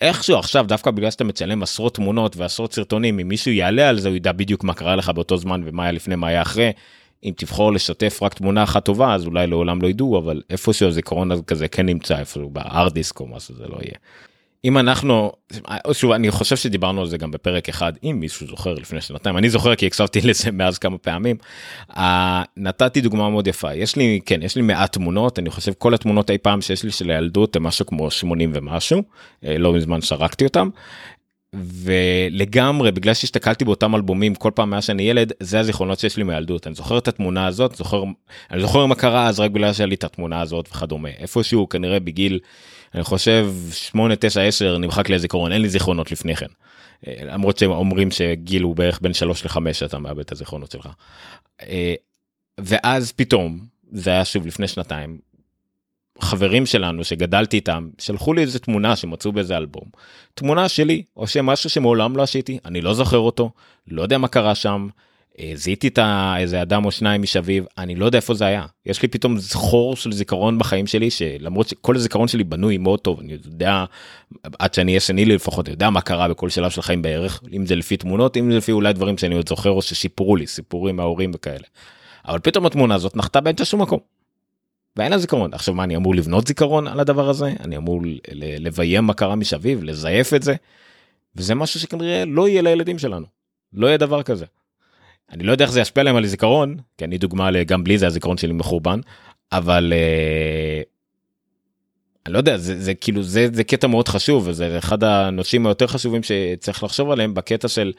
איכשהו 0.00 0.38
עכשיו 0.38 0.64
דווקא 0.68 0.90
בגלל 0.90 1.10
שאתה 1.10 1.24
מצלם 1.24 1.62
עשרות 1.62 1.94
תמונות 1.94 2.36
ועשרות 2.36 2.72
סרטונים 2.72 3.18
אם 3.18 3.28
מישהו 3.28 3.52
יעלה 3.52 3.88
על 3.88 3.98
זה 3.98 4.08
הוא 4.08 4.16
ידע 4.16 4.32
בדיוק 4.32 4.64
מה 4.64 4.74
קרה 4.74 4.96
לך 4.96 5.08
באותו 5.08 5.36
זמן 5.36 5.62
ומה 5.64 5.82
היה 5.82 5.92
לפני 5.92 6.16
מה 6.16 6.28
היה 6.28 6.42
אחרי. 6.42 6.72
אם 7.24 7.32
תבחור 7.36 7.72
לשתף 7.72 8.18
רק 8.22 8.34
תמונה 8.34 8.62
אחת 8.62 8.84
טובה 8.84 9.14
אז 9.14 9.26
אולי 9.26 9.46
לעולם 9.46 9.82
לא 9.82 9.88
ידעו 9.88 10.18
אבל 10.18 10.42
איפשהו 10.50 10.88
הזיכרון 10.88 11.42
כזה 11.42 11.68
כן 11.68 11.86
נמצא 11.86 12.18
איפשהו 12.18 12.50
בארט 12.50 12.92
דיסק 12.92 13.20
או 13.20 13.26
מה 13.26 13.40
שזה 13.40 13.66
לא 13.68 13.78
יהיה. 13.82 13.94
אם 14.64 14.78
אנחנו 14.78 15.32
שוב 15.92 16.12
אני 16.12 16.30
חושב 16.30 16.56
שדיברנו 16.56 17.00
על 17.00 17.06
זה 17.06 17.18
גם 17.18 17.30
בפרק 17.30 17.68
אחד 17.68 17.92
אם 18.04 18.16
מישהו 18.20 18.46
זוכר 18.46 18.74
לפני 18.74 19.00
שנתיים 19.00 19.36
אני 19.36 19.50
זוכר 19.50 19.74
כי 19.74 19.86
הקשבתי 19.86 20.20
לזה 20.20 20.50
מאז 20.50 20.78
כמה 20.78 20.98
פעמים. 20.98 21.36
Uh, 21.90 21.96
נתתי 22.56 23.00
דוגמה 23.00 23.30
מאוד 23.30 23.46
יפה 23.46 23.74
יש 23.74 23.96
לי 23.96 24.20
כן 24.26 24.42
יש 24.42 24.56
לי 24.56 24.62
מעט 24.62 24.92
תמונות 24.92 25.38
אני 25.38 25.50
חושב 25.50 25.72
כל 25.72 25.94
התמונות 25.94 26.30
אי 26.30 26.38
פעם 26.38 26.60
שיש 26.60 26.84
לי 26.84 26.90
של 26.90 27.10
הילדות 27.10 27.56
הם 27.56 27.62
משהו 27.62 27.86
כמו 27.86 28.10
80 28.10 28.50
ומשהו 28.54 28.98
uh, 29.44 29.48
לא 29.58 29.72
מזמן 29.72 30.00
שרקתי 30.00 30.44
אותם. 30.44 30.68
ולגמרי 31.54 32.92
בגלל 32.92 33.14
שהסתכלתי 33.14 33.64
באותם 33.64 33.94
אלבומים 33.94 34.34
כל 34.34 34.50
פעם 34.54 34.70
מאז 34.70 34.84
שאני 34.84 35.02
ילד 35.02 35.32
זה 35.40 35.60
הזיכרונות 35.60 35.98
שיש 35.98 36.16
לי 36.16 36.22
מילדות 36.22 36.66
אני 36.66 36.74
זוכר 36.74 36.98
את 36.98 37.08
התמונה 37.08 37.46
הזאת 37.46 37.74
זוכר 37.74 38.04
אני 38.50 38.60
זוכר 38.60 38.86
מה 38.86 38.94
קרה 38.94 39.26
אז 39.26 39.40
רק 39.40 39.50
בגלל 39.50 39.72
שהיה 39.72 39.86
לי 39.86 39.94
את 39.94 40.04
התמונה 40.04 40.40
הזאת 40.40 40.68
וכדומה 40.68 41.08
איפשהו 41.08 41.68
כנראה 41.68 42.00
בגיל. 42.00 42.38
אני 42.94 43.04
חושב 43.04 43.52
8 43.72 44.16
9 44.16 44.42
10 44.42 44.78
נמחק 44.78 45.08
לי 45.08 45.14
הזיכרון 45.14 45.52
אין 45.52 45.62
לי 45.62 45.68
זיכרונות 45.68 46.12
לפני 46.12 46.36
כן. 46.36 46.46
אה, 47.06 47.14
למרות 47.24 47.58
שהם 47.58 47.70
אומרים 47.70 48.10
שגיל 48.10 48.62
הוא 48.62 48.76
בערך 48.76 48.98
בין 49.02 49.14
3 49.14 49.44
ל-5 49.44 49.86
אתה 49.86 49.98
מאבד 49.98 50.20
את 50.20 50.32
הזיכרונות 50.32 50.70
שלך. 50.70 50.88
אה, 51.62 51.94
ואז 52.60 53.12
פתאום 53.12 53.66
זה 53.92 54.10
היה 54.10 54.24
שוב 54.24 54.46
לפני 54.46 54.68
שנתיים 54.68 55.18
חברים 56.20 56.66
שלנו 56.66 57.04
שגדלתי 57.04 57.56
איתם 57.56 57.88
שלחו 57.98 58.32
לי 58.32 58.42
איזה 58.42 58.58
תמונה 58.58 58.96
שמצאו 58.96 59.32
באיזה 59.32 59.56
אלבום 59.56 59.84
תמונה 60.34 60.68
שלי 60.68 61.02
או 61.16 61.26
שמשהו 61.26 61.70
שמעולם 61.70 62.16
לא 62.16 62.22
עשיתי 62.22 62.58
אני 62.64 62.80
לא 62.80 62.94
זוכר 62.94 63.18
אותו 63.18 63.50
לא 63.88 64.02
יודע 64.02 64.18
מה 64.18 64.28
קרה 64.28 64.54
שם 64.54 64.88
זיהיתי 65.54 65.88
את 65.88 65.98
איזה 66.38 66.62
אדם 66.62 66.84
או 66.84 66.90
שניים 66.90 67.22
משביב 67.22 67.64
אני 67.78 67.94
לא 67.94 68.06
יודע 68.06 68.16
איפה 68.16 68.34
זה 68.34 68.46
היה 68.46 68.66
יש 68.86 69.02
לי 69.02 69.08
פתאום 69.08 69.36
חור 69.52 69.96
של 69.96 70.12
זיכרון 70.12 70.58
בחיים 70.58 70.86
שלי 70.86 71.10
שלמרות 71.10 71.68
שכל 71.68 71.96
הזיכרון 71.96 72.28
שלי 72.28 72.44
בנוי 72.44 72.78
מאוד 72.78 73.00
טוב 73.00 73.20
אני 73.20 73.32
יודע 73.44 73.84
עד 74.58 74.74
שאני 74.74 74.92
אהיה 74.92 75.00
שני 75.00 75.24
לי 75.24 75.34
לפחות 75.34 75.68
יודע 75.68 75.90
מה 75.90 76.00
קרה 76.00 76.28
בכל 76.28 76.48
שלב 76.48 76.70
של 76.70 76.82
חיים 76.82 77.02
בערך 77.02 77.42
אם 77.52 77.66
זה 77.66 77.76
לפי 77.76 77.96
תמונות 77.96 78.36
אם 78.36 78.50
זה 78.50 78.56
לפי 78.58 78.72
אולי 78.72 78.92
דברים 78.92 79.18
שאני 79.18 79.34
עוד 79.34 79.48
זוכר 79.48 79.70
או 79.70 79.82
שסיפרו 79.82 80.36
לי 80.36 80.46
סיפורים 80.46 80.96
מההורים 80.96 81.30
וכאלה. 81.34 81.66
אבל 82.28 82.38
פתאום 82.38 82.66
התמונה 82.66 82.94
הזאת 82.94 83.16
נחתה 83.16 83.40
באמצע 83.40 83.64
שום 83.64 83.82
מקום. 83.82 83.98
ואין 84.96 85.12
לה 85.12 85.18
זיכרון 85.18 85.54
עכשיו 85.54 85.74
מה 85.74 85.84
אני 85.84 85.96
אמור 85.96 86.14
לבנות 86.14 86.46
זיכרון 86.46 86.86
על 86.86 87.00
הדבר 87.00 87.28
הזה 87.28 87.52
אני 87.60 87.76
אמור 87.76 88.00
לביים 88.34 89.04
מה 89.04 89.14
קרה 89.14 89.34
משביב 89.34 89.84
לזייף 89.84 90.34
את 90.34 90.42
זה. 90.42 90.54
וזה 91.36 91.54
משהו 91.54 91.80
שכנראה 91.80 92.24
לא 92.26 92.48
יהיה 92.48 92.62
לילדים 92.62 92.98
שלנו 92.98 93.26
לא 93.72 93.86
יהיה 93.86 93.96
דבר 93.96 94.22
כזה. 94.22 94.46
אני 95.32 95.42
לא 95.42 95.52
יודע 95.52 95.64
איך 95.64 95.72
זה 95.72 95.80
ישפיע 95.80 96.02
להם 96.02 96.16
על 96.16 96.26
זיכרון 96.26 96.76
כי 96.98 97.04
אני 97.04 97.18
דוגמה 97.18 97.62
גם 97.66 97.84
בלי 97.84 97.98
זה 97.98 98.06
הזיכרון 98.06 98.36
שלי 98.36 98.52
מחורבן 98.52 99.00
אבל 99.52 99.92
אה, 99.96 100.82
אני 102.26 102.32
לא 102.32 102.38
יודע 102.38 102.56
זה, 102.56 102.80
זה 102.80 102.94
כאילו 102.94 103.22
זה 103.22 103.48
זה 103.52 103.64
קטע 103.64 103.86
מאוד 103.86 104.08
חשוב 104.08 104.48
וזה 104.48 104.78
אחד 104.78 105.04
הנושאים 105.04 105.66
היותר 105.66 105.86
חשובים 105.86 106.22
שצריך 106.22 106.84
לחשוב 106.84 107.10
עליהם 107.10 107.34
בקטע 107.34 107.68
של 107.68 107.92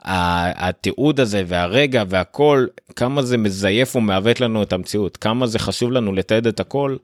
התיעוד 0.00 1.20
הזה 1.20 1.42
והרגע 1.46 2.04
והכל 2.08 2.66
כמה 2.96 3.22
זה 3.22 3.36
מזייף 3.36 3.96
ומעוות 3.96 4.40
לנו 4.40 4.62
את 4.62 4.72
המציאות 4.72 5.16
כמה 5.16 5.46
זה 5.46 5.58
חשוב 5.58 5.92
לנו 5.92 6.12
לתעד 6.12 6.46
את 6.46 6.60
הכל 6.60 6.96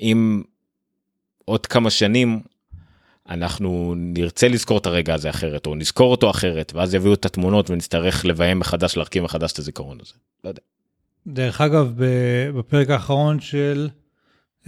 אם 0.00 0.42
עוד 1.44 1.66
כמה 1.66 1.90
שנים 1.90 2.40
אנחנו 3.30 3.94
נרצה 3.96 4.48
לזכור 4.48 4.78
את 4.78 4.86
הרגע 4.86 5.14
הזה 5.14 5.30
אחרת 5.30 5.66
או 5.66 5.74
נזכור 5.74 6.10
אותו 6.10 6.30
אחרת 6.30 6.72
ואז 6.74 6.94
יביאו 6.94 7.14
את 7.14 7.26
התמונות 7.26 7.70
ונצטרך 7.70 8.24
לביים 8.24 8.58
מחדש 8.58 8.96
להרכיב 8.96 9.24
מחדש 9.24 9.52
את 9.52 9.58
הזיכרון 9.58 9.98
הזה. 10.02 10.12
לא 10.44 10.48
יודע. 10.48 10.60
דרך 11.26 11.60
אגב 11.60 11.92
בפרק 12.54 12.90
האחרון 12.90 13.40
של 13.40 13.88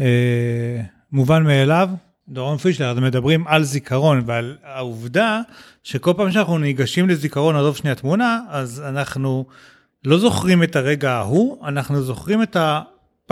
אה, 0.00 0.80
מובן 1.12 1.42
מאליו 1.42 1.88
דורון 2.28 2.58
פישלר 2.58 3.00
מדברים 3.00 3.48
על 3.48 3.62
זיכרון 3.62 4.22
ועל 4.26 4.56
העובדה 4.64 5.40
שכל 5.82 6.12
פעם 6.16 6.32
שאנחנו 6.32 6.58
ניגשים 6.58 7.08
לזיכרון 7.08 7.56
עזוב 7.56 7.76
שנייה 7.76 7.94
תמונה 7.94 8.40
אז 8.48 8.82
אנחנו 8.86 9.44
לא 10.04 10.18
זוכרים 10.18 10.62
את 10.62 10.76
הרגע 10.76 11.12
ההוא 11.12 11.66
אנחנו 11.66 12.02
זוכרים 12.02 12.42
את 12.42 12.56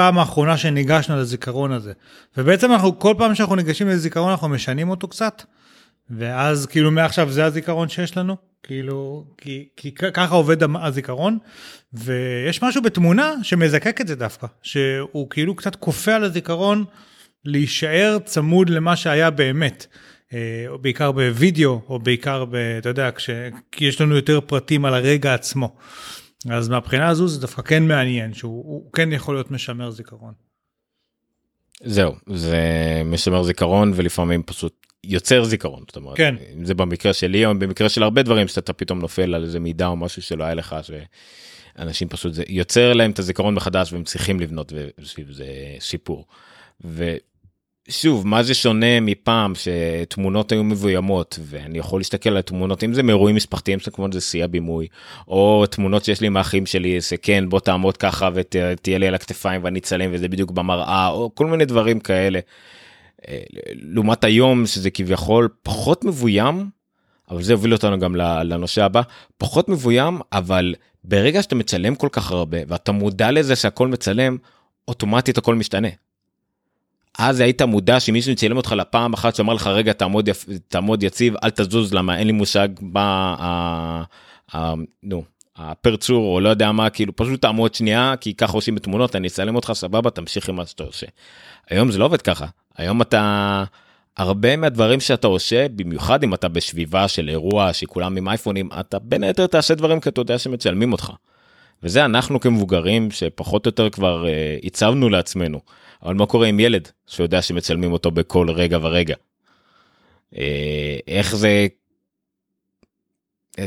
הפעם 0.01 0.19
האחרונה 0.19 0.57
שניגשנו 0.57 1.17
לזיכרון 1.17 1.73
הזה. 1.73 1.93
ובעצם 2.37 2.73
אנחנו 2.73 2.99
כל 2.99 3.15
פעם 3.19 3.35
שאנחנו 3.35 3.57
ניגשים 3.57 3.89
לזיכרון 3.89 4.31
אנחנו 4.31 4.49
משנים 4.49 4.91
אותו 4.91 5.09
קצת. 5.09 5.43
ואז 6.11 6.67
כאילו 6.67 6.91
מעכשיו 6.91 7.31
זה 7.31 7.45
הזיכרון 7.45 7.89
שיש 7.89 8.17
לנו 8.17 8.37
כאילו 8.63 9.25
כי, 9.39 9.69
כי 9.77 9.95
ככה 9.95 10.35
עובד 10.35 10.57
הזיכרון 10.63 11.39
ויש 11.93 12.63
משהו 12.63 12.83
בתמונה 12.83 13.33
שמזקק 13.43 14.01
את 14.01 14.09
זה 14.09 14.17
דווקא 14.17 14.47
שהוא 14.63 15.31
כאילו 15.31 15.55
קצת 15.55 15.77
כופה 15.77 16.15
על 16.15 16.25
הזיכרון 16.25 16.85
להישאר 17.45 18.19
צמוד 18.25 18.71
למה 18.71 18.97
שהיה 18.97 19.31
באמת. 19.31 19.87
אה, 20.35 20.65
או 20.69 20.79
בעיקר 20.79 21.13
בווידאו, 21.13 21.81
או 21.89 21.99
בעיקר, 21.99 22.45
ב, 22.45 22.55
אתה 22.55 22.89
יודע, 22.89 23.11
כש, 23.11 23.31
כי 23.73 23.85
יש 23.85 24.01
לנו 24.01 24.17
יותר 24.17 24.41
פרטים 24.41 24.85
על 24.85 24.95
הרגע 24.95 25.35
עצמו. 25.35 25.77
אז 26.49 26.69
מהבחינה 26.69 27.09
הזו 27.09 27.29
זה 27.29 27.41
דווקא 27.41 27.63
כן 27.63 27.89
מעניין, 27.89 28.35
שהוא 28.35 28.93
כן 28.93 29.13
יכול 29.13 29.35
להיות 29.35 29.51
משמר 29.51 29.91
זיכרון. 29.91 30.33
זהו, 31.85 32.15
זה 32.27 32.63
משמר 33.05 33.43
זיכרון 33.43 33.93
ולפעמים 33.95 34.43
פשוט 34.43 34.87
יוצר 35.05 35.45
זיכרון, 35.45 35.85
זאת 35.89 35.97
אומרת, 35.97 36.17
כן. 36.17 36.35
אם 36.57 36.65
זה 36.65 36.75
במקרה 36.75 37.13
שלי 37.13 37.47
או 37.47 37.55
במקרה 37.59 37.89
של 37.89 38.03
הרבה 38.03 38.23
דברים 38.23 38.49
שאתה 38.49 38.73
פתאום 38.73 38.99
נופל 38.99 39.35
על 39.35 39.45
איזה 39.45 39.61
מידע 39.61 39.87
או 39.87 39.97
משהו 39.97 40.23
שלא 40.23 40.45
היה 40.45 40.55
לך, 40.55 40.77
שאנשים 40.83 42.09
פשוט, 42.09 42.35
זה 42.35 42.43
יוצר 42.49 42.93
להם 42.93 43.11
את 43.11 43.19
הזיכרון 43.19 43.55
מחדש 43.55 43.93
והם 43.93 44.05
צריכים 44.05 44.41
לבנות 44.41 44.73
וסביב 44.99 45.33
זה 45.33 45.47
שיפור. 45.81 46.27
ושוב, 47.91 48.27
מה 48.27 48.43
זה 48.43 48.55
שונה 48.55 49.01
מפעם 49.01 49.53
שתמונות 49.55 50.53
היו 50.53 50.65
מבוימות 50.65 51.39
ואני 51.43 51.79
יכול 51.79 52.01
להסתכל 52.01 52.31
על 52.31 52.43
תמונות, 52.43 52.85
אם 52.85 52.95
זה 52.95 53.03
מאירועים 53.03 53.37
משפחתיים 53.37 53.81
שכמובן 53.81 54.13
זה 54.13 54.21
שיא 54.21 54.45
הבימוי, 54.45 54.87
או 55.29 55.65
תמונות 55.71 56.05
שיש 56.05 56.21
לי 56.21 56.27
עם 56.27 56.37
האחים 56.37 56.67
שלי, 56.67 57.01
שכן 57.01 57.49
בוא 57.49 57.61
תעמוד 57.61 57.97
ככה 57.97 58.29
ותהיה 58.35 58.99
לי 58.99 59.09
על 59.09 59.15
הכתפיים 59.15 59.65
ואני 59.65 59.79
אצלם 59.79 60.11
וזה 60.13 60.29
בדיוק 60.29 60.51
במראה, 60.51 61.09
או 61.09 61.31
כל 61.35 61.47
מיני 61.47 61.65
דברים 61.65 62.01
כאלה. 62.01 62.41
אה, 63.29 63.39
לעומת 63.73 64.25
היום 64.25 64.67
שזה 64.67 64.91
כביכול 64.91 65.49
פחות 65.63 66.05
מבוים, 66.05 66.69
אבל 67.31 67.43
זה 67.43 67.53
הוביל 67.53 67.73
אותנו 67.73 67.99
גם 67.99 68.17
לנושא 68.17 68.85
הבא, 68.85 69.03
פחות 69.39 69.69
מבוים, 69.69 70.19
אבל 70.33 70.75
ברגע 71.05 71.43
שאתה 71.43 71.55
מצלם 71.55 71.95
כל 71.95 72.09
כך 72.13 72.31
הרבה 72.31 72.59
ואתה 72.69 72.93
מודע 72.93 73.31
לזה 73.31 73.57
שהכל 73.57 73.89
מצלם, 73.89 74.37
אוטומטית 74.89 75.39
הכל 75.39 75.55
משתנה. 75.55 75.89
אז 77.19 77.41
היית 77.41 77.63
מודע 77.63 78.01
שמישהו 78.01 78.35
צילם 78.35 78.57
אותך 78.57 78.73
לפעם 78.73 79.13
אחת 79.13 79.35
שאמר 79.35 79.55
לך 79.55 79.67
רגע 79.67 79.93
תעמוד, 79.93 80.29
יפ... 80.29 80.45
תעמוד 80.69 81.03
יציב 81.03 81.35
אל 81.45 81.51
תזוז 81.51 81.95
למה 81.95 82.19
אין 82.19 82.27
לי 82.27 82.33
מושג 82.33 82.69
מה 82.81 83.37
ה... 83.39 84.03
ה... 84.57 84.75
נו 85.03 85.25
הפרצור 85.57 86.35
או 86.35 86.41
לא 86.41 86.49
יודע 86.49 86.73
מה 86.73 86.91
כאילו 86.91 87.17
פשוט 87.17 87.43
תעמוד 87.43 87.75
שנייה 87.75 88.15
כי 88.21 88.35
ככה 88.35 88.53
עושים 88.53 88.75
בתמונות 88.75 89.17
אני 89.17 89.29
אצלם 89.29 89.57
אותך 89.57 89.73
סבבה 89.75 90.11
תמשיך 90.11 90.49
עם 90.49 90.57
מה 90.57 90.67
שאתה 90.67 90.85
עושה. 90.85 91.07
היום 91.71 91.91
זה 91.91 91.99
לא 91.99 92.05
עובד 92.05 92.23
ככה 92.23 92.47
היום 92.77 93.03
אתה 93.03 93.65
הרבה 94.17 94.57
מהדברים 94.57 95.01
שאתה 95.01 95.27
עושה 95.27 95.67
במיוחד 95.69 96.25
אם 96.25 96.35
אתה 96.35 96.49
בסביבה 96.49 97.09
של 97.09 97.29
אירוע 97.29 97.73
שכולם 97.73 98.17
עם 98.17 98.29
אייפונים 98.29 98.69
אתה 98.81 98.99
בין 98.99 99.25
היתר 99.25 99.47
תעשה 99.47 99.75
דברים 99.75 100.01
כי 100.01 100.09
אתה 100.09 100.21
יודע 100.21 100.39
שמצלמים 100.39 100.93
אותך. 100.93 101.13
וזה 101.83 102.05
אנחנו 102.05 102.41
כמבוגרים 102.41 103.11
שפחות 103.11 103.67
או 103.67 103.69
יותר 103.69 103.91
כבר 103.91 104.25
uh, 104.25 104.67
הצבנו 104.67 105.09
לעצמנו 105.09 105.61
אבל 106.03 106.15
מה 106.15 106.27
קורה 106.27 106.47
עם 106.47 106.61
ילד 106.61 106.89
שיודע 107.07 107.43
שמצלמים 107.43 107.93
אותו 107.93 108.11
בכל 108.11 108.51
רגע 108.51 108.79
ורגע. 108.83 109.15
Uh, 110.35 110.37
איך 111.09 111.37
זה. 111.37 111.67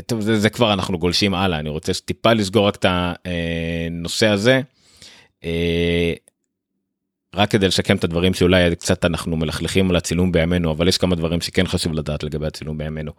טוב 0.06 0.20
זה, 0.20 0.38
זה 0.38 0.50
כבר 0.50 0.72
אנחנו 0.72 0.98
גולשים 0.98 1.34
הלאה 1.34 1.58
אני 1.58 1.68
רוצה 1.68 1.92
טיפה 2.04 2.32
לסגור 2.32 2.66
רק 2.66 2.76
את 2.76 2.86
הנושא 2.88 4.26
הזה. 4.26 4.60
Uh, 5.40 5.46
רק 7.34 7.50
כדי 7.50 7.68
לשקם 7.68 7.96
את 7.96 8.04
הדברים 8.04 8.34
שאולי 8.34 8.76
קצת 8.76 9.04
אנחנו 9.04 9.36
מלכלכים 9.36 9.90
על 9.90 9.96
הצילום 9.96 10.32
בימינו 10.32 10.70
אבל 10.70 10.88
יש 10.88 10.98
כמה 10.98 11.16
דברים 11.16 11.40
שכן 11.40 11.66
חשוב 11.66 11.92
לדעת 11.92 12.22
לגבי 12.22 12.46
הצילום 12.46 12.78
בימינו. 12.78 13.12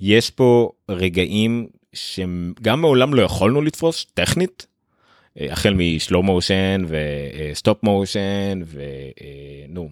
יש 0.00 0.30
פה 0.30 0.70
רגעים 0.88 1.66
שגם 1.92 2.80
מעולם 2.80 3.14
לא 3.14 3.22
יכולנו 3.22 3.62
לתפוס 3.62 4.06
טכנית 4.14 4.66
החל 5.36 5.74
מ 5.74 5.84
slow 5.84 6.22
motion 6.22 6.84
ו 6.88 7.07
stop 7.07 7.82
motion 7.82 8.60
ונו 8.66 9.88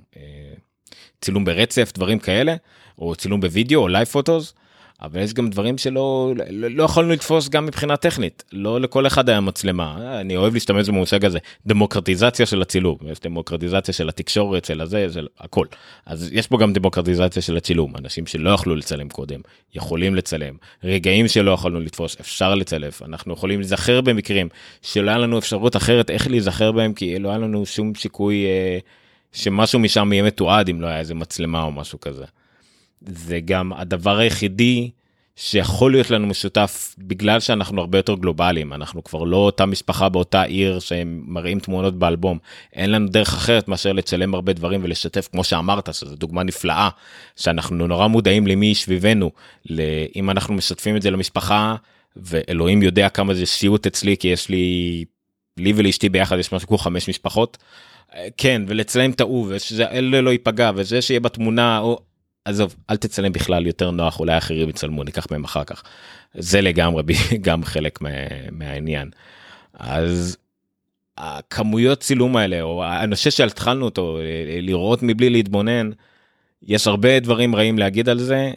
צילום 1.20 1.44
ברצף 1.44 1.92
דברים 1.94 2.18
כאלה 2.18 2.56
או 2.98 3.14
צילום 3.16 3.40
בווידאו 3.40 3.80
או 3.80 3.88
live 3.88 4.06
photos. 4.06 4.54
אבל 5.02 5.20
יש 5.20 5.34
גם 5.34 5.50
דברים 5.50 5.78
שלא 5.78 6.32
לא, 6.50 6.68
לא 6.68 6.82
יכולנו 6.82 7.12
לתפוס 7.12 7.48
גם 7.48 7.66
מבחינה 7.66 7.96
טכנית. 7.96 8.44
לא 8.52 8.80
לכל 8.80 9.06
אחד 9.06 9.28
היה 9.28 9.40
מצלמה. 9.40 10.20
אני 10.20 10.36
אוהב 10.36 10.54
להשתמש 10.54 10.88
במושג 10.88 11.24
הזה 11.24 11.38
דמוקרטיזציה 11.66 12.46
של 12.46 12.62
הצילום. 12.62 12.98
יש 13.10 13.20
דמוקרטיזציה 13.20 13.94
של 13.94 14.08
התקשורת 14.08 14.64
של 14.64 14.80
הזה 14.80 15.06
של 15.12 15.26
הכל. 15.38 15.66
אז 16.06 16.30
יש 16.32 16.46
פה 16.46 16.58
גם 16.58 16.72
דמוקרטיזציה 16.72 17.42
של 17.42 17.56
הצילום. 17.56 17.96
אנשים 17.96 18.26
שלא 18.26 18.50
יכלו 18.50 18.76
לצלם 18.76 19.08
קודם 19.08 19.40
יכולים 19.74 20.14
לצלם. 20.14 20.54
רגעים 20.84 21.28
שלא 21.28 21.50
יכולנו 21.50 21.80
לתפוס 21.80 22.16
אפשר 22.20 22.54
לצלף. 22.54 23.02
אנחנו 23.02 23.32
יכולים 23.32 23.60
להיזכר 23.60 24.00
במקרים 24.00 24.48
שלא 24.82 25.10
היה 25.10 25.18
לנו 25.18 25.38
אפשרות 25.38 25.76
אחרת 25.76 26.10
איך 26.10 26.28
להיזכר 26.28 26.72
בהם 26.72 26.92
כי 26.92 27.18
לא 27.18 27.28
היה 27.28 27.38
לנו 27.38 27.66
שום 27.66 27.94
שיקוי 27.94 28.44
אה, 28.46 28.78
שמשהו 29.32 29.78
משם 29.78 30.12
יהיה 30.12 30.22
מתועד 30.22 30.68
אם 30.68 30.80
לא 30.80 30.86
היה 30.86 30.98
איזה 30.98 31.14
מצלמה 31.14 31.62
או 31.62 31.72
משהו 31.72 32.00
כזה. 32.00 32.24
זה 33.00 33.40
גם 33.44 33.72
הדבר 33.72 34.18
היחידי 34.18 34.90
שיכול 35.36 35.92
להיות 35.92 36.10
לנו 36.10 36.26
משותף 36.26 36.94
בגלל 36.98 37.40
שאנחנו 37.40 37.80
הרבה 37.80 37.98
יותר 37.98 38.14
גלובליים 38.14 38.72
אנחנו 38.72 39.04
כבר 39.04 39.24
לא 39.24 39.36
אותה 39.36 39.66
משפחה 39.66 40.08
באותה 40.08 40.42
עיר 40.42 40.78
שהם 40.78 41.22
מראים 41.26 41.60
תמונות 41.60 41.98
באלבום 41.98 42.38
אין 42.72 42.90
לנו 42.90 43.08
דרך 43.08 43.28
אחרת 43.28 43.68
מאשר 43.68 43.92
לצלם 43.92 44.34
הרבה 44.34 44.52
דברים 44.52 44.80
ולשתף 44.82 45.28
כמו 45.32 45.44
שאמרת 45.44 45.94
שזו 45.94 46.16
דוגמה 46.16 46.42
נפלאה 46.42 46.88
שאנחנו 47.36 47.86
נורא 47.86 48.06
מודעים 48.06 48.46
למי 48.46 48.74
סביבנו 48.74 49.30
אם 50.16 50.30
אנחנו 50.30 50.54
משתפים 50.54 50.96
את 50.96 51.02
זה 51.02 51.10
למשפחה 51.10 51.76
ואלוהים 52.16 52.82
יודע 52.82 53.08
כמה 53.08 53.34
זה 53.34 53.46
סיוט 53.46 53.86
אצלי 53.86 54.16
כי 54.16 54.28
יש 54.28 54.48
לי 54.48 55.04
לי 55.58 55.72
ולאשתי 55.76 56.08
ביחד 56.08 56.38
יש 56.38 56.52
משהו 56.52 56.68
כמו 56.68 56.78
חמש 56.78 57.08
משפחות. 57.08 57.58
כן 58.36 58.62
ולצלם 58.68 59.10
את 59.10 59.20
ההוא 59.20 59.46
ושזה 59.48 59.86
אלה 59.90 60.20
לא 60.20 60.30
ייפגע 60.30 60.70
וזה 60.74 61.02
שיהיה 61.02 61.20
בתמונה 61.20 61.78
או 61.78 62.00
עזוב 62.48 62.76
אל 62.90 62.96
תצלם 62.96 63.32
בכלל 63.32 63.66
יותר 63.66 63.90
נוח 63.90 64.20
אולי 64.20 64.38
אחרים 64.38 64.68
יצלמו 64.68 65.04
ניקח 65.04 65.26
מהם 65.30 65.44
אחר 65.44 65.64
כך. 65.64 65.82
זה 66.34 66.60
לגמרי 66.60 67.02
גם 67.46 67.64
חלק 67.64 68.00
מה, 68.00 68.08
מהעניין. 68.52 69.10
אז 69.74 70.36
הכמויות 71.18 72.00
צילום 72.00 72.36
האלה 72.36 72.62
או 72.62 72.84
הנושא 72.84 73.30
שהתחלנו 73.30 73.84
אותו 73.84 74.18
לראות 74.62 75.02
מבלי 75.02 75.30
להתבונן 75.30 75.90
יש 76.62 76.86
הרבה 76.86 77.20
דברים 77.20 77.54
רעים 77.54 77.78
להגיד 77.78 78.08
על 78.08 78.18
זה 78.18 78.52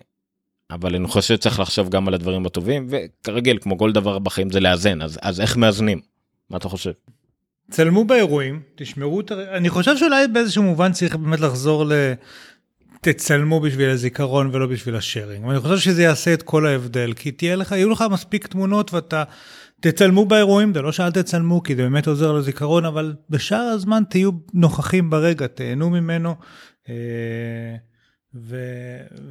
אבל 0.72 0.96
אני 0.96 1.08
חושב 1.08 1.36
שצריך 1.36 1.60
לחשוב 1.60 1.90
גם 1.90 2.08
על 2.08 2.14
הדברים 2.14 2.46
הטובים 2.46 2.88
וכרגיל 2.90 3.58
כמו 3.62 3.78
כל 3.78 3.92
דבר 3.92 4.20
בחיים 4.20 4.50
זה 4.50 4.60
לאזן 4.60 5.02
אז 5.02 5.20
אז 5.22 5.42
איך 5.42 5.58
מאזנים 5.58 6.00
מה 6.50 6.58
אתה 6.58 6.70
חושב. 6.70 6.92
צלמו 7.72 8.06
באירועים 8.06 8.62
תשמרו 8.76 9.22
את 9.22 9.32
אני 9.32 9.70
חושב 9.70 9.98
שאולי 9.98 10.28
באיזשהו 10.28 10.64
מובן 10.64 10.92
צריך 10.92 11.16
באמת 11.16 11.40
לחזור 11.40 11.86
ל... 11.86 11.94
תצלמו 13.02 13.60
בשביל 13.60 13.90
הזיכרון 13.90 14.50
ולא 14.54 14.68
בשביל 14.68 14.96
השארינג. 14.96 15.46
ואני 15.46 15.60
חושב 15.60 15.78
שזה 15.78 16.04
יעשה 16.04 16.34
את 16.34 16.44
כל 16.44 16.66
ההבדל, 16.66 17.14
כי 17.14 17.32
תהיה 17.32 17.56
לך, 17.56 17.72
יהיו 17.72 17.90
לך 17.90 18.04
מספיק 18.12 18.48
תמונות 18.48 18.94
ואתה 18.94 19.24
תצלמו 19.80 20.26
באירועים, 20.26 20.74
זה 20.74 20.82
לא 20.82 20.92
שאל 20.92 21.12
תצלמו, 21.12 21.64
כי 21.64 21.76
זה 21.76 21.82
באמת 21.82 22.08
עוזר 22.08 22.32
לזיכרון, 22.32 22.86
אבל 22.86 23.14
בשאר 23.30 23.58
הזמן 23.58 24.04
תהיו 24.10 24.32
נוכחים 24.54 25.10
ברגע, 25.10 25.48
תהנו 25.48 25.90
ממנו. 25.90 26.36
אה, 26.90 26.96
ו... 28.36 28.56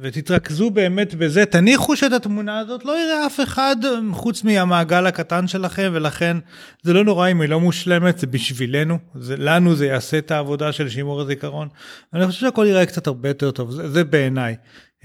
ותתרכזו 0.01 0.69
באמת 0.69 1.15
בזה, 1.15 1.45
תניחו 1.45 1.95
שאת 1.95 2.11
התמונה 2.11 2.59
הזאת 2.59 2.85
לא 2.85 2.91
יראה 2.91 3.25
אף 3.25 3.39
אחד 3.43 3.75
חוץ 4.11 4.43
מהמעגל 4.43 5.05
הקטן 5.05 5.47
שלכם, 5.47 5.91
ולכן 5.93 6.37
זה 6.81 6.93
לא 6.93 7.03
נורא 7.03 7.31
אם 7.31 7.41
היא 7.41 7.49
לא 7.49 7.59
מושלמת, 7.59 8.17
זה 8.17 8.27
בשבילנו, 8.27 8.97
זה, 9.15 9.35
לנו 9.37 9.75
זה 9.75 9.85
יעשה 9.85 10.17
את 10.17 10.31
העבודה 10.31 10.71
של 10.71 10.89
שימור 10.89 11.21
הזיכרון. 11.21 11.67
אני 12.13 12.27
חושב 12.27 12.39
שהכל 12.39 12.65
יראה 12.69 12.85
קצת 12.85 13.07
הרבה 13.07 13.29
יותר 13.29 13.51
טוב, 13.51 13.71
זה, 13.71 13.89
זה 13.89 14.03
בעיניי. 14.03 14.55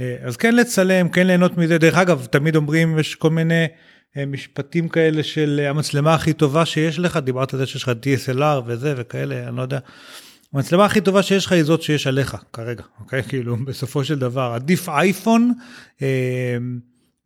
אה, 0.01 0.17
אז 0.23 0.37
כן 0.37 0.55
לצלם, 0.55 1.09
כן 1.09 1.27
ליהנות 1.27 1.59
מזה, 1.59 1.79
דרך 1.79 1.97
אגב, 1.97 2.27
תמיד 2.31 2.57
אומרים, 2.57 2.99
יש 2.99 3.15
כל 3.15 3.31
מיני 3.31 3.67
אה, 4.17 4.27
משפטים 4.27 4.89
כאלה 4.89 5.23
של 5.23 5.67
המצלמה 5.69 6.15
הכי 6.15 6.33
טובה 6.33 6.67
שיש 6.67 6.99
לך, 6.99 7.17
דיברת 7.17 7.55
על 7.55 7.59
זה 7.59 7.67
שיש 7.67 7.83
לך 7.83 7.89
DSLR 7.89 8.63
וזה 8.67 8.95
וכאלה, 8.97 9.49
אני 9.49 9.57
לא 9.57 9.63
יודע. 9.63 9.79
המצלמה 10.55 10.85
הכי 10.85 11.01
טובה 11.01 11.23
שיש 11.23 11.47
לך 11.47 11.53
היא 11.53 11.63
זאת 11.63 11.83
שיש 11.83 12.07
עליך 12.07 12.37
כרגע, 12.53 12.83
אוקיי? 13.01 13.23
כאילו 13.29 13.57
בסופו 13.57 14.05
של 14.05 14.19
דבר 14.19 14.53
עדיף 14.55 14.89
אייפון, 14.89 15.53
אה, 16.03 16.07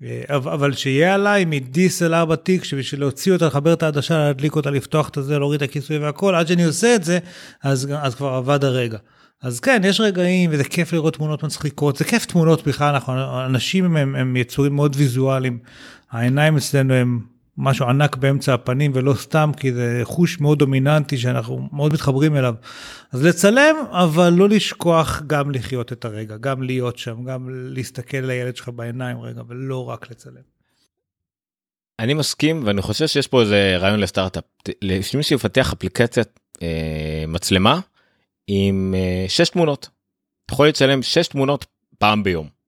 אה, 0.02 0.37
אבל 0.37 0.72
שיהיה 0.72 1.14
עליי 1.14 1.44
מ-DSLR 1.44 2.24
בתיק 2.24 2.64
שבשביל 2.64 3.00
להוציא 3.00 3.33
אותה, 3.33 3.46
לחבר 3.46 3.72
את 3.72 3.83
העדשה, 3.83 4.18
להדליק 4.18 4.56
אותה, 4.56 4.70
לפתוח 4.70 5.09
את 5.09 5.24
זה, 5.24 5.38
להוריד 5.38 5.62
את 5.62 5.68
הכיסוי 5.68 5.98
והכל, 5.98 6.35
עד 6.35 6.46
שאני 6.46 6.64
עושה 6.64 6.94
את 6.94 7.04
זה, 7.04 7.18
אז, 7.62 7.88
אז 8.02 8.14
כבר 8.14 8.28
עבד 8.28 8.64
הרגע. 8.64 8.98
אז 9.42 9.61
כן, 9.61 9.83
יש 9.85 10.00
רגעים, 10.00 10.50
וזה 10.52 10.64
כיף 10.64 10.92
לראות 10.92 11.14
תמונות 11.14 11.42
מצחיקות, 11.42 11.96
זה 11.96 12.04
כיף 12.04 12.24
תמונות 12.24 12.66
בכלל, 12.66 12.94
אנחנו, 12.94 13.44
אנשים 13.44 13.96
הם, 13.96 14.16
הם 14.16 14.37
יצורים 14.37 14.74
מאוד 14.74 14.96
ויזואליים, 14.98 15.59
העיניים 16.11 16.56
אצלנו 16.56 16.94
הם 16.94 17.20
משהו 17.61 17.87
ענק 17.87 18.16
באמצע 18.16 18.55
הפנים 18.55 18.90
ולא 18.94 19.14
סתם 19.14 19.51
כי 19.57 19.73
זה 19.73 20.01
חוש 20.05 20.40
מאוד 20.40 20.59
דומיננטי 20.59 21.18
שאנחנו 21.18 21.68
מאוד 21.73 21.92
מתחברים 21.92 22.37
אליו. 22.37 22.55
אז 23.12 23.25
לצלם 23.25 23.77
אבל 23.91 24.32
לא 24.32 24.49
לשכוח 24.49 25.22
גם 25.26 25.51
לחיות 25.51 25.93
את 25.93 26.05
הרגע 26.05 26.37
גם 26.37 26.62
להיות 26.62 26.99
שם 26.99 27.24
גם 27.24 27.49
להסתכל 27.51 28.16
לילד 28.16 28.57
שלך 28.57 28.68
בעיניים 28.68 29.20
רגע 29.20 29.43
ולא 29.49 29.89
רק 29.89 30.11
לצלם. 30.11 30.43
אני 31.99 32.14
מסכים 32.14 32.62
ואני 32.66 32.82
חושב 32.82 33.07
שיש 33.07 33.26
פה 33.26 33.41
איזה 33.41 33.76
רעיון 33.78 34.01
לסטארט-אפ 34.01 34.45
שמי 35.03 35.22
שיפתח 35.22 35.72
אפליקציית 35.72 36.41
אה, 36.62 37.24
מצלמה 37.28 37.80
עם 38.47 38.95
אה, 38.97 39.24
שש 39.28 39.49
תמונות. 39.49 39.89
אתה 40.47 40.55
יכול 40.55 40.68
לצלם 40.68 41.03
שש 41.03 41.28
תמונות 41.28 41.66
פעם 41.99 42.22
ביום. 42.22 42.59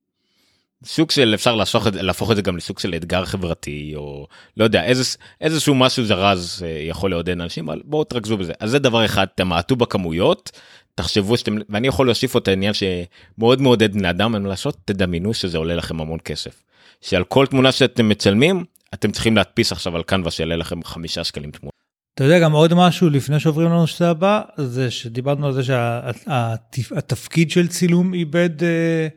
סוג 0.87 1.11
של 1.11 1.35
אפשר 1.35 1.55
להפוך 1.55 1.87
את, 1.87 1.95
להפוך 1.95 2.31
את 2.31 2.37
זה 2.37 2.43
גם 2.43 2.57
לסוג 2.57 2.79
של 2.79 2.95
אתגר 2.95 3.25
חברתי 3.25 3.93
או 3.97 4.27
לא 4.57 4.65
יודע 4.65 4.85
איזה 4.85 5.17
איזשהו 5.41 5.75
משהו 5.75 6.05
זרז 6.05 6.63
אה, 6.67 6.69
יכול 6.89 7.11
לעודד 7.11 7.41
אנשים 7.41 7.69
אבל 7.69 7.81
בואו 7.85 8.05
תרכזו 8.05 8.37
בזה 8.37 8.53
אז 8.61 8.71
זה 8.71 8.79
דבר 8.79 9.05
אחד 9.05 9.27
תמעטו 9.35 9.77
בכמויות 9.77 10.51
תחשבו 10.95 11.37
שאתם 11.37 11.57
ואני 11.69 11.89
יכול 11.89 12.07
להוסיף 12.07 12.37
את 12.37 12.49
העניין 12.49 12.73
שמאוד 12.75 13.61
מעודד 13.61 13.93
בני 13.93 14.11
אדם 14.11 14.35
אין 14.35 14.43
לעשות 14.43 14.77
תדמיינו 14.85 15.35
שזה 15.35 15.59
עולה 15.59 15.75
לכם 15.75 16.01
המון 16.01 16.19
כסף 16.25 16.63
שעל 17.01 17.25
כל 17.25 17.47
תמונה 17.47 17.73
שאתם 17.73 18.09
מצלמים 18.09 18.65
אתם 18.95 19.13
צריכים 19.13 19.37
להדפיס 19.37 19.73
עכשיו 19.73 19.97
על 19.97 20.03
קנווה 20.03 20.31
שיעלה 20.31 20.57
לכם 20.57 20.85
חמישה 20.85 21.25
שקלים 21.25 21.51
תמונה. 21.51 21.71
אתה 22.15 22.25
יודע 22.25 22.39
גם 22.39 22.53
עוד 22.53 22.75
משהו 22.75 23.11
לפני 23.11 23.41
שעוברים 23.41 23.69
לנושא 23.69 24.05
הבא 24.05 24.41
זה 24.57 24.91
שדיברנו 24.91 25.47
על 25.47 25.53
זה 25.53 25.63
שהתפקיד 25.63 27.51
של 27.51 27.69
צילום 27.69 28.15
איבד. 28.15 28.63
אה, 28.63 29.09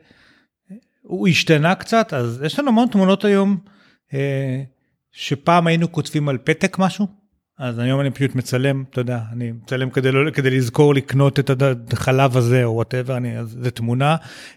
הוא 1.08 1.28
השתנה 1.28 1.76
קצת, 1.76 2.14
אז 2.14 2.42
יש 2.46 2.60
לנו 2.60 2.70
המון 2.70 2.88
תמונות 2.88 3.26
היום, 3.26 3.58
אה, 4.14 4.64
שפעם 5.12 5.68
היינו 5.68 5.92
כותבים 5.92 6.30
על 6.30 6.38
פתק 6.38 6.80
משהו, 6.80 7.08
אז 7.60 7.80
היום 7.80 8.02
אני 8.02 8.12
פשוט 8.12 8.36
מצלם, 8.36 8.84
אתה 8.90 9.02
יודע, 9.02 9.20
אני 9.32 9.52
מצלם 9.52 9.90
כדי, 9.90 10.12
לא, 10.12 10.32
כדי 10.32 10.50
לזכור 10.50 10.96
לקנות 10.96 11.40
את 11.40 11.94
החלב 11.94 12.38
הזה 12.38 12.64
או 12.64 12.74
וואטאבר, 12.74 13.18
זה 13.46 13.72
תמונה. 13.72 14.16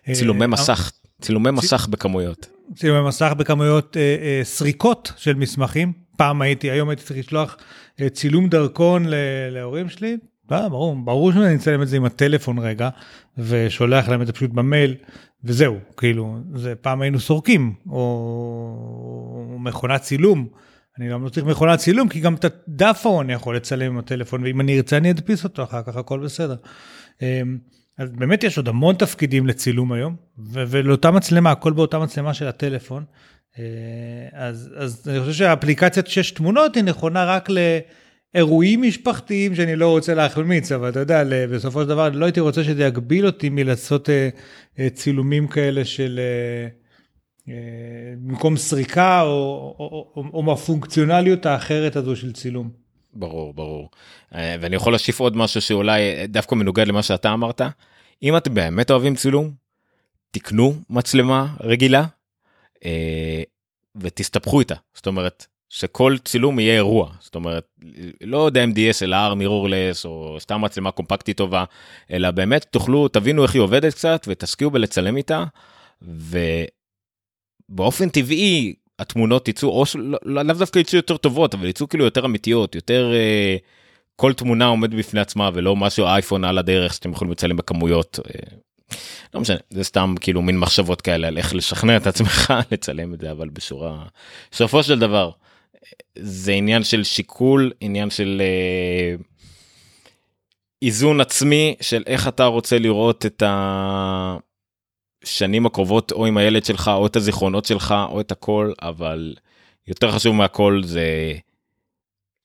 אה, 0.09 0.15
צילומי 0.15 0.43
אה, 0.43 0.47
מסך, 0.47 0.93
צילומי 1.21 1.51
מסך 1.51 1.89
בכמויות. 1.91 2.47
צילומי 2.75 3.09
מסך 3.09 3.33
בכמויות 3.37 3.97
אה, 3.97 4.17
אה, 4.23 4.41
סריקות 4.45 5.13
של 5.17 5.35
מסמכים, 5.35 5.93
פעם 6.17 6.43
הייתי, 6.43 6.71
היום 6.71 6.89
הייתי 6.89 7.03
צריך 7.03 7.19
לשלוח 7.19 7.57
אה, 8.01 8.09
צילום 8.09 8.49
דרכון 8.49 9.05
להורים 9.51 9.89
שלי, 9.89 10.17
לא, 10.51 10.69
ברור, 10.69 10.97
ברור 11.05 11.33
שאני 11.33 11.55
אצלם 11.55 11.83
את 11.83 11.89
זה 11.89 11.97
עם 11.97 12.05
הטלפון 12.05 12.59
רגע, 12.59 12.89
ושולח 13.39 14.09
להם 14.09 14.23
את 14.23 14.27
זה 14.27 14.33
פשוט 14.33 14.51
במייל. 14.51 14.95
וזהו, 15.45 15.77
כאילו, 15.97 16.39
זה 16.55 16.75
פעם 16.75 17.03
היינו 17.03 17.21
סורקים, 17.21 17.75
או 17.91 19.57
מכונת 19.59 20.01
צילום. 20.01 20.49
אני 20.99 21.11
גם 21.11 21.25
לא 21.25 21.29
צריך 21.29 21.47
מכונת 21.47 21.79
צילום, 21.79 22.09
כי 22.09 22.21
גם 22.21 22.35
את 22.35 22.45
הדף 22.45 23.01
ההוא 23.05 23.23
אני 23.23 23.33
יכול 23.33 23.57
לצלם 23.57 23.93
עם 23.93 23.99
הטלפון, 23.99 24.43
ואם 24.43 24.61
אני 24.61 24.77
ארצה 24.77 24.97
אני 24.97 25.11
אדפיס 25.11 25.45
אותו 25.45 25.63
אחר 25.63 25.83
כך, 25.83 25.97
הכל 25.97 26.21
בסדר. 26.21 26.57
אמ, 27.23 27.59
אז 27.99 28.11
באמת 28.11 28.45
יש 28.45 28.57
עוד 28.57 28.69
המון 28.69 28.95
תפקידים 28.95 29.47
לצילום 29.47 29.93
היום, 29.93 30.17
ולאותה 30.49 31.11
מצלמה, 31.11 31.51
הכל 31.51 31.73
באותה 31.73 31.99
מצלמה 31.99 32.35
של 32.35 32.47
הטלפון. 32.47 33.05
אה, 33.59 33.65
אז, 34.33 34.71
אז 34.77 35.09
אני 35.09 35.21
חושב 35.21 35.33
שהאפליקציית 35.33 36.07
שש 36.07 36.31
תמונות 36.31 36.75
היא 36.75 36.85
נכונה 36.85 37.25
רק 37.25 37.51
ל... 37.51 37.59
אירועים 38.35 38.83
משפחתיים 38.83 39.55
שאני 39.55 39.77
לא 39.77 39.91
רוצה 39.91 40.15
להחמיץ, 40.15 40.73
אבל 40.73 40.89
אתה 40.89 41.01
יודע, 41.01 41.23
בסופו 41.53 41.83
של 41.83 41.89
דבר 41.89 42.09
לא 42.09 42.25
הייתי 42.25 42.41
רוצה 42.41 42.65
שזה 42.65 42.85
יגביל 42.85 43.27
אותי 43.27 43.49
מלעשות 43.49 44.11
אה, 44.11 44.29
אה, 44.79 44.91
צילומים 44.91 45.49
כאלה 45.49 45.85
של 45.85 46.21
אה, 47.49 47.55
במקום 48.19 48.57
סריקה 48.57 49.23
או, 49.23 49.29
או, 49.79 50.13
או, 50.17 50.25
או 50.33 50.43
מהפונקציונליות 50.43 51.47
האחרת 51.47 51.97
הזו 51.97 52.17
של 52.17 52.33
צילום. 52.33 52.71
ברור, 53.15 53.55
ברור. 53.55 53.91
ואני 54.33 54.77
יכול 54.77 54.93
להוסיף 54.93 55.21
עוד 55.21 55.37
משהו 55.37 55.61
שאולי 55.61 56.27
דווקא 56.27 56.55
מנוגד 56.55 56.89
למה 56.89 57.03
שאתה 57.03 57.33
אמרת. 57.33 57.61
אם 58.23 58.37
אתם 58.37 58.55
באמת 58.55 58.91
אוהבים 58.91 59.15
צילום, 59.15 59.51
תקנו 60.31 60.75
מצלמה 60.91 61.47
רגילה 61.61 62.05
ותסתבכו 63.97 64.61
איתה. 64.61 64.75
זאת 64.95 65.07
אומרת, 65.07 65.47
שכל 65.69 66.17
צילום 66.25 66.59
יהיה 66.59 66.75
אירוע 66.75 67.11
זאת 67.21 67.35
אומרת 67.35 67.67
לא 68.21 68.47
יודע 68.47 68.65
אם 68.65 68.73
DSLR 68.73 69.35
מירורלס 69.35 70.05
או 70.05 70.37
סתם 70.41 70.61
מצלמה 70.61 70.91
קומפקטית 70.91 71.37
טובה 71.37 71.65
אלא 72.11 72.31
באמת 72.31 72.67
תוכלו 72.71 73.09
תבינו 73.09 73.43
איך 73.43 73.55
היא 73.55 73.63
עובדת 73.63 73.95
קצת 73.95 74.27
ותשקיעו 74.29 74.71
בלצלם 74.71 75.17
איתה 75.17 75.45
ובאופן 77.71 78.09
טבעי 78.09 78.75
התמונות 78.99 79.49
יצאו 79.49 79.69
או 79.69 79.85
לא, 79.95 80.19
לא, 80.25 80.45
לאו 80.45 80.55
דווקא 80.55 80.79
יצאו 80.79 80.97
יותר 80.97 81.17
טובות 81.17 81.55
אבל 81.55 81.67
יצאו 81.67 81.89
כאילו 81.89 82.05
יותר 82.05 82.25
אמיתיות 82.25 82.75
יותר 82.75 83.13
אה, 83.15 83.57
כל 84.17 84.33
תמונה 84.33 84.67
עומד 84.67 84.95
בפני 84.95 85.21
עצמה 85.21 85.51
ולא 85.55 85.77
משהו 85.77 86.07
אייפון 86.07 86.45
על 86.45 86.59
הדרך 86.59 86.95
שאתם 86.95 87.13
יכולים 87.13 87.33
לצלם 87.33 87.57
בכמויות. 87.57 88.19
אה, 88.27 88.57
לא 89.35 89.41
משנה 89.41 89.57
זה 89.71 89.85
סתם 89.85 90.15
כאילו 90.21 90.43
מין 90.43 90.59
מחשבות 90.59 91.01
כאלה 91.01 91.29
על 91.29 91.39
איך 91.39 91.55
לשכנע 91.55 91.97
את 91.97 92.07
עצמך 92.07 92.53
לצלם 92.73 93.15
את 93.15 93.21
זה 93.21 93.31
אבל 93.31 93.49
בשורה 93.49 94.05
בסופו 94.53 94.83
של 94.83 94.99
דבר 94.99 95.31
זה 96.19 96.53
עניין 96.53 96.85
של 96.85 97.05
שיקול 97.05 97.73
עניין 97.81 98.11
של 98.11 98.43
אה, 98.45 99.15
איזון 100.83 101.21
עצמי 101.21 101.75
של 101.81 102.03
איך 102.07 102.29
אתה 102.29 102.45
רוצה 102.45 102.79
לראות 102.79 103.27
את 103.27 103.43
השנים 105.25 105.67
הקרובות 105.67 106.13
או 106.13 106.27
עם 106.27 106.37
הילד 106.37 106.65
שלך 106.65 106.91
או 106.95 107.07
את 107.07 107.17
הזיכרונות 107.17 107.65
שלך 107.65 107.95
או 108.11 108.21
את 108.21 108.33
הכל 108.33 108.73
אבל 108.83 109.35
יותר 109.89 110.13
חשוב 110.13 110.35
מהכל 110.35 110.81
זה 110.85 111.33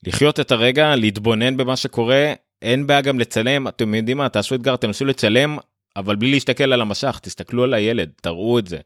לחיות 0.06 0.40
את 0.40 0.52
הרגע 0.52 0.96
להתבונן 0.96 1.56
במה 1.56 1.76
שקורה. 1.76 2.32
אין 2.62 2.86
בעיה 2.86 3.00
גם 3.00 3.18
לצלם 3.18 3.68
אתם 3.68 3.94
יודעים 3.94 4.16
מה 4.16 4.28
תעשו 4.28 4.54
אתגר 4.54 4.76
תנסו 4.76 5.04
לצלם 5.04 5.58
אבל 5.96 6.16
בלי 6.16 6.30
להסתכל 6.30 6.72
על 6.72 6.80
המשך 6.80 7.18
תסתכלו 7.22 7.64
על 7.64 7.74
הילד 7.74 8.10
תראו 8.20 8.58
את 8.58 8.66
זה 8.66 8.78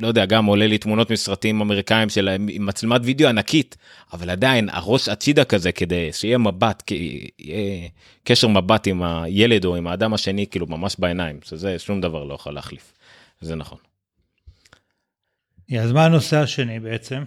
לא 0.00 0.06
יודע 0.08 0.26
גם 0.26 0.44
עולה 0.44 0.66
לי 0.66 0.78
תמונות 0.78 1.10
מסרטים 1.10 1.60
אמריקאים 1.60 2.08
של 2.08 2.28
עם 2.48 2.66
מצלמת 2.66 3.00
וידאו 3.04 3.28
ענקית 3.28 3.76
אבל 4.12 4.30
עדיין 4.30 4.68
הראש 4.72 5.08
הצידה 5.08 5.44
כזה 5.44 5.72
כדי 5.72 6.12
שיהיה 6.12 6.38
מבט 6.38 6.82
יהיה 7.38 7.88
קשר 8.24 8.48
מבט 8.48 8.86
עם 8.86 9.02
הילד 9.02 9.64
או 9.64 9.76
עם 9.76 9.86
האדם 9.86 10.14
השני 10.14 10.46
כאילו 10.46 10.66
ממש 10.66 10.96
בעיניים 10.98 11.38
שזה 11.44 11.78
שום 11.78 12.00
דבר 12.00 12.24
לא 12.24 12.34
יכול 12.34 12.54
להחליף 12.54 12.92
זה 13.40 13.54
נכון. 13.54 13.78
אז 15.78 15.92
מה 15.92 16.04
הנושא 16.04 16.36
השני 16.36 16.80
בעצם? 16.80 17.24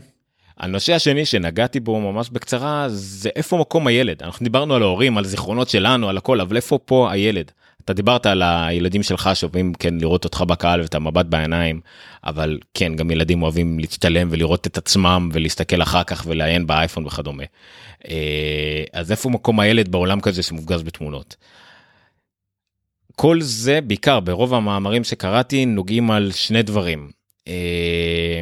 הנושא 0.57 0.93
השני 0.93 1.25
שנגעתי 1.25 1.79
בו 1.79 2.11
ממש 2.11 2.29
בקצרה 2.29 2.85
זה 2.89 3.29
איפה 3.35 3.57
מקום 3.57 3.87
הילד 3.87 4.23
אנחנו 4.23 4.43
דיברנו 4.43 4.75
על 4.75 4.81
ההורים 4.81 5.17
על 5.17 5.25
זיכרונות 5.25 5.69
שלנו 5.69 6.09
על 6.09 6.17
הכל 6.17 6.41
אבל 6.41 6.55
איפה 6.55 6.79
פה 6.85 7.11
הילד. 7.11 7.51
אתה 7.85 7.93
דיברת 7.93 8.25
על 8.25 8.41
הילדים 8.45 9.03
שלך 9.03 9.29
שאוהבים 9.33 9.73
כן 9.73 9.93
לראות 9.97 10.23
אותך 10.23 10.41
בקהל 10.41 10.81
ואת 10.81 10.95
המבט 10.95 11.25
בעיניים 11.25 11.81
אבל 12.23 12.59
כן 12.73 12.95
גם 12.95 13.11
ילדים 13.11 13.43
אוהבים 13.43 13.79
להצטלם 13.79 14.27
ולראות 14.31 14.67
את 14.67 14.77
עצמם 14.77 15.29
ולהסתכל 15.33 15.81
אחר 15.81 16.03
כך 16.03 16.23
ולעיין 16.27 16.67
באייפון 16.67 17.05
וכדומה. 17.05 17.43
אה, 18.07 18.83
אז 18.93 19.11
איפה 19.11 19.29
מקום 19.29 19.59
הילד 19.59 19.91
בעולם 19.91 20.21
כזה 20.21 20.43
שמופגז 20.43 20.83
בתמונות. 20.83 21.35
כל 23.15 23.41
זה 23.41 23.81
בעיקר 23.81 24.19
ברוב 24.19 24.53
המאמרים 24.53 25.03
שקראתי 25.03 25.65
נוגעים 25.65 26.11
על 26.11 26.31
שני 26.31 26.63
דברים. 26.63 27.11
אה, 27.47 28.41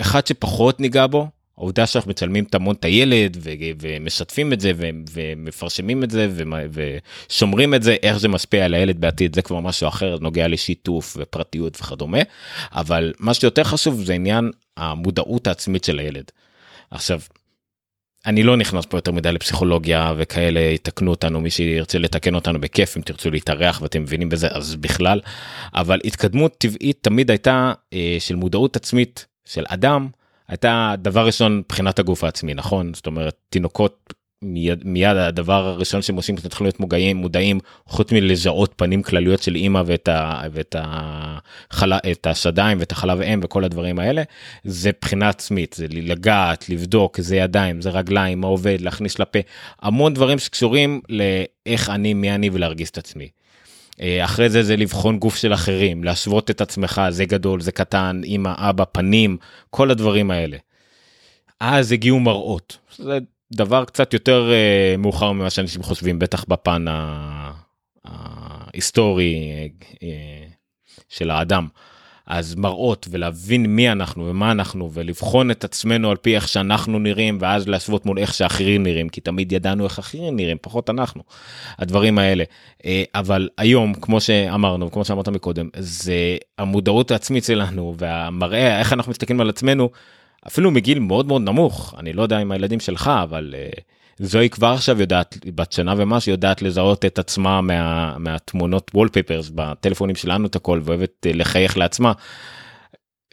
אחד 0.00 0.26
שפחות 0.26 0.80
ניגע 0.80 1.06
בו 1.06 1.28
העובדה 1.58 1.86
שאנחנו 1.86 2.10
מצלמים 2.10 2.44
את 2.44 2.54
המון 2.54 2.74
את 2.74 2.84
הילד 2.84 3.36
ומשתפים 3.80 4.52
את 4.52 4.60
זה 4.60 4.72
ומפרשמים 5.12 6.04
את 6.04 6.10
זה 6.10 6.28
ושומרים 6.72 7.74
את 7.74 7.82
זה 7.82 7.96
איך 8.02 8.18
זה 8.18 8.28
משפיע 8.28 8.64
על 8.64 8.74
הילד 8.74 9.00
בעתיד 9.00 9.34
זה 9.34 9.42
כבר 9.42 9.60
משהו 9.60 9.88
אחר 9.88 10.18
נוגע 10.20 10.48
לשיתוף 10.48 11.16
ופרטיות 11.20 11.80
וכדומה 11.80 12.18
אבל 12.72 13.12
מה 13.18 13.34
שיותר 13.34 13.64
חשוב 13.64 14.04
זה 14.04 14.12
עניין 14.12 14.50
המודעות 14.76 15.46
העצמית 15.46 15.84
של 15.84 15.98
הילד. 15.98 16.24
עכשיו. 16.90 17.20
אני 18.26 18.42
לא 18.42 18.56
נכנס 18.56 18.86
פה 18.86 18.96
יותר 18.96 19.12
מדי 19.12 19.32
לפסיכולוגיה 19.32 20.14
וכאלה 20.16 20.60
יתקנו 20.60 21.10
אותנו 21.10 21.40
מי 21.40 21.50
שירצה 21.50 21.98
לתקן 21.98 22.34
אותנו 22.34 22.60
בכיף 22.60 22.96
אם 22.96 23.02
תרצו 23.02 23.30
להתארח 23.30 23.82
ואתם 23.82 24.02
מבינים 24.02 24.28
בזה 24.28 24.48
אז 24.50 24.76
בכלל 24.76 25.20
אבל 25.74 26.00
התקדמות 26.04 26.54
טבעית 26.58 26.98
תמיד 27.00 27.30
הייתה 27.30 27.72
אה, 27.92 28.16
של 28.18 28.34
מודעות 28.34 28.76
עצמית 28.76 29.26
של 29.44 29.64
אדם 29.68 30.08
הייתה 30.48 30.94
דבר 30.98 31.26
ראשון 31.26 31.58
מבחינת 31.58 31.98
הגוף 31.98 32.24
העצמי 32.24 32.54
נכון 32.54 32.94
זאת 32.94 33.06
אומרת 33.06 33.34
תינוקות 33.48 34.14
מיד, 34.42 34.82
מיד 34.84 35.16
הדבר 35.16 35.66
הראשון 35.66 36.02
שהם 36.02 36.16
עושים 36.16 36.36
כשהם 36.36 36.50
להיות 36.60 36.80
מוגעים 36.80 37.16
מודעים 37.16 37.60
חוץ 37.86 38.12
מלזהות 38.12 38.74
פנים 38.76 39.02
כלליות 39.02 39.42
של 39.42 39.54
אימא 39.54 39.82
ואת, 39.86 40.08
ה, 40.08 40.42
ואת 40.52 40.76
החלה, 40.78 41.98
את 42.10 42.26
השדיים 42.26 42.78
ואת 42.80 42.92
החלב 42.92 43.20
אם 43.20 43.40
וכל 43.42 43.64
הדברים 43.64 43.98
האלה 43.98 44.22
זה 44.64 44.90
בחינה 45.00 45.28
עצמית 45.28 45.72
זה 45.72 45.86
לגעת 45.90 46.68
לבדוק 46.68 47.20
זה 47.20 47.36
ידיים 47.36 47.80
זה 47.80 47.90
רגליים 47.90 48.40
מה 48.40 48.46
עובד 48.46 48.80
להכניס 48.80 49.18
לפה 49.18 49.38
המון 49.82 50.14
דברים 50.14 50.38
שקשורים 50.38 51.00
לאיך 51.08 51.90
אני 51.90 52.14
מי 52.14 52.34
אני 52.34 52.50
ולהרגיש 52.52 52.90
את 52.90 52.98
עצמי. 52.98 53.28
אה, 54.02 54.24
אחרי 54.24 54.48
זה 54.48 54.62
זה 54.62 54.76
לבחון 54.76 55.18
גוף 55.18 55.36
של 55.36 55.54
אחרים, 55.54 56.04
להשוות 56.04 56.50
את 56.50 56.60
עצמך, 56.60 57.02
זה 57.10 57.24
גדול, 57.24 57.60
זה 57.60 57.72
קטן, 57.72 58.20
אמא, 58.24 58.52
אבא, 58.56 58.84
פנים, 58.92 59.36
כל 59.70 59.90
הדברים 59.90 60.30
האלה. 60.30 60.56
אז 61.60 61.92
הגיעו 61.92 62.20
מראות. 62.20 62.78
זה 62.96 63.18
דבר 63.52 63.84
קצת 63.84 64.14
יותר 64.14 64.50
uh, 64.50 64.96
מאוחר 64.96 65.32
ממה 65.32 65.50
שאנשים 65.50 65.82
חושבים, 65.82 66.18
בטח 66.18 66.44
בפן 66.48 66.84
ההיסטורי 68.04 69.68
uh, 69.94 69.98
של 71.08 71.30
האדם. 71.30 71.68
אז 72.26 72.54
מראות 72.54 73.08
ולהבין 73.10 73.66
מי 73.66 73.92
אנחנו 73.92 74.26
ומה 74.26 74.52
אנחנו 74.52 74.92
ולבחון 74.92 75.50
את 75.50 75.64
עצמנו 75.64 76.10
על 76.10 76.16
פי 76.16 76.34
איך 76.34 76.48
שאנחנו 76.48 76.98
נראים 76.98 77.38
ואז 77.40 77.68
להשוות 77.68 78.06
מול 78.06 78.18
איך 78.18 78.34
שאחרים 78.34 78.82
נראים 78.82 79.08
כי 79.08 79.20
תמיד 79.20 79.52
ידענו 79.52 79.84
איך 79.84 79.98
אחרים 79.98 80.36
נראים 80.36 80.56
פחות 80.60 80.90
אנחנו 80.90 81.22
הדברים 81.78 82.18
האלה 82.18 82.44
אה, 82.84 83.02
אבל 83.14 83.48
היום 83.58 83.94
כמו 83.94 84.20
שאמרנו 84.20 84.90
כמו 84.90 85.04
שאמרת 85.04 85.28
מקודם 85.28 85.68
זה 85.78 86.36
המודעות 86.58 87.10
העצמית 87.10 87.44
שלנו 87.44 87.94
והמראה 87.98 88.78
איך 88.78 88.92
אנחנו 88.92 89.10
מסתכלים 89.10 89.40
על 89.40 89.48
עצמנו 89.48 89.90
אפילו 90.46 90.70
מגיל 90.70 90.98
מאוד 90.98 91.26
מאוד 91.26 91.42
נמוך 91.42 91.94
אני 91.98 92.12
לא 92.12 92.22
יודע 92.22 92.38
אם 92.38 92.52
הילדים 92.52 92.80
שלך 92.80 93.10
אבל. 93.22 93.54
Uh, 93.54 93.80
זוהי 94.22 94.50
כבר 94.50 94.66
עכשיו 94.66 95.00
יודעת, 95.00 95.38
בת 95.54 95.72
שנה 95.72 95.94
ומשהו, 95.96 96.30
יודעת 96.32 96.62
לזהות 96.62 97.04
את 97.04 97.18
עצמה 97.18 97.60
מה, 97.60 98.18
מהתמונות 98.18 98.90
וולפייפרס 98.94 99.50
בטלפונים 99.54 100.16
שלנו 100.16 100.46
את 100.46 100.56
הכל 100.56 100.80
ואוהבת 100.84 101.26
אה, 101.26 101.32
לחייך 101.34 101.78
לעצמה. 101.78 102.12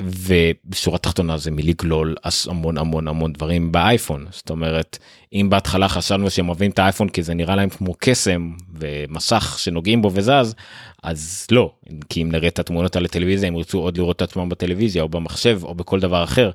ובשורה 0.02 0.98
תחתונה 0.98 1.38
זה 1.38 1.52
מלגלול 1.52 2.16
המון 2.50 2.78
המון 2.78 3.08
המון 3.08 3.34
דברים 3.34 3.72
באייפון 3.72 4.26
זאת 4.32 4.50
אומרת 4.50 4.98
אם 5.34 5.48
בהתחלה 5.50 5.90
חשבנו 5.90 6.30
שהם 6.30 6.50
אוהבים 6.50 6.72
את 6.72 6.80
האייפון 6.80 7.10
כי 7.10 7.24
זה 7.24 7.34
נראה 7.34 7.56
להם 7.56 7.70
כמו 7.70 7.94
קסם 8.00 8.52
ומסך 8.74 9.56
שנוגעים 9.60 10.02
בו 10.02 10.12
וזז 10.14 10.56
אז 11.04 11.48
לא 11.52 11.74
כי 12.10 12.22
אם 12.22 12.32
נראה 12.32 12.48
את 12.48 12.60
התמונות 12.60 12.96
על 12.96 13.06
הטלוויזיה 13.06 13.48
הם 13.48 13.56
ירצו 13.56 13.80
עוד 13.80 13.98
לראות 13.98 14.16
את 14.16 14.22
עצמם 14.22 14.50
בטלוויזיה 14.50 15.02
או 15.02 15.10
במחשב 15.10 15.60
או 15.64 15.76
בכל 15.76 16.00
דבר 16.00 16.24
אחר. 16.24 16.52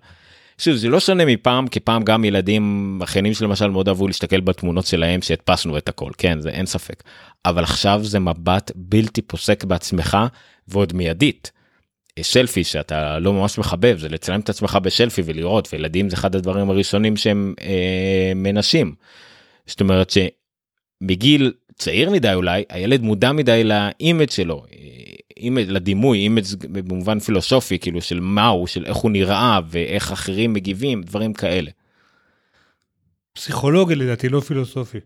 שוב 0.59 0.75
זה 0.75 0.89
לא 0.89 1.01
שונה 1.01 1.25
מפעם 1.25 1.69
כי 1.69 1.81
פעם 1.81 2.05
גם 2.05 2.25
ילדים 2.25 2.99
אחיינים 3.03 3.35
שלי 3.35 3.47
למשל 3.47 3.71
מאוד 3.71 3.89
אהבו 3.89 4.07
להסתכל 4.07 4.41
בתמונות 4.41 4.87
שלהם 4.87 5.23
שהדפסנו 5.23 5.79
את 5.79 5.89
הכל 5.89 6.11
כן 6.19 6.41
זה 6.41 6.49
אין 6.49 6.67
ספק 6.67 7.03
אבל 7.45 7.63
עכשיו 7.63 8.01
זה 8.05 8.19
מבט 8.19 8.73
בלתי 8.75 9.23
פוסק 9.23 9.65
בעצמך 9.65 10.19
ועוד 10.69 10.93
מיידית. 10.93 11.53
סלפי 12.23 12.65
שאתה 12.65 13.19
לא 13.19 13.33
ממש 13.33 13.59
מחבב 13.59 13.99
זה 13.99 14.09
לצלם 14.09 14.41
את 14.41 14.49
עצמך 14.49 14.79
בסלפי 14.83 15.23
ולראות 15.25 15.69
וילדים 15.73 16.09
זה 16.11 16.17
אחד 16.17 16.37
הדברים 16.37 16.71
הראשונים 16.71 17.17
שהם 17.17 17.55
אה, 17.61 18.33
מנסים. 18.35 18.95
זאת 19.67 19.81
אומרת 19.81 20.13
שמגיל 21.03 21.53
צעיר 21.75 22.11
מדי 22.11 22.35
אולי 22.35 22.65
הילד 22.69 23.03
מודע 23.03 23.33
מדי 23.33 23.65
ל 23.65 23.76
image 23.76 24.31
שלו 24.31 24.65
לדימוי 25.53 26.19
image 26.19 26.45
במובן 26.71 27.19
פילוסופי 27.19 27.79
כאילו 27.79 28.03
של 28.03 28.21
מה 28.21 28.47
הוא 28.47 28.67
של 28.67 28.85
איך 28.87 28.97
הוא 28.97 29.11
נראה 29.11 29.61
ואיך 29.69 30.13
אחרים 30.13 30.53
מגיבים 30.53 31.03
דברים 31.03 31.33
כאלה. 31.33 31.71
פסיכולוגי 33.33 33.95
לדעתי 33.95 34.29
לא 34.29 34.41
פילוסופי. 34.41 34.99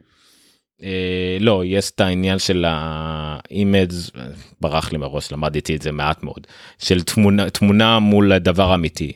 אה, 0.83 1.37
לא 1.41 1.63
יש 1.65 1.91
את 1.91 2.01
העניין 2.01 2.39
של 2.39 2.65
האימג' 2.69 3.93
ברח 4.61 4.93
לי 4.93 4.99
מראש 4.99 5.33
למדתי 5.33 5.77
את 5.77 5.83
זה 5.83 5.93
מעט 5.93 6.23
מאוד 6.23 6.47
של 6.79 7.03
תמונה 7.03 7.51
תמונה 7.51 7.99
מול 7.99 8.39
דבר 8.39 8.75
אמיתי. 8.75 9.13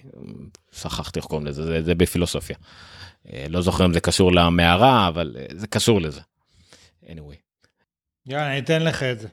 שכחתי 0.73 1.18
איך 1.18 1.27
קוראים 1.27 1.47
לזה 1.47 1.64
זה, 1.64 1.83
זה 1.83 1.95
בפילוסופיה. 1.95 2.57
אה, 3.33 3.47
לא 3.49 3.61
זוכר 3.61 3.85
אם 3.85 3.93
זה 3.93 4.01
קשור 4.01 4.33
למערה 4.33 5.09
אבל 5.09 5.37
אה, 5.39 5.47
זה 5.57 5.66
קשור 5.66 6.01
לזה. 6.01 6.20
anyway. 7.05 7.37
יאללה 8.27 8.51
אני 8.51 8.59
אתן 8.59 8.83
לך 8.83 9.03
את 9.03 9.20
זה. 9.20 9.29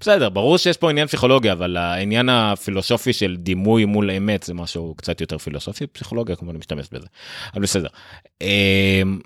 בסדר 0.00 0.28
ברור 0.28 0.58
שיש 0.58 0.76
פה 0.76 0.90
עניין 0.90 1.06
פסיכולוגי 1.06 1.52
אבל 1.52 1.76
העניין 1.76 2.28
הפילוסופי 2.28 3.12
של 3.12 3.36
דימוי 3.36 3.84
מול 3.84 4.10
אמת 4.10 4.42
זה 4.42 4.54
משהו 4.54 4.94
קצת 4.96 5.20
יותר 5.20 5.38
פילוסופי 5.38 5.86
פסיכולוגיה 5.86 6.36
כמובן 6.36 6.56
משתמש 6.56 6.88
בזה. 6.92 7.06
אבל 7.54 7.62
בסדר. 7.62 7.88
אמ, 8.40 9.20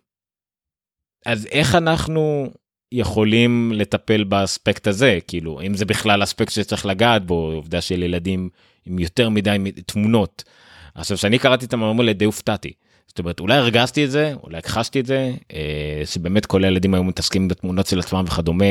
אז 1.26 1.47
איך 1.47 1.74
אנחנו 1.74 2.51
יכולים 2.92 3.72
לטפל 3.74 4.24
באספקט 4.24 4.86
הזה 4.86 5.18
כאילו 5.28 5.61
אם 5.61 5.74
זה 5.74 5.84
בכלל 5.84 6.22
אספקט 6.22 6.53
שצריך 6.53 6.86
לגעת 6.86 7.26
בו 7.26 7.53
עובדה 7.55 7.80
של 7.80 8.03
ילדים 8.03 8.49
עם 8.86 8.99
יותר 8.99 9.28
מדי 9.28 9.57
תמונות. 9.86 10.44
עכשיו 10.94 11.16
שאני 11.16 11.38
קראתי 11.38 11.66
את 11.66 11.72
המאמר 11.72 12.12
די 12.12 12.24
הופתעתי. 12.24 12.72
זאת 13.16 13.18
אומרת 13.18 13.40
אולי 13.40 13.54
הרגשתי 13.54 14.04
את 14.04 14.10
זה 14.10 14.34
אולי 14.42 14.58
הכחשתי 14.58 15.00
את 15.00 15.06
זה 15.06 15.32
אה, 15.52 16.02
שבאמת 16.04 16.46
כל 16.46 16.64
הילדים 16.64 16.94
היו 16.94 17.04
מתעסקים 17.04 17.48
בתמונות 17.48 17.86
של 17.86 17.98
עצמם 17.98 18.24
וכדומה 18.26 18.64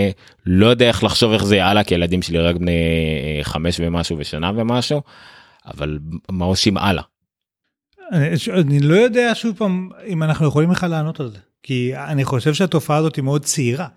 לא 0.46 0.66
יודע 0.66 0.88
איך 0.88 1.04
לחשוב 1.04 1.32
איך 1.32 1.46
זה 1.46 1.66
הלאה 1.66 1.84
כי 1.84 1.94
הילדים 1.94 2.22
שלי 2.22 2.40
רק 2.40 2.56
בני 2.56 2.72
אה, 2.72 3.44
חמש 3.44 3.80
ומשהו 3.80 4.18
ושנה 4.20 4.52
ומשהו 4.56 5.02
אבל 5.66 6.00
מה 6.32 6.46
עושים 6.46 6.78
הלאה. 6.78 7.04
אני, 8.12 8.28
אני 8.54 8.80
לא 8.80 8.96
יודע 8.96 9.32
שוב 9.34 9.58
פעם 9.58 9.90
אם 10.08 10.24
אנחנו 10.24 10.48
יכולים 10.48 10.72
לך 10.72 10.86
לענות 10.90 11.20
על 11.20 11.30
זה 11.30 11.38
כי 11.64 11.92
אני 11.96 12.26
חושב 12.26 12.54
שהתופעה 12.54 12.98
הזאת 12.98 13.16
היא 13.16 13.24
מאוד 13.24 13.46
צעירה 13.46 13.88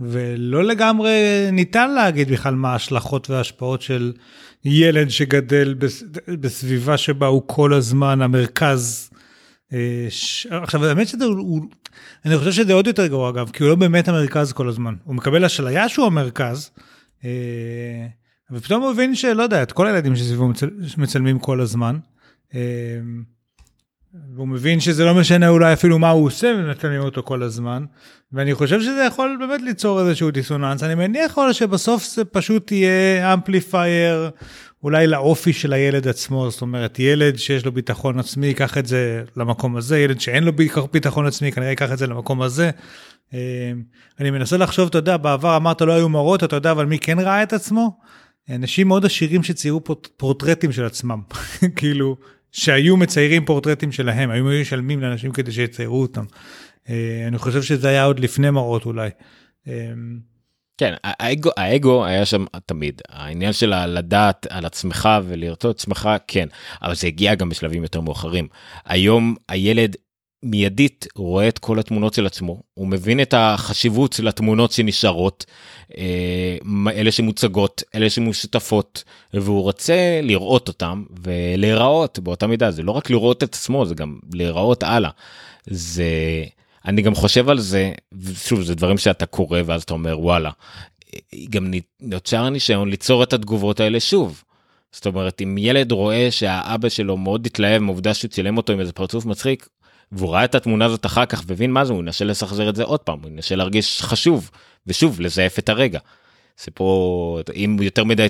ולא 0.00 0.64
לגמרי 0.64 1.12
ניתן 1.52 1.90
להגיד 1.90 2.32
בכלל 2.32 2.54
מה 2.54 2.72
ההשלכות 2.72 3.30
וההשפעות 3.30 3.82
של 3.82 4.12
ילד 4.64 5.08
שגדל 5.08 5.74
בסביבה 6.28 6.96
שבה 6.96 7.26
הוא 7.26 7.42
כל 7.46 7.74
הזמן 7.74 8.22
המרכז 8.22 9.09
עכשיו 10.50 10.86
האמת 10.86 11.08
שזה 11.08 11.24
הוא, 11.24 11.60
אני 12.24 12.38
חושב 12.38 12.52
שזה 12.52 12.72
עוד 12.72 12.86
יותר 12.86 13.06
גרוע 13.06 13.30
אגב, 13.30 13.50
כי 13.52 13.62
הוא 13.62 13.70
לא 13.70 13.76
באמת 13.76 14.08
המרכז 14.08 14.52
כל 14.52 14.68
הזמן. 14.68 14.94
הוא 15.04 15.14
מקבל 15.14 15.44
אשליה 15.44 15.88
שהוא 15.88 16.06
המרכז, 16.06 16.70
אה, 17.24 18.06
ופתאום 18.50 18.82
הוא 18.82 18.92
מבין 18.92 19.14
שלא 19.14 19.42
יודע, 19.42 19.62
את 19.62 19.72
כל 19.72 19.86
הילדים 19.86 20.16
שסביבו 20.16 20.48
מצל, 20.48 20.70
מצלמים 20.96 21.38
כל 21.38 21.60
הזמן. 21.60 21.98
אה, 22.54 22.60
והוא 24.34 24.48
מבין 24.48 24.80
שזה 24.80 25.04
לא 25.04 25.14
משנה 25.14 25.48
אולי 25.48 25.72
אפילו 25.72 25.98
מה 25.98 26.10
הוא 26.10 26.26
עושה 26.26 26.54
ומצלמים 26.58 27.00
אותו 27.00 27.22
כל 27.22 27.42
הזמן. 27.42 27.84
ואני 28.32 28.54
חושב 28.54 28.80
שזה 28.80 29.04
יכול 29.06 29.36
באמת 29.40 29.62
ליצור 29.62 30.00
איזשהו 30.00 30.30
דיסוננס. 30.30 30.82
אני 30.82 30.94
מניח 30.94 31.38
שבסוף 31.52 32.04
זה 32.04 32.24
פשוט 32.24 32.72
יהיה 32.72 33.34
אמפליפייר 33.34 34.30
אולי 34.82 35.06
לאופי 35.06 35.52
של 35.52 35.72
הילד 35.72 36.08
עצמו, 36.08 36.50
זאת 36.50 36.62
אומרת, 36.62 36.98
ילד 36.98 37.36
שיש 37.36 37.64
לו 37.64 37.72
ביטחון 37.72 38.18
עצמי 38.18 38.46
ייקח 38.46 38.78
את 38.78 38.86
זה 38.86 39.22
למקום 39.36 39.76
הזה, 39.76 39.98
ילד 39.98 40.20
שאין 40.20 40.44
לו 40.44 40.52
ביטחון 40.92 41.26
עצמי 41.26 41.52
כנראה 41.52 41.70
ייקח 41.70 41.92
את 41.92 41.98
זה 41.98 42.06
למקום 42.06 42.42
הזה. 42.42 42.70
אמ, 43.32 43.38
אני 44.20 44.30
מנסה 44.30 44.56
לחשוב, 44.56 44.88
אתה 44.88 44.98
יודע, 44.98 45.16
בעבר 45.16 45.56
אמרת 45.56 45.82
לא 45.82 45.92
היו 45.92 46.08
מראות, 46.08 46.44
אתה 46.44 46.56
יודע, 46.56 46.70
אבל 46.70 46.86
מי 46.86 46.98
כן 46.98 47.18
ראה 47.18 47.42
את 47.42 47.52
עצמו? 47.52 47.98
אנשים 48.50 48.88
מאוד 48.88 49.04
עשירים 49.04 49.42
שציירו 49.42 49.80
פורטרטים 50.16 50.72
של 50.72 50.84
עצמם, 50.84 51.20
כאילו, 51.76 52.16
שהיו 52.52 52.96
מציירים 52.96 53.44
פורטרטים 53.44 53.92
שלהם, 53.92 54.30
היו 54.30 54.44
משלמים 54.60 55.00
לאנשים 55.00 55.32
כדי 55.32 55.52
שיציירו 55.52 56.02
אותם. 56.02 56.24
אה, 56.88 57.24
אני 57.28 57.38
חושב 57.38 57.62
שזה 57.62 57.88
היה 57.88 58.04
עוד 58.04 58.20
לפני 58.20 58.50
מראות 58.50 58.86
אולי. 58.86 59.10
כן 60.80 60.94
האגו 61.04 61.50
האגו 61.56 62.04
היה 62.04 62.26
שם 62.26 62.44
תמיד. 62.66 63.02
העניין 63.08 63.52
של 63.52 63.86
לדעת 63.86 64.46
על 64.50 64.66
עצמך 64.66 65.08
ולרצות 65.24 65.76
עצמך 65.76 66.08
כן 66.28 66.48
אבל 66.82 66.94
זה 66.94 67.06
הגיע 67.06 67.34
גם 67.34 67.48
בשלבים 67.48 67.82
יותר 67.82 68.00
מאוחרים. 68.00 68.48
היום 68.84 69.34
הילד 69.48 69.96
מיידית 70.42 71.06
רואה 71.16 71.48
את 71.48 71.58
כל 71.58 71.78
התמונות 71.78 72.14
של 72.14 72.26
עצמו 72.26 72.62
הוא 72.74 72.88
מבין 72.88 73.20
את 73.20 73.34
החשיבות 73.36 74.12
של 74.12 74.28
התמונות 74.28 74.72
שנשארות 74.72 75.46
אה, 75.98 76.56
אלה 76.92 77.12
שמוצגות 77.12 77.82
אלה 77.94 78.10
שמשותפות 78.10 79.04
והוא 79.34 79.62
רוצה 79.62 80.20
לראות 80.22 80.68
אותם 80.68 81.04
ולהיראות 81.22 82.18
באותה 82.18 82.46
מידה. 82.46 82.70
זה 82.70 82.82
לא 82.82 82.92
רק 82.92 83.10
לראות 83.10 83.36
את 83.38 83.42
עצמו 83.42 83.86
זה 83.86 83.94
גם 83.94 84.18
להיראות 84.32 84.82
הלאה. 84.82 85.10
זה. 85.66 86.04
אני 86.84 87.02
גם 87.02 87.14
חושב 87.14 87.48
על 87.48 87.58
זה, 87.58 87.92
שוב 88.34 88.62
זה 88.62 88.74
דברים 88.74 88.98
שאתה 88.98 89.26
קורא 89.26 89.60
ואז 89.66 89.82
אתה 89.82 89.94
אומר 89.94 90.20
וואלה, 90.20 90.50
גם 91.50 91.70
נוצר 92.00 92.48
ניסיון 92.48 92.88
ליצור 92.88 93.22
את 93.22 93.32
התגובות 93.32 93.80
האלה 93.80 94.00
שוב. 94.00 94.44
זאת 94.92 95.06
אומרת 95.06 95.42
אם 95.42 95.58
ילד 95.58 95.92
רואה 95.92 96.30
שהאבא 96.30 96.88
שלו 96.88 97.16
מאוד 97.16 97.46
התלהב 97.46 97.82
מעובדה 97.82 98.14
שהוא 98.14 98.28
צילם 98.28 98.56
אותו 98.56 98.72
עם 98.72 98.80
איזה 98.80 98.92
פרצוף 98.92 99.26
מצחיק 99.26 99.68
והוא 100.12 100.30
ראה 100.30 100.44
את 100.44 100.54
התמונה 100.54 100.84
הזאת 100.84 101.06
אחר 101.06 101.26
כך 101.26 101.42
והבין 101.46 101.72
מה 101.72 101.84
זה 101.84 101.92
הוא 101.92 102.02
ינסה 102.02 102.24
לסחזר 102.24 102.68
את 102.68 102.76
זה 102.76 102.84
עוד 102.84 103.00
פעם 103.00 103.18
הוא 103.22 103.30
ינסה 103.30 103.56
להרגיש 103.56 104.02
חשוב 104.02 104.50
ושוב 104.86 105.20
לזייף 105.20 105.58
את 105.58 105.68
הרגע. 105.68 105.98
זה 106.64 106.70
פה 106.70 107.40
אם 107.54 107.76
יותר 107.80 108.04
מדי 108.04 108.26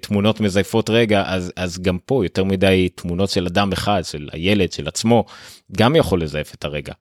תמונות 0.00 0.40
מזייפות 0.40 0.90
רגע 0.90 1.22
אז 1.26 1.52
אז 1.56 1.78
גם 1.78 1.98
פה 2.04 2.24
יותר 2.24 2.44
מדי 2.44 2.88
תמונות 2.94 3.30
של 3.30 3.46
אדם 3.46 3.72
אחד 3.72 4.02
של 4.04 4.28
הילד 4.32 4.72
של 4.72 4.88
עצמו 4.88 5.24
גם 5.76 5.96
יכול 5.96 6.22
לזייף 6.22 6.54
את 6.54 6.64
הרגע. 6.64 6.92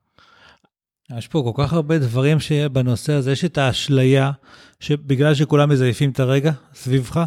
יש 1.18 1.28
פה 1.28 1.52
כל 1.54 1.64
כך 1.64 1.74
הרבה 1.74 2.00
דברים 2.00 2.40
שיהיה 2.40 2.70
בנושא 2.70 3.14
הזה, 3.14 3.32
יש 3.32 3.46
את 3.46 3.58
האשליה, 3.58 4.32
שבגלל 4.80 5.34
שכולם 5.34 5.70
מזייפים 5.70 6.10
את 6.10 6.20
הרגע 6.20 6.52
סביבך, 6.74 7.24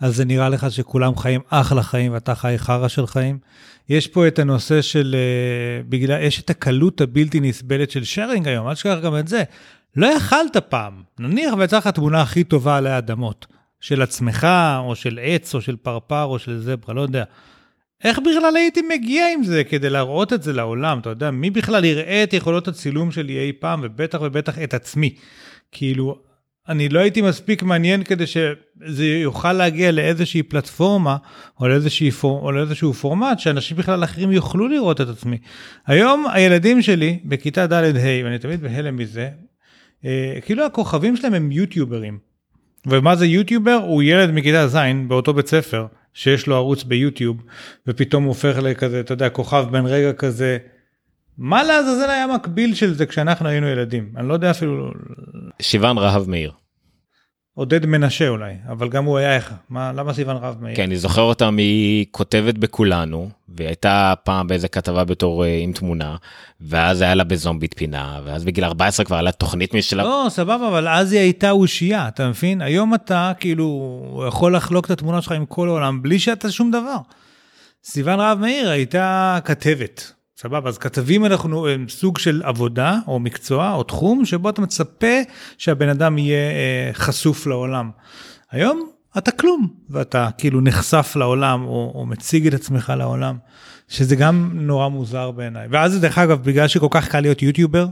אז 0.00 0.16
זה 0.16 0.24
נראה 0.24 0.48
לך 0.48 0.70
שכולם 0.70 1.16
חיים 1.16 1.40
אחלה 1.50 1.82
חיים 1.82 2.12
ואתה 2.12 2.34
חי 2.34 2.54
חרא 2.56 2.88
של 2.88 3.06
חיים. 3.06 3.38
יש 3.88 4.06
פה 4.06 4.28
את 4.28 4.38
הנושא 4.38 4.82
של, 4.82 5.16
uh, 5.16 5.86
בגלל, 5.88 6.22
יש 6.22 6.40
את 6.40 6.50
הקלות 6.50 7.00
הבלתי 7.00 7.40
נסבלת 7.40 7.90
של 7.90 8.04
שיירינג 8.04 8.48
היום, 8.48 8.68
אל 8.68 8.74
תשכח 8.74 8.96
גם 9.02 9.16
את 9.16 9.28
זה. 9.28 9.42
לא 9.96 10.06
יכלת 10.06 10.56
פעם, 10.56 11.02
נניח 11.18 11.54
ויצא 11.58 11.78
לך 11.78 11.86
התמונה 11.86 12.22
הכי 12.22 12.44
טובה 12.44 12.76
עלי 12.76 12.98
אדמות, 12.98 13.46
של 13.80 14.02
עצמך, 14.02 14.46
או 14.78 14.94
של 14.94 15.18
עץ, 15.22 15.54
או 15.54 15.60
של 15.60 15.76
פרפר, 15.76 16.24
או 16.24 16.38
של 16.38 16.60
זברה, 16.60 16.94
לא 16.94 17.00
יודע. 17.00 17.24
איך 18.04 18.18
בכלל 18.18 18.56
הייתי 18.56 18.82
מגיע 18.94 19.24
עם 19.34 19.44
זה 19.44 19.64
כדי 19.64 19.90
להראות 19.90 20.32
את 20.32 20.42
זה 20.42 20.52
לעולם? 20.52 20.98
אתה 20.98 21.10
יודע, 21.10 21.30
מי 21.30 21.50
בכלל 21.50 21.84
יראה 21.84 22.22
את 22.22 22.32
יכולות 22.32 22.68
הצילום 22.68 23.10
שלי 23.10 23.38
אי 23.38 23.52
פעם, 23.52 23.80
ובטח 23.84 24.18
ובטח 24.22 24.58
את 24.58 24.74
עצמי. 24.74 25.14
כאילו, 25.72 26.18
אני 26.68 26.88
לא 26.88 27.00
הייתי 27.00 27.22
מספיק 27.22 27.62
מעניין 27.62 28.04
כדי 28.04 28.26
שזה 28.26 29.06
יוכל 29.06 29.52
להגיע 29.52 29.92
לאיזושהי 29.92 30.42
פלטפורמה 30.42 31.16
או 31.60 31.68
לאיזושהי 31.68 32.10
פור, 32.10 32.42
או 32.42 32.52
לאיזשהו 32.52 32.92
פורמט 32.92 33.38
שאנשים 33.38 33.76
בכלל 33.76 34.04
אחרים 34.04 34.32
יוכלו 34.32 34.68
לראות 34.68 35.00
את 35.00 35.08
עצמי. 35.08 35.38
היום 35.86 36.26
הילדים 36.32 36.82
שלי 36.82 37.18
בכיתה 37.24 37.66
ד'-ה', 37.66 38.24
ואני 38.24 38.38
תמיד 38.38 38.60
בהלם 38.60 38.96
מזה, 38.96 39.28
אה, 40.04 40.38
כאילו 40.44 40.66
הכוכבים 40.66 41.16
שלהם 41.16 41.34
הם 41.34 41.52
יוטיוברים. 41.52 42.18
ומה 42.86 43.16
זה 43.16 43.26
יוטיובר? 43.26 43.80
הוא 43.82 44.02
ילד 44.02 44.30
מכיתה 44.30 44.68
ז' 44.68 44.78
באותו 45.08 45.34
בית 45.34 45.46
ספר 45.46 45.86
שיש 46.16 46.46
לו 46.46 46.56
ערוץ 46.56 46.82
ביוטיוב 46.82 47.36
ופתאום 47.86 48.24
הוא 48.24 48.28
הופך 48.28 48.58
לכזה, 48.62 49.00
אתה 49.00 49.12
יודע, 49.12 49.28
כוכב 49.28 49.66
בן 49.70 49.86
רגע 49.86 50.12
כזה. 50.12 50.58
מה 51.38 51.62
לעזאזל 51.62 52.10
היה 52.10 52.26
מקביל 52.26 52.74
של 52.74 52.94
זה 52.94 53.06
כשאנחנו 53.06 53.48
היינו 53.48 53.68
ילדים? 53.68 54.12
אני 54.16 54.28
לא 54.28 54.34
יודע 54.34 54.50
אפילו... 54.50 54.90
סיוון 55.62 55.98
רהב 55.98 56.28
מאיר. 56.30 56.52
עודד 57.58 57.86
מנשה 57.86 58.28
אולי, 58.28 58.54
אבל 58.68 58.88
גם 58.88 59.04
הוא 59.04 59.18
היה 59.18 59.36
איך, 59.36 59.52
מה, 59.70 59.92
למה 59.92 60.14
סיוון 60.14 60.36
רהב 60.36 60.62
מאיר? 60.62 60.76
כן, 60.76 60.82
אני 60.82 60.96
זוכר 60.96 61.22
אותה 61.22 61.50
מהיא 61.50 62.04
כותבת 62.10 62.58
בכולנו, 62.58 63.28
והיא 63.48 63.68
הייתה 63.68 64.14
פעם 64.24 64.46
באיזה 64.46 64.68
כתבה 64.68 65.04
בתור 65.04 65.44
uh, 65.44 65.46
עם 65.62 65.72
תמונה, 65.72 66.16
ואז 66.60 67.00
היה 67.00 67.14
לה 67.14 67.24
בזומבית 67.24 67.74
פינה, 67.78 68.20
ואז 68.24 68.44
בגיל 68.44 68.64
14 68.64 69.06
כבר 69.06 69.16
היה 69.16 69.22
לה 69.22 69.32
תוכנית 69.32 69.74
משלה. 69.74 70.02
לא, 70.02 70.26
סבבה, 70.28 70.68
אבל 70.68 70.88
אז 70.88 71.12
היא 71.12 71.20
הייתה 71.20 71.50
אושייה, 71.50 72.08
אתה 72.08 72.28
מבין? 72.28 72.62
היום 72.62 72.94
אתה 72.94 73.32
כאילו 73.40 74.24
יכול 74.28 74.56
לחלוק 74.56 74.86
את 74.86 74.90
התמונות 74.90 75.22
שלך 75.22 75.32
עם 75.32 75.46
כל 75.46 75.68
העולם 75.68 76.02
בלי 76.02 76.18
שאתה 76.18 76.50
שום 76.50 76.70
דבר. 76.70 76.96
סיוון 77.84 78.20
רהב 78.20 78.38
מאיר 78.38 78.70
הייתה 78.70 79.38
כתבת, 79.44 80.12
סבבה, 80.38 80.68
אז 80.68 80.78
כתבים 80.78 81.24
אנחנו 81.24 81.68
הם 81.68 81.88
סוג 81.88 82.18
של 82.18 82.42
עבודה 82.44 82.98
או 83.06 83.18
מקצוע 83.18 83.72
או 83.72 83.82
תחום 83.82 84.24
שבו 84.24 84.50
אתה 84.50 84.62
מצפה 84.62 85.16
שהבן 85.58 85.88
אדם 85.88 86.18
יהיה 86.18 86.50
אה, 86.50 86.90
חשוף 86.94 87.46
לעולם. 87.46 87.90
היום 88.50 88.90
אתה 89.18 89.30
כלום 89.30 89.68
ואתה 89.90 90.28
כאילו 90.38 90.60
נחשף 90.60 91.12
לעולם 91.16 91.64
או, 91.64 91.92
או 91.94 92.06
מציג 92.06 92.46
את 92.46 92.54
עצמך 92.54 92.92
לעולם, 92.96 93.36
שזה 93.88 94.16
גם 94.16 94.50
נורא 94.54 94.88
מוזר 94.88 95.30
בעיניי. 95.30 95.66
ואז 95.70 96.00
דרך 96.00 96.18
אגב, 96.18 96.42
בגלל 96.42 96.68
שכל 96.68 96.88
כך 96.90 97.08
קל 97.08 97.20
להיות 97.20 97.42
יוטיובר, 97.42 97.86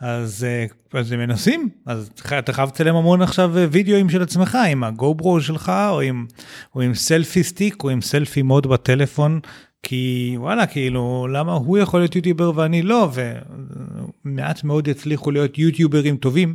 אז, 0.00 0.44
אה, 0.44 1.00
אז 1.00 1.12
הם 1.12 1.18
מנסים, 1.18 1.68
אז 1.86 2.10
אתה 2.38 2.52
חייב 2.52 2.68
לצלם 2.68 2.96
המון 2.96 3.22
עכשיו 3.22 3.58
אה, 3.58 3.66
וידאוים 3.70 4.10
של 4.10 4.22
עצמך 4.22 4.58
עם 4.68 4.84
הגו 4.84 5.14
ברו 5.14 5.40
שלך 5.40 5.72
או 5.88 6.00
עם, 6.00 6.26
או 6.74 6.80
עם 6.80 6.94
selfie 6.94 7.42
stick 7.42 7.84
או 7.84 7.90
עם 7.90 8.00
selfie 8.00 8.42
mode 8.42 8.66
בטלפון 8.66 9.40
כי 9.82 10.34
וואלה 10.38 10.66
כאילו 10.66 11.26
למה 11.32 11.52
הוא 11.52 11.78
יכול 11.78 12.00
להיות 12.00 12.16
יוטיובר 12.16 12.52
ואני 12.54 12.82
לא? 12.82 13.10
ומעט 14.24 14.64
מאוד 14.64 14.88
יצליחו 14.88 15.30
להיות 15.30 15.58
יוטיוברים 15.58 16.16
טובים 16.16 16.54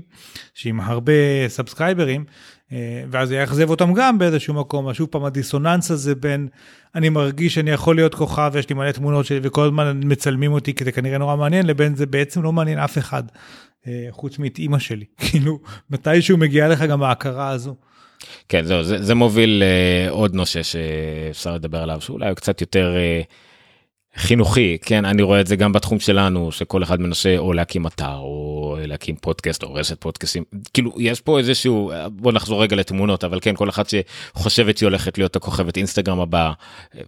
שעם 0.54 0.80
הרבה 0.80 1.14
סאבסקרייברים 1.48 2.26
אה, 2.72 3.04
ואז 3.12 3.32
יאכזב 3.32 3.70
אותם 3.70 3.94
גם 3.94 4.18
באיזשהו 4.18 4.54
מקום. 4.54 4.94
שוב 4.94 5.08
פעם 5.08 5.24
הדיסוננס 5.24 5.92
הזה 5.92 6.16
בין 6.16 6.48
אני 6.96 7.10
מרגיש 7.10 7.54
שאני 7.54 7.72
יכול 7.72 7.96
להיות 7.96 8.16
כוכב 8.16 8.50
ויש 8.54 8.70
לי 8.70 8.76
מלא 8.76 8.92
תמונות 8.92 9.26
שלי 9.26 9.40
וכל 9.44 9.66
הזמן 9.66 10.00
מצלמים 10.04 10.54
אותי 10.54 10.74
כי 10.74 10.84
זה 10.84 10.92
כנראה 10.92 11.18
נורא 11.18 11.36
מעניין 11.36 11.66
לבין 11.66 11.96
זה 11.96 12.06
בעצם 12.06 12.44
לא 12.44 12.52
מעניין 12.52 12.80
אף 12.80 12.98
אחד 12.98 13.24
אה, 13.88 14.08
חוץ 14.12 14.40
מאת 14.40 14.60
אימא 14.60 14.80
שלי. 14.80 15.06
כאילו 15.30 15.60
מתישהו 15.90 16.38
מגיעה 16.38 16.68
לך 16.68 16.82
גם 16.82 17.04
ההכרה 17.04 17.50
הזו. 17.50 17.76
כן 18.50 18.66
זהו 18.66 18.84
זה, 18.84 19.04
זה 19.04 19.16
מוביל 19.16 19.64
uh, 19.64 20.12
עוד 20.12 20.36
נושא 20.36 20.64
שאפשר 20.64 21.56
לדבר 21.56 21.84
עליו 21.84 22.02
שאולי 22.02 22.28
הוא 22.28 22.36
קצת 22.36 22.62
יותר 22.62 22.96
uh, 22.96 23.34
חינוכי. 24.18 24.78
כן 24.82 25.06
אני 25.06 25.22
רואה 25.22 25.42
את 25.42 25.48
זה 25.48 25.56
גם 25.56 25.74
בתחום 25.74 26.00
שלנו 26.00 26.52
שכל 26.52 26.84
אחד 26.84 27.02
מנסה 27.02 27.38
או 27.38 27.54
להקים 27.54 27.88
אתר 27.88 28.16
או 28.16 28.78
להקים 28.80 29.16
פודקאסט 29.16 29.64
או 29.64 29.74
רשת 29.74 30.02
פודקאסטים. 30.02 30.44
כאילו 30.74 30.92
יש 30.98 31.22
פה 31.22 31.40
איזשהו 31.40 31.92
בוא 32.12 32.32
נחזור 32.32 32.64
רגע 32.64 32.76
לתמונות 32.76 33.24
אבל 33.24 33.40
כן 33.42 33.56
כל 33.56 33.70
אחד 33.70 33.84
שחושבת 33.90 34.78
שהיא 34.78 34.88
הולכת 34.88 35.18
להיות 35.18 35.36
הכוכבת 35.36 35.78
אינסטגרם 35.78 36.20
הבא 36.20 36.52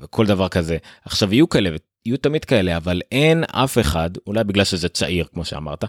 כל 0.09 0.25
דבר 0.25 0.49
כזה. 0.49 0.77
עכשיו 1.05 1.33
יהיו 1.33 1.49
כאלה 1.49 1.69
יהיו 2.05 2.17
תמיד 2.17 2.45
כאלה 2.45 2.77
אבל 2.77 3.01
אין 3.11 3.43
אף 3.43 3.77
אחד 3.77 4.09
אולי 4.27 4.43
בגלל 4.43 4.63
שזה 4.63 4.89
צעיר 4.89 5.25
כמו 5.33 5.45
שאמרת 5.45 5.83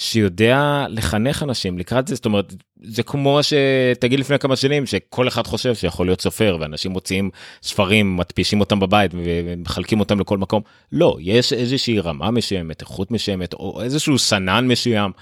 שיודע 0.00 0.86
לחנך 0.88 1.42
אנשים 1.42 1.78
לקראת 1.78 2.08
זה 2.08 2.14
זאת 2.14 2.26
אומרת 2.26 2.54
זה 2.82 3.02
כמו 3.02 3.40
שתגיד 3.42 4.20
לפני 4.20 4.38
כמה 4.38 4.56
שנים 4.56 4.86
שכל 4.86 5.28
אחד 5.28 5.46
חושב 5.46 5.74
שיכול 5.74 6.06
להיות 6.06 6.20
סופר 6.20 6.56
ואנשים 6.60 6.90
מוציאים 6.90 7.30
ספרים 7.62 8.16
מדפישים 8.16 8.60
אותם 8.60 8.80
בבית 8.80 9.10
ומחלקים 9.14 10.00
אותם 10.00 10.20
לכל 10.20 10.38
מקום. 10.38 10.62
לא 10.92 11.16
יש 11.20 11.52
איזושהי 11.52 12.00
רמה 12.00 12.30
מסוימת 12.30 12.80
איכות 12.80 13.10
מסוימת 13.10 13.52
או 13.52 13.82
איזשהו 13.82 14.18
סנן 14.18 14.66
מסוים 14.68 15.12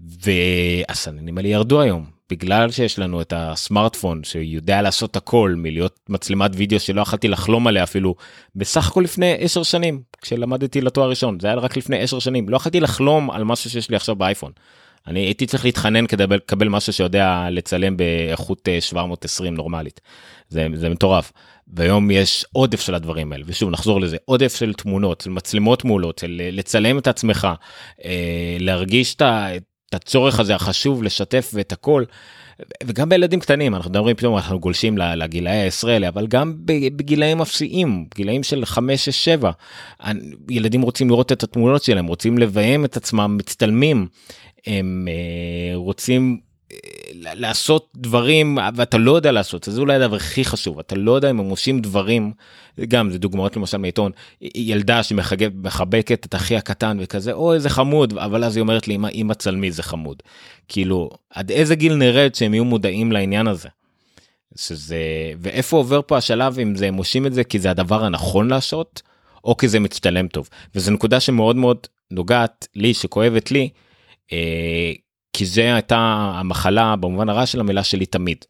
והסננים 0.00 1.38
האלה 1.38 1.48
ירדו 1.48 1.80
היום 1.80 2.15
בגלל 2.30 2.70
שיש 2.70 2.98
לנו 2.98 3.20
את 3.20 3.32
הסמארטפון 3.36 4.24
שיודע 4.24 4.82
לעשות 4.82 5.16
הכל 5.16 5.54
מלהיות 5.56 6.00
מצלמת 6.08 6.50
וידאו 6.54 6.80
שלא 6.80 7.00
יכלתי 7.00 7.28
לחלום 7.28 7.66
עליה 7.66 7.82
אפילו 7.82 8.14
בסך 8.56 8.88
הכל 8.88 9.00
לפני 9.00 9.34
10 9.38 9.62
שנים 9.62 10.02
כשלמדתי 10.22 10.80
לתואר 10.80 11.10
ראשון 11.10 11.40
זה 11.40 11.46
היה 11.46 11.56
רק 11.56 11.76
לפני 11.76 11.98
10 11.98 12.18
שנים 12.18 12.48
לא 12.48 12.56
יכלתי 12.56 12.80
לחלום 12.80 13.30
על 13.30 13.44
משהו 13.44 13.70
שיש 13.70 13.90
לי 13.90 13.96
עכשיו 13.96 14.16
באייפון. 14.16 14.52
אני 15.06 15.20
הייתי 15.20 15.46
צריך 15.46 15.64
להתחנן 15.64 16.06
כדי 16.06 16.26
לקבל 16.26 16.68
משהו 16.68 16.92
שיודע 16.92 17.48
לצלם 17.50 17.96
באיכות 17.96 18.68
720 18.80 19.52
אה, 19.52 19.56
נורמלית 19.56 20.00
זה, 20.48 20.66
זה 20.74 20.88
מטורף. 20.88 21.32
והיום 21.68 22.10
יש 22.10 22.44
עודף 22.52 22.80
של 22.80 22.94
הדברים 22.94 23.32
האלה 23.32 23.44
ושוב 23.46 23.70
נחזור 23.70 24.00
לזה 24.00 24.16
עודף 24.24 24.56
של 24.56 24.74
תמונות 24.74 25.20
של 25.20 25.30
מצלמות 25.30 25.84
מעולות 25.84 26.18
של 26.18 26.40
אה, 26.44 26.50
לצלם 26.52 26.98
את 26.98 27.06
עצמך 27.06 27.48
אה, 28.04 28.56
להרגיש 28.60 29.14
את 29.14 29.22
את 29.88 29.94
הצורך 29.94 30.40
הזה 30.40 30.54
החשוב 30.54 31.02
לשתף 31.02 31.50
ואת 31.54 31.72
הכל. 31.72 32.04
וגם 32.84 33.08
בילדים 33.08 33.40
קטנים 33.40 33.74
אנחנו 33.74 33.90
מדברים 33.90 34.16
פתאום 34.16 34.36
אנחנו 34.36 34.60
גולשים 34.60 34.98
לגילאי 34.98 35.56
הישראלי 35.56 36.08
אבל 36.08 36.26
גם 36.26 36.54
בגילאים 36.64 37.40
אפסיים 37.40 38.06
גילאים 38.14 38.42
של 38.42 38.64
5 38.64 39.04
6 39.04 39.24
7 39.24 39.50
ילדים 40.50 40.82
רוצים 40.82 41.08
לראות 41.10 41.32
את 41.32 41.42
התמונות 41.42 41.82
שלהם 41.82 42.06
רוצים 42.06 42.38
לביים 42.38 42.84
את 42.84 42.96
עצמם 42.96 43.36
מצטלמים 43.38 44.06
הם 44.66 45.08
אה, 45.08 45.76
רוצים 45.76 46.40
לעשות 47.14 47.88
דברים 47.96 48.58
ואתה 48.74 48.98
לא 48.98 49.16
יודע 49.16 49.32
לעשות 49.32 49.68
זה 49.70 49.80
אולי 49.80 49.94
הדבר 49.94 50.16
הכי 50.16 50.44
חשוב 50.44 50.78
אתה 50.78 50.94
לא 50.94 51.12
יודע 51.12 51.30
אם 51.30 51.40
הם 51.40 51.50
עושים 51.50 51.80
דברים 51.80 52.32
גם 52.88 53.10
זה 53.10 53.18
דוגמאות 53.18 53.56
למשל 53.56 53.76
מעיתון 53.76 54.12
ילדה 54.40 55.02
שמחבקת 55.02 56.26
את 56.26 56.34
אחי 56.34 56.56
הקטן 56.56 56.96
וכזה 57.00 57.32
או 57.32 57.54
איזה 57.54 57.70
חמוד 57.70 58.18
אבל 58.18 58.44
אז 58.44 58.56
היא 58.56 58.60
אומרת 58.60 58.88
לי 58.88 58.94
אמא 58.94 59.08
אמא 59.08 59.34
צלמי 59.34 59.70
זה 59.72 59.82
חמוד 59.82 60.22
כאילו 60.68 61.10
עד 61.30 61.50
איזה 61.50 61.74
גיל 61.74 61.94
נרד 61.94 62.34
שהם 62.34 62.54
יהיו 62.54 62.64
מודעים 62.64 63.12
לעניין 63.12 63.46
הזה. 63.46 63.68
שזה 64.56 64.96
ואיפה 65.38 65.76
עובר 65.76 66.00
פה 66.06 66.16
השלב 66.16 66.58
אם 66.58 66.74
זה 66.74 66.86
הם 66.86 66.94
עושים 66.94 67.26
את 67.26 67.34
זה 67.34 67.44
כי 67.44 67.58
זה 67.58 67.70
הדבר 67.70 68.04
הנכון 68.04 68.48
לעשות 68.48 69.02
או 69.44 69.56
כי 69.56 69.68
זה 69.68 69.80
מצטלם 69.80 70.28
טוב 70.28 70.48
וזו 70.74 70.92
נקודה 70.92 71.20
שמאוד 71.20 71.56
מאוד 71.56 71.86
נוגעת 72.10 72.68
לי 72.74 72.94
שכואבת 72.94 73.50
לי. 73.50 73.68
אה, 74.32 74.92
כי 75.36 75.46
זה 75.46 75.74
הייתה 75.74 76.30
המחלה 76.34 76.96
במובן 76.96 77.28
הרע 77.28 77.46
של 77.46 77.60
המילה 77.60 77.84
שלי 77.84 78.06
תמיד. 78.06 78.44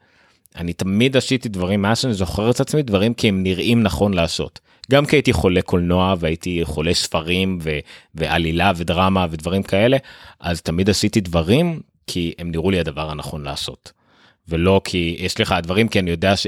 אני 0.56 0.72
תמיד 0.72 1.16
עשיתי 1.16 1.48
דברים 1.48 1.82
מאז 1.82 1.98
שאני 1.98 2.14
זוכר 2.14 2.50
את 2.50 2.60
עצמי 2.60 2.82
דברים 2.82 3.14
כי 3.14 3.28
הם 3.28 3.42
נראים 3.42 3.82
נכון 3.82 4.14
לעשות. 4.14 4.60
גם 4.90 5.06
כי 5.06 5.16
הייתי 5.16 5.32
חולה 5.32 5.62
קולנוע 5.62 6.14
והייתי 6.18 6.60
חולה 6.64 6.94
ספרים 6.94 7.58
ו- 7.62 7.78
ועלילה 8.14 8.72
ודרמה 8.76 9.26
ודברים 9.30 9.62
כאלה 9.62 9.96
אז 10.40 10.62
תמיד 10.62 10.90
עשיתי 10.90 11.20
דברים 11.20 11.80
כי 12.06 12.34
הם 12.38 12.50
נראו 12.50 12.70
לי 12.70 12.80
הדבר 12.80 13.10
הנכון 13.10 13.44
לעשות. 13.44 13.92
ולא 14.48 14.80
כי 14.84 15.16
יש 15.18 15.40
לך 15.40 15.54
דברים 15.62 15.88
כי 15.88 15.98
אני 15.98 16.10
יודע 16.10 16.36
ש... 16.36 16.46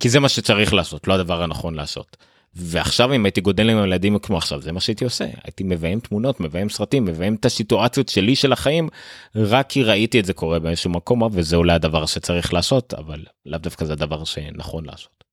כי 0.00 0.08
זה 0.08 0.20
מה 0.20 0.28
שצריך 0.28 0.74
לעשות 0.74 1.08
לא 1.08 1.14
הדבר 1.14 1.42
הנכון 1.42 1.74
לעשות. 1.74 2.16
ועכשיו 2.56 3.14
אם 3.14 3.24
הייתי 3.24 3.40
גודל 3.40 3.70
עם 3.70 3.84
ילדים 3.84 4.18
כמו 4.18 4.36
עכשיו 4.36 4.60
זה 4.60 4.72
מה 4.72 4.80
שהייתי 4.80 5.04
עושה 5.04 5.24
הייתי 5.44 5.64
מביים 5.64 6.00
תמונות 6.00 6.40
מביים 6.40 6.68
סרטים 6.68 7.04
מביים 7.04 7.34
את 7.34 7.44
הסיטואציות 7.44 8.08
שלי 8.08 8.36
של 8.36 8.52
החיים 8.52 8.88
רק 9.36 9.68
כי 9.68 9.82
ראיתי 9.82 10.20
את 10.20 10.24
זה 10.24 10.32
קורה 10.32 10.58
באיזשהו 10.58 10.90
מקום 10.90 11.22
וזה 11.32 11.56
אולי 11.56 11.72
הדבר 11.72 12.06
שצריך 12.06 12.54
לעשות 12.54 12.94
אבל 12.94 13.24
לאו 13.46 13.58
דווקא 13.58 13.84
זה 13.84 13.92
הדבר 13.92 14.24
שנכון 14.24 14.84
לעשות. 14.84 15.24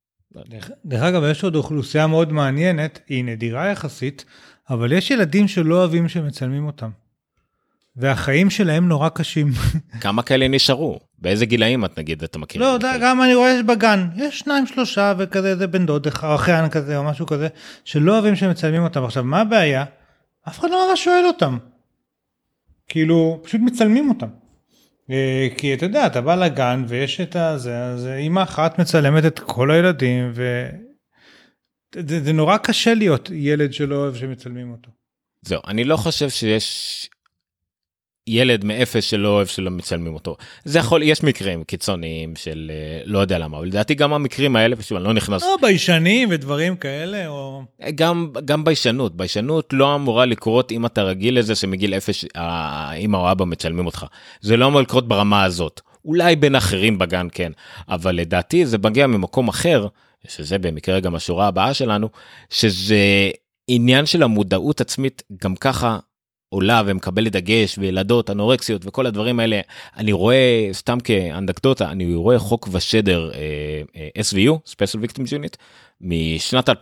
דרך 0.84 1.02
אגב 1.02 1.22
יש 1.30 1.44
עוד 1.44 1.56
אוכלוסייה 1.56 2.06
מאוד 2.06 2.32
מעניינת 2.32 3.00
היא 3.08 3.24
נדירה 3.24 3.70
יחסית 3.70 4.24
אבל 4.70 4.92
יש 4.92 5.10
ילדים 5.10 5.48
שלא 5.48 5.74
אוהבים 5.74 6.08
שמצלמים 6.08 6.66
אותם. 6.66 6.90
והחיים 7.96 8.50
שלהם 8.50 8.88
נורא 8.88 9.08
קשים. 9.08 9.50
כמה 10.00 10.22
כאלה 10.22 10.48
נשארו? 10.48 11.00
באיזה 11.22 11.46
גילאים 11.46 11.84
את 11.84 11.98
נגיד 11.98 12.22
אתה 12.22 12.38
מכיר? 12.38 12.60
לא, 12.60 12.66
יודע, 12.66 12.98
גם 13.00 13.22
אני 13.22 13.34
רואה 13.34 13.62
בגן, 13.62 14.08
יש 14.16 14.38
שניים 14.38 14.66
שלושה 14.66 15.14
וכזה 15.18 15.56
זה 15.56 15.66
בן 15.66 15.86
דוד 15.86 16.06
אחיין 16.06 16.68
כזה 16.68 16.96
או 16.96 17.04
משהו 17.04 17.26
כזה, 17.26 17.48
שלא 17.84 18.12
אוהבים 18.12 18.36
שמצלמים 18.36 18.82
אותם. 18.82 19.04
עכשיו 19.04 19.24
מה 19.24 19.40
הבעיה? 19.40 19.84
אף 20.48 20.58
אחד 20.58 20.70
לא 20.70 20.88
ממש 20.88 21.04
שואל 21.04 21.26
אותם. 21.26 21.58
כאילו 22.88 23.40
פשוט 23.42 23.60
מצלמים 23.64 24.08
אותם. 24.08 24.26
אה, 25.10 25.48
כי 25.56 25.74
אתה 25.74 25.86
יודע 25.86 26.06
אתה 26.06 26.20
בא 26.20 26.34
לגן 26.34 26.84
ויש 26.88 27.20
את 27.20 27.36
הזה 27.36 27.84
אז 27.84 28.06
אמא 28.06 28.42
אחת 28.42 28.78
מצלמת 28.78 29.24
את 29.26 29.38
כל 29.38 29.70
הילדים 29.70 30.30
ו... 30.34 30.68
זה, 32.08 32.24
זה 32.24 32.32
נורא 32.32 32.56
קשה 32.56 32.94
להיות 32.94 33.30
ילד 33.32 33.72
שלא 33.72 33.94
אוהב 33.94 34.14
שמצלמים 34.14 34.70
אותו. 34.70 34.90
זהו 35.42 35.60
אני 35.66 35.84
לא 35.84 35.96
חושב 35.96 36.28
שיש 36.28 37.08
ילד 38.26 38.64
מאפס 38.64 39.04
שלא 39.04 39.28
אוהב 39.28 39.46
שלא 39.46 39.70
מצלמים 39.70 40.14
אותו. 40.14 40.36
זה 40.64 40.78
יכול 40.78 41.02
יש 41.02 41.22
מקרים 41.22 41.64
קיצוניים 41.64 42.36
של 42.36 42.70
אה, 42.74 43.02
לא 43.04 43.18
יודע 43.18 43.38
למה 43.38 43.58
אבל 43.58 43.66
לדעתי 43.66 43.94
גם 43.94 44.12
המקרים 44.12 44.56
האלה 44.56 44.76
ושוב 44.78 44.96
אני 44.96 45.04
לא 45.04 45.12
נכנס 45.12 45.42
או 45.42 45.58
ביישנים 45.60 46.28
ודברים 46.32 46.76
כאלה 46.76 47.26
או 47.28 47.62
גם 47.94 48.32
גם 48.44 48.64
ביישנות. 48.64 49.16
ביישנות 49.16 49.72
לא 49.72 49.94
אמורה 49.94 50.26
לקרות 50.26 50.72
אם 50.72 50.86
אתה 50.86 51.02
רגיל 51.02 51.38
לזה 51.38 51.54
שמגיל 51.54 51.94
אפס 51.94 52.24
האמא 52.34 53.16
או 53.16 53.32
אבא 53.32 53.44
מצלמים 53.44 53.86
אותך. 53.86 54.06
זה 54.40 54.56
לא 54.56 54.66
אמור 54.66 54.80
לקרות 54.80 55.08
ברמה 55.08 55.44
הזאת. 55.44 55.80
אולי 56.04 56.36
בין 56.36 56.54
אחרים 56.54 56.98
בגן 56.98 57.26
כן 57.32 57.52
אבל 57.88 58.14
לדעתי 58.14 58.66
זה 58.66 58.78
מגיע 58.78 59.06
ממקום 59.06 59.48
אחר 59.48 59.86
שזה 60.28 60.58
במקרה 60.58 61.00
גם 61.00 61.14
השורה 61.14 61.46
הבאה 61.46 61.74
שלנו 61.74 62.08
שזה 62.50 63.30
עניין 63.68 64.06
של 64.06 64.22
המודעות 64.22 64.80
עצמית 64.80 65.22
גם 65.42 65.56
ככה 65.56 65.98
עולה 66.52 66.82
ומקבלת 66.86 67.32
דגש 67.32 67.78
וילדות 67.78 68.30
אנורקסיות 68.30 68.86
וכל 68.86 69.06
הדברים 69.06 69.40
האלה 69.40 69.60
אני 69.96 70.12
רואה 70.12 70.68
סתם 70.72 71.00
כאנדקדוטה 71.00 71.90
אני 71.90 72.14
רואה 72.14 72.38
חוק 72.38 72.68
ושדר 72.72 73.30
אה, 73.34 73.82
אה, 73.96 74.22
SVU 74.22 74.70
Special 74.70 74.98
Victims 75.04 75.28
Unit 75.28 75.56
משנת 76.00 76.68
2004-2005 76.68 76.72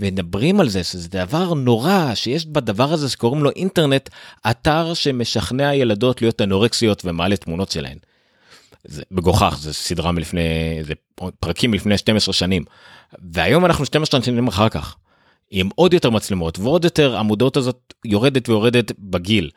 ומדברים 0.00 0.60
על 0.60 0.68
זה 0.68 0.84
שזה 0.84 1.08
דבר 1.08 1.54
נורא 1.54 2.10
שיש 2.14 2.46
בדבר 2.46 2.92
הזה 2.92 3.08
שקוראים 3.08 3.44
לו 3.44 3.50
אינטרנט 3.50 4.08
אתר 4.50 4.94
שמשכנע 4.94 5.74
ילדות 5.74 6.22
להיות 6.22 6.40
אנורקסיות 6.42 7.02
ומעלה 7.04 7.36
תמונות 7.36 7.70
שלהן. 7.70 7.98
זה 8.84 9.02
מגוחך 9.10 9.56
זה 9.60 9.74
סדרה 9.74 10.12
מלפני 10.12 10.78
זה 10.82 10.94
פרקים 11.40 11.70
מלפני 11.70 11.98
12 11.98 12.32
שנים 12.32 12.64
והיום 13.32 13.64
אנחנו 13.64 13.84
12 13.84 14.22
שנים 14.22 14.48
אחר 14.48 14.68
כך. 14.68 14.96
עם 15.56 15.68
עוד 15.74 15.94
יותר 15.94 16.10
מצלמות 16.10 16.58
ועוד 16.58 16.84
יותר 16.84 17.16
המודעות 17.16 17.56
הזאת 17.56 17.94
יורדת 18.04 18.48
ויורדת 18.48 18.92
בגיל. 18.98 19.50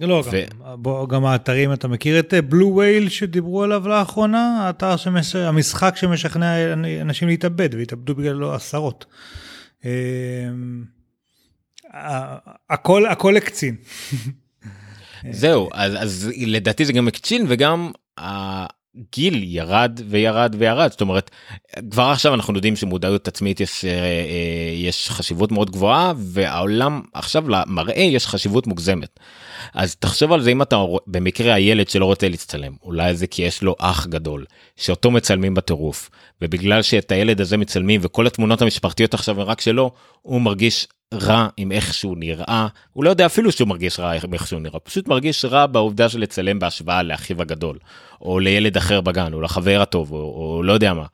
לא, 0.00 0.22
ו... 0.26 0.30
גם, 0.30 0.82
בוא, 0.82 1.08
גם 1.08 1.24
האתרים, 1.24 1.72
אתה 1.72 1.88
מכיר 1.88 2.18
את 2.18 2.34
בלו 2.48 2.68
אה, 2.68 2.76
וייל 2.76 3.08
שדיברו 3.08 3.62
עליו 3.62 3.88
לאחרונה? 3.88 4.66
האתר 4.66 4.96
שמש... 4.96 5.36
המשחק 5.36 5.96
שמשכנע 5.96 6.72
אנשים 7.00 7.28
להתאבד, 7.28 7.68
והתאבדו 7.74 8.14
בגללו 8.14 8.54
עשרות. 8.54 9.06
אמ, 9.84 9.90
הכל, 12.70 13.06
הכל 13.06 13.36
הקצין. 13.36 13.76
זהו, 15.30 15.68
אז, 15.72 15.92
אז 15.98 16.30
לדעתי 16.46 16.84
זה 16.84 16.92
גם 16.92 17.08
הקצין 17.08 17.46
וגם 17.48 17.90
גיל 19.12 19.42
ירד 19.42 20.00
וירד 20.08 20.54
וירד 20.58 20.90
זאת 20.90 21.00
אומרת 21.00 21.30
כבר 21.90 22.02
עכשיו 22.02 22.34
אנחנו 22.34 22.54
יודעים 22.54 22.76
שמודעות 22.76 23.28
עצמית 23.28 23.60
יש 23.60 23.84
אה, 23.84 23.90
אה, 23.90 24.72
יש 24.74 25.10
חשיבות 25.10 25.52
מאוד 25.52 25.70
גבוהה 25.70 26.12
והעולם 26.16 27.02
עכשיו 27.14 27.48
למראה 27.48 28.02
יש 28.02 28.26
חשיבות 28.26 28.66
מוגזמת. 28.66 29.20
אז 29.74 29.96
תחשוב 29.96 30.32
על 30.32 30.40
זה 30.40 30.50
אם 30.50 30.62
אתה 30.62 30.76
במקרה 31.06 31.54
הילד 31.54 31.88
שלא 31.88 32.04
רוצה 32.04 32.28
להצטלם 32.28 32.72
אולי 32.82 33.14
זה 33.14 33.26
כי 33.26 33.42
יש 33.42 33.62
לו 33.62 33.76
אח 33.78 34.06
גדול 34.06 34.44
שאותו 34.76 35.10
מצלמים 35.10 35.54
בטירוף 35.54 36.10
ובגלל 36.42 36.82
שאת 36.82 37.12
הילד 37.12 37.40
הזה 37.40 37.56
מצלמים 37.56 38.00
וכל 38.04 38.26
התמונות 38.26 38.62
המשפחתיות 38.62 39.14
עכשיו 39.14 39.40
הם 39.40 39.46
רק 39.46 39.60
שלו 39.60 39.90
הוא 40.22 40.40
מרגיש 40.40 40.86
רע 41.14 41.48
עם 41.56 41.72
איך 41.72 41.94
שהוא 41.94 42.16
נראה 42.16 42.66
הוא 42.92 43.04
לא 43.04 43.10
יודע 43.10 43.26
אפילו 43.26 43.52
שהוא 43.52 43.68
מרגיש 43.68 44.00
רע 44.00 44.12
עם 44.12 44.34
איך 44.34 44.46
שהוא 44.46 44.60
נראה 44.60 44.80
פשוט 44.80 45.08
מרגיש 45.08 45.44
רע 45.44 45.66
בעובדה 45.66 46.08
של 46.08 46.20
לצלם 46.20 46.58
בהשוואה 46.58 47.02
לאחיו 47.02 47.42
הגדול 47.42 47.78
או 48.20 48.38
לילד 48.38 48.76
אחר 48.76 49.00
בגן 49.00 49.32
או 49.32 49.40
לחבר 49.40 49.80
הטוב 49.80 50.12
או, 50.12 50.18
או 50.18 50.62
לא 50.62 50.72
יודע 50.72 50.94
מה. 50.94 51.06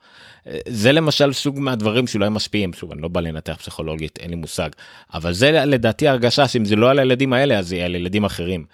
זה 0.67 0.91
למשל 0.91 1.33
סוג 1.33 1.59
מהדברים 1.59 2.07
שאולי 2.07 2.29
משפיעים 2.29 2.73
שוב 2.73 2.91
אני 2.91 3.01
לא 3.01 3.07
בא 3.07 3.21
לנתח 3.21 3.55
פסיכולוגית 3.55 4.19
אין 4.19 4.29
לי 4.29 4.35
מושג 4.35 4.69
אבל 5.13 5.33
זה 5.33 5.51
לדעתי 5.51 6.07
הרגשה 6.07 6.47
שאם 6.47 6.65
זה 6.65 6.75
לא 6.75 6.89
על 6.89 6.99
הילדים 6.99 7.33
האלה 7.33 7.59
אז 7.59 7.67
זה 7.67 7.85
על 7.85 7.95
ילדים 7.95 8.25
אחרים. 8.25 8.65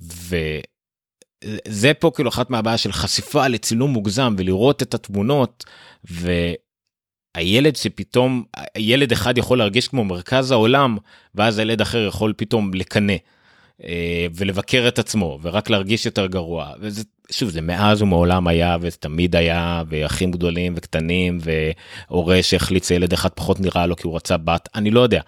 וזה 0.00 1.94
פה 1.94 2.10
כאילו 2.14 2.28
אחת 2.28 2.50
מהבעיה 2.50 2.78
של 2.78 2.92
חשיפה 2.92 3.48
לצילום 3.48 3.90
מוגזם 3.90 4.34
ולראות 4.38 4.82
את 4.82 4.94
התמונות. 4.94 5.64
ו... 6.10 6.32
הילד 7.34 7.76
שפתאום 7.76 8.44
ילד 8.78 9.12
אחד 9.12 9.38
יכול 9.38 9.58
להרגיש 9.58 9.88
כמו 9.88 10.04
מרכז 10.04 10.50
העולם 10.50 10.96
ואז 11.34 11.58
הילד 11.58 11.80
אחר 11.80 12.06
יכול 12.06 12.32
פתאום 12.36 12.74
לקנא 12.74 13.14
אה, 13.84 14.26
ולבקר 14.34 14.88
את 14.88 14.98
עצמו 14.98 15.38
ורק 15.42 15.70
להרגיש 15.70 16.06
יותר 16.06 16.26
גרוע 16.26 16.72
וזה 16.80 17.02
שוב 17.30 17.50
זה 17.50 17.60
מאז 17.60 18.02
ומעולם 18.02 18.46
היה 18.46 18.76
וזה 18.80 18.96
תמיד 18.96 19.36
היה 19.36 19.82
ואחים 19.88 20.30
גדולים 20.30 20.74
וקטנים 20.76 21.38
והורה 21.40 22.42
שהעריץ 22.42 22.90
ילד 22.90 23.12
אחד 23.12 23.28
פחות 23.28 23.60
נראה 23.60 23.86
לו 23.86 23.96
כי 23.96 24.06
הוא 24.06 24.16
רצה 24.16 24.36
בת 24.36 24.68
אני 24.74 24.90
לא 24.90 25.00
יודע 25.00 25.20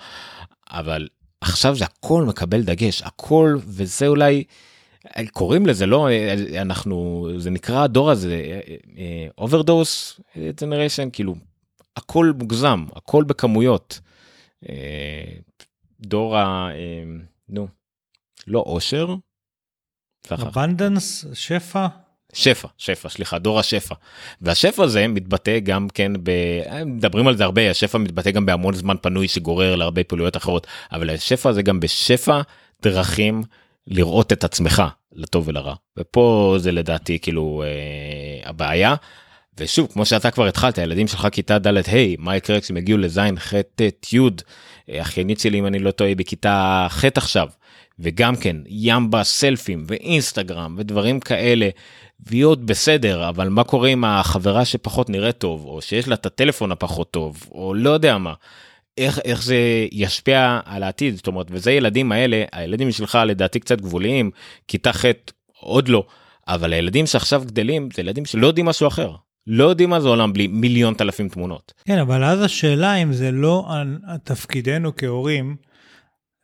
אבל 0.70 1.08
עכשיו 1.40 1.74
זה 1.74 1.84
הכל 1.84 2.24
מקבל 2.24 2.62
דגש 2.62 3.02
הכל 3.02 3.58
וזה 3.66 4.06
אולי. 4.06 4.44
קוראים 5.32 5.66
לזה 5.66 5.86
לא 5.86 6.08
אנחנו 6.60 7.28
זה 7.36 7.50
נקרא 7.50 7.82
הדור 7.82 8.10
הזה 8.10 8.60
overdose 9.38 10.20
generation 10.60 11.08
כאילו 11.12 11.34
הכל 11.96 12.32
מוגזם, 12.38 12.84
הכל 12.96 13.24
בכמויות. 13.24 14.00
אה, 14.68 15.24
דור 16.00 16.36
ה... 16.36 16.70
אה, 16.70 17.04
נו, 17.48 17.68
לא 18.46 18.58
אושר. 18.58 19.14
abundance, 20.30 21.24
שפע. 21.34 21.86
שפע, 22.32 22.68
שפע, 22.78 23.08
סליחה, 23.08 23.38
דור 23.38 23.58
השפע. 23.58 23.94
והשפע 24.40 24.84
הזה 24.84 25.08
מתבטא 25.08 25.58
גם 25.58 25.88
כן 25.88 26.12
ב... 26.22 26.30
מדברים 26.86 27.28
על 27.28 27.36
זה 27.36 27.44
הרבה, 27.44 27.70
השפע 27.70 27.98
מתבטא 27.98 28.30
גם 28.30 28.46
בהמון 28.46 28.74
זמן 28.74 28.96
פנוי 29.02 29.28
שגורר 29.28 29.76
להרבה 29.76 30.04
פעילויות 30.04 30.36
אחרות, 30.36 30.66
אבל 30.92 31.10
השפע 31.10 31.52
זה 31.52 31.62
גם 31.62 31.80
בשפע 31.80 32.40
דרכים 32.82 33.42
לראות 33.86 34.32
את 34.32 34.44
עצמך, 34.44 34.82
לטוב 35.12 35.48
ולרע. 35.48 35.74
ופה 35.96 36.54
זה 36.58 36.72
לדעתי 36.72 37.18
כאילו 37.18 37.62
אה, 37.66 38.48
הבעיה. 38.50 38.94
ושוב 39.58 39.88
כמו 39.92 40.06
שאתה 40.06 40.30
כבר 40.30 40.46
התחלת 40.46 40.78
הילדים 40.78 41.08
שלך 41.08 41.28
כיתה 41.32 41.58
ד' 41.58 41.76
ה' 41.76 41.82
מה 42.18 42.36
יקרה 42.36 42.60
כשהם 42.60 42.76
יגיעו 42.76 42.98
לזין 42.98 43.38
ח' 43.38 43.54
ט' 43.74 44.12
י' 44.12 44.18
אחיינית 45.00 45.40
שלי 45.40 45.58
אם 45.58 45.66
אני 45.66 45.78
לא 45.78 45.90
טועה 45.90 46.14
בכיתה 46.14 46.86
ח' 46.90 47.04
עכשיו. 47.04 47.48
וגם 47.98 48.36
כן 48.36 48.56
ימבה 48.66 49.24
סלפים 49.24 49.84
ואינסטגרם 49.86 50.74
ודברים 50.78 51.20
כאלה 51.20 51.68
והיא 52.26 52.44
עוד 52.44 52.66
בסדר 52.66 53.28
אבל 53.28 53.48
מה 53.48 53.64
קורה 53.64 53.88
עם 53.88 54.04
החברה 54.04 54.64
שפחות 54.64 55.10
נראית 55.10 55.38
טוב 55.38 55.64
או 55.64 55.82
שיש 55.82 56.08
לה 56.08 56.14
את 56.14 56.26
הטלפון 56.26 56.72
הפחות 56.72 57.10
טוב 57.10 57.42
או 57.50 57.74
לא 57.74 57.90
יודע 57.90 58.18
מה. 58.18 58.34
איך 58.98 59.18
איך 59.24 59.42
זה 59.42 59.56
ישפיע 59.92 60.60
על 60.64 60.82
העתיד? 60.82 61.16
זאת 61.16 61.26
אומרת 61.26 61.46
וזה 61.50 61.72
ילדים 61.72 62.12
האלה 62.12 62.44
הילדים 62.52 62.92
שלך 62.92 63.18
לדעתי 63.26 63.60
קצת 63.60 63.80
גבוליים 63.80 64.30
כיתה 64.68 64.92
ח' 64.92 65.04
עוד 65.60 65.88
לא 65.88 66.06
אבל 66.48 66.72
הילדים 66.72 67.06
שעכשיו 67.06 67.42
גדלים 67.46 67.88
זה 67.94 68.02
ילדים 68.02 68.24
שלא 68.24 68.46
יודעים 68.46 68.66
משהו 68.66 68.88
אחר 68.88 69.14
לא 69.46 69.64
יודעים 69.64 69.90
מה 69.90 70.00
זה 70.00 70.08
עולם 70.08 70.32
בלי 70.32 70.46
מיליון 70.46 70.94
אלפים 71.00 71.28
תמונות. 71.28 71.72
כן, 71.84 71.98
אבל 71.98 72.24
אז 72.24 72.42
השאלה 72.42 72.94
אם 72.94 73.12
זה 73.12 73.30
לא 73.30 73.68
תפקידנו 74.24 74.96
כהורים 74.96 75.56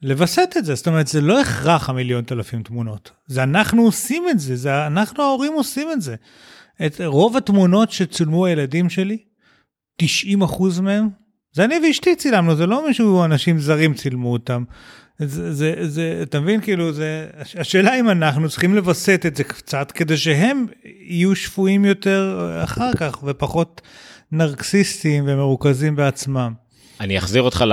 לווסת 0.03 0.55
את 0.59 0.64
זה, 0.64 0.74
זאת 0.74 0.88
אומרת 0.88 1.07
זה 1.07 1.20
לא 1.20 1.40
הכרח 1.40 1.88
המיליון 1.88 2.24
אלפים 2.32 2.62
תמונות, 2.62 3.11
זה 3.26 3.42
אנחנו 3.42 3.82
עושים 3.82 4.24
את 4.30 4.38
זה, 4.38 4.57
זה 4.57 4.86
אנחנו 4.86 5.22
ההורים 5.22 5.53
עושים 5.53 5.88
את 5.92 6.03
זה. 6.03 6.16
את 6.86 7.01
רוב 7.05 7.36
התמונות 7.36 7.90
שצולמו 7.90 8.46
הילדים 8.46 8.90
שלי, 8.90 9.18
90 9.96 10.42
מהם, 10.82 11.09
זה 11.53 11.64
אני 11.64 11.74
ואשתי 11.86 12.16
צילמנו, 12.16 12.57
זה 12.57 12.66
לא 12.66 12.86
מישהו, 12.86 13.24
אנשים 13.24 13.59
זרים 13.59 13.94
צילמו 13.94 14.32
אותם. 14.32 14.64
זה, 15.19 15.53
זה, 15.53 15.75
זה, 15.89 16.19
אתה 16.23 16.41
מבין, 16.41 16.61
כאילו, 16.61 16.93
זה, 16.93 17.27
השאלה 17.57 18.01
אם 18.01 18.11
אנחנו 18.11 18.49
צריכים 18.49 18.75
לווסת 18.75 19.23
את 19.27 19.37
זה 19.37 19.45
קצת, 19.45 19.93
כדי 19.93 20.16
שהם 20.16 20.66
יהיו 20.85 21.37
שפויים 21.37 21.85
יותר 21.85 22.51
אחר 22.64 22.91
כך, 22.97 23.23
ופחות 23.23 23.81
נרקסיסטים 24.33 25.25
ומרוכזים 25.27 25.97
בעצמם. 25.97 26.53
אני 27.01 27.19
אחזיר 27.19 27.43
אותך 27.43 27.64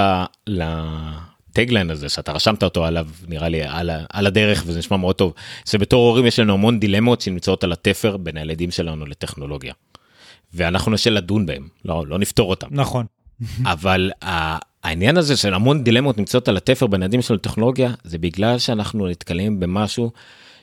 לטגליין 0.48 1.89
הזה 1.89 2.10
שאתה 2.10 2.32
רשמת 2.32 2.64
אותו 2.64 2.86
עליו 2.86 3.08
נראה 3.28 3.50
לי 3.50 3.64
על, 3.64 3.89
על 4.10 4.28
הדרך 4.28 4.64
וזה 4.68 4.80
נשמע 4.80 4.98
מאוד 4.98 5.16
טוב 5.16 5.34
שבתור 5.66 6.08
הורים 6.08 6.26
יש 6.26 6.39
לנו 6.39 6.54
המון 6.54 6.80
דילמות 6.80 7.22
שנמצאות 7.22 7.64
על 7.64 7.72
התפר 7.72 8.18
בין 8.18 8.38
הילדים 8.38 8.72
שלנו 8.72 9.06
לטכנולוגיה. 9.06 9.74
ואנחנו 10.54 10.91
נשאל 10.91 11.14
לדון 11.14 11.46
בהם 11.46 11.68
לא 11.86 12.04
לא 12.08 12.20
נפתור 12.20 12.50
אותם 12.50 12.68
נכון 12.72 13.06
אבל 13.66 14.12
העניין 14.86 15.17
הזה 15.17 15.38
של 15.38 15.53
המון 15.53 15.83
דילמות 15.83 16.17
נמצאות 16.17 16.47
על 16.47 16.57
התפר 16.57 16.88
בין 16.88 17.01
ילדים 17.01 17.21
של 17.21 17.38
טכנולוגיה 17.38 17.93
זה 18.03 18.17
בגלל 18.17 18.59
שאנחנו 18.59 19.07
נתקלים 19.07 19.59
במשהו 19.59 20.11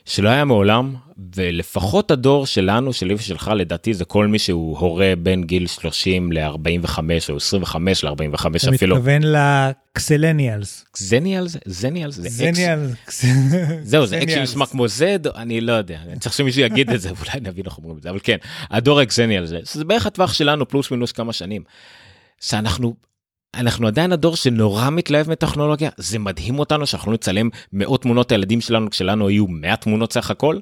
שלא 0.05 0.29
היה 0.29 0.45
מעולם 0.45 0.95
ולפחות 1.35 2.11
הדור 2.11 2.45
שלנו 2.45 2.93
שלי 2.93 3.13
ושלך 3.13 3.51
לדעתי 3.55 3.93
זה 3.93 4.05
כל 4.05 4.27
מי 4.27 4.39
שהוא 4.39 4.77
הורה 4.77 5.13
בין 5.17 5.43
גיל 5.43 5.67
30 5.67 6.31
ל-45 6.31 6.99
או 7.29 7.35
25 7.35 8.03
ל-45 8.03 8.13
אפילו. 8.75 8.75
אתה 8.75 8.85
מתכוון 8.85 9.21
ל 9.23 9.39
Xennials. 9.39 10.85
Xennials? 10.91 11.57
Xennials? 11.65 12.15
Xennials. 12.15 13.25
זהו 13.91 14.05
זה 14.05 14.23
X 14.23 14.41
שנשמע 14.41 14.65
כמו 14.65 14.87
Z 14.87 15.27
אני 15.27 15.61
לא 15.61 15.73
יודע 15.73 15.97
אני 16.07 16.19
צריך 16.19 16.35
שמישהו 16.35 16.61
יגיד 16.61 16.89
את 16.89 17.01
זה 17.01 17.09
אולי 17.19 17.39
נבין 17.41 17.65
איך 17.65 17.77
אומרים 17.77 17.97
את 17.97 18.03
זה 18.03 18.09
אבל 18.09 18.19
כן 18.23 18.37
הדור 18.69 18.99
ה 18.99 19.05
Xennials 19.05 19.49
זה 19.63 19.85
בערך 19.85 20.05
הטווח 20.05 20.33
שלנו 20.33 20.67
פלוס 20.67 20.91
מינוס 20.91 21.11
כמה 21.11 21.33
שנים. 21.33 21.63
שאנחנו 22.41 22.95
אנחנו 23.53 23.87
עדיין 23.87 24.11
הדור 24.11 24.35
שנורא 24.35 24.89
מתלהב 24.89 25.29
מטכנולוגיה 25.29 25.89
זה 25.97 26.19
מדהים 26.19 26.59
אותנו 26.59 26.87
שאנחנו 26.87 27.11
נצלם 27.11 27.49
מאות 27.73 28.01
תמונות 28.01 28.31
הילדים 28.31 28.61
שלנו 28.61 28.89
כשלנו 28.89 29.27
היו 29.27 29.47
100 29.47 29.75
תמונות 29.75 30.13
סך 30.13 30.31
הכל 30.31 30.57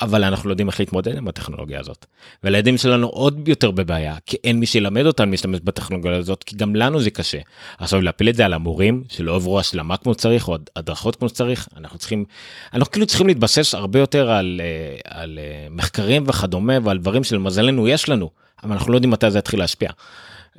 אבל 0.00 0.24
אנחנו 0.24 0.48
לא 0.48 0.52
יודעים 0.52 0.68
איך 0.68 0.80
להתמודד 0.80 1.16
עם 1.16 1.28
הטכנולוגיה 1.28 1.80
הזאת. 1.80 2.06
והילדים 2.42 2.78
שלנו 2.78 3.06
עוד 3.06 3.48
יותר 3.48 3.70
בבעיה 3.70 4.16
כי 4.26 4.36
אין 4.44 4.60
מי 4.60 4.66
שילמד 4.66 5.06
אותם 5.06 5.30
להשתמש 5.30 5.60
בטכנולוגיה 5.64 6.16
הזאת 6.16 6.44
כי 6.44 6.56
גם 6.56 6.76
לנו 6.76 7.00
זה 7.00 7.10
קשה. 7.10 7.38
עכשיו 7.78 8.00
להפיל 8.00 8.28
את 8.28 8.34
זה 8.34 8.44
על 8.44 8.52
המורים 8.52 9.04
שלא 9.08 9.34
עברו 9.34 9.60
השלמה 9.60 9.96
כמו 9.96 10.14
שצריך 10.14 10.48
או 10.48 10.56
הדרכות 10.76 11.16
כמו 11.16 11.28
שצריך 11.28 11.68
אנחנו 11.76 11.98
צריכים 11.98 12.24
אנחנו 12.74 12.92
כאילו 12.92 13.06
צריכים 13.06 13.26
להתבסס 13.26 13.74
הרבה 13.74 13.98
יותר 13.98 14.30
על, 14.30 14.60
אה, 14.64 15.20
על 15.20 15.38
אה, 15.38 15.66
מחקרים 15.70 16.24
וכדומה 16.26 16.74
ועל 16.82 16.98
דברים 16.98 17.24
שלמזלנו 17.24 17.88
יש 17.88 18.08
לנו 18.08 18.30
אבל 18.64 18.72
אנחנו 18.72 18.92
לא 18.92 18.96
יודעים 18.96 19.10
מתי 19.10 19.30
זה 19.30 19.38
יתחיל 19.38 19.60
להשפיע. 19.60 19.90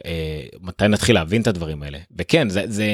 אה, 0.05 0.45
מתי 0.61 0.87
נתחיל 0.87 1.15
להבין 1.15 1.41
את 1.41 1.47
הדברים 1.47 1.83
האלה? 1.83 1.97
וכן 2.17 2.49
זה 2.49 2.63
זה 2.67 2.85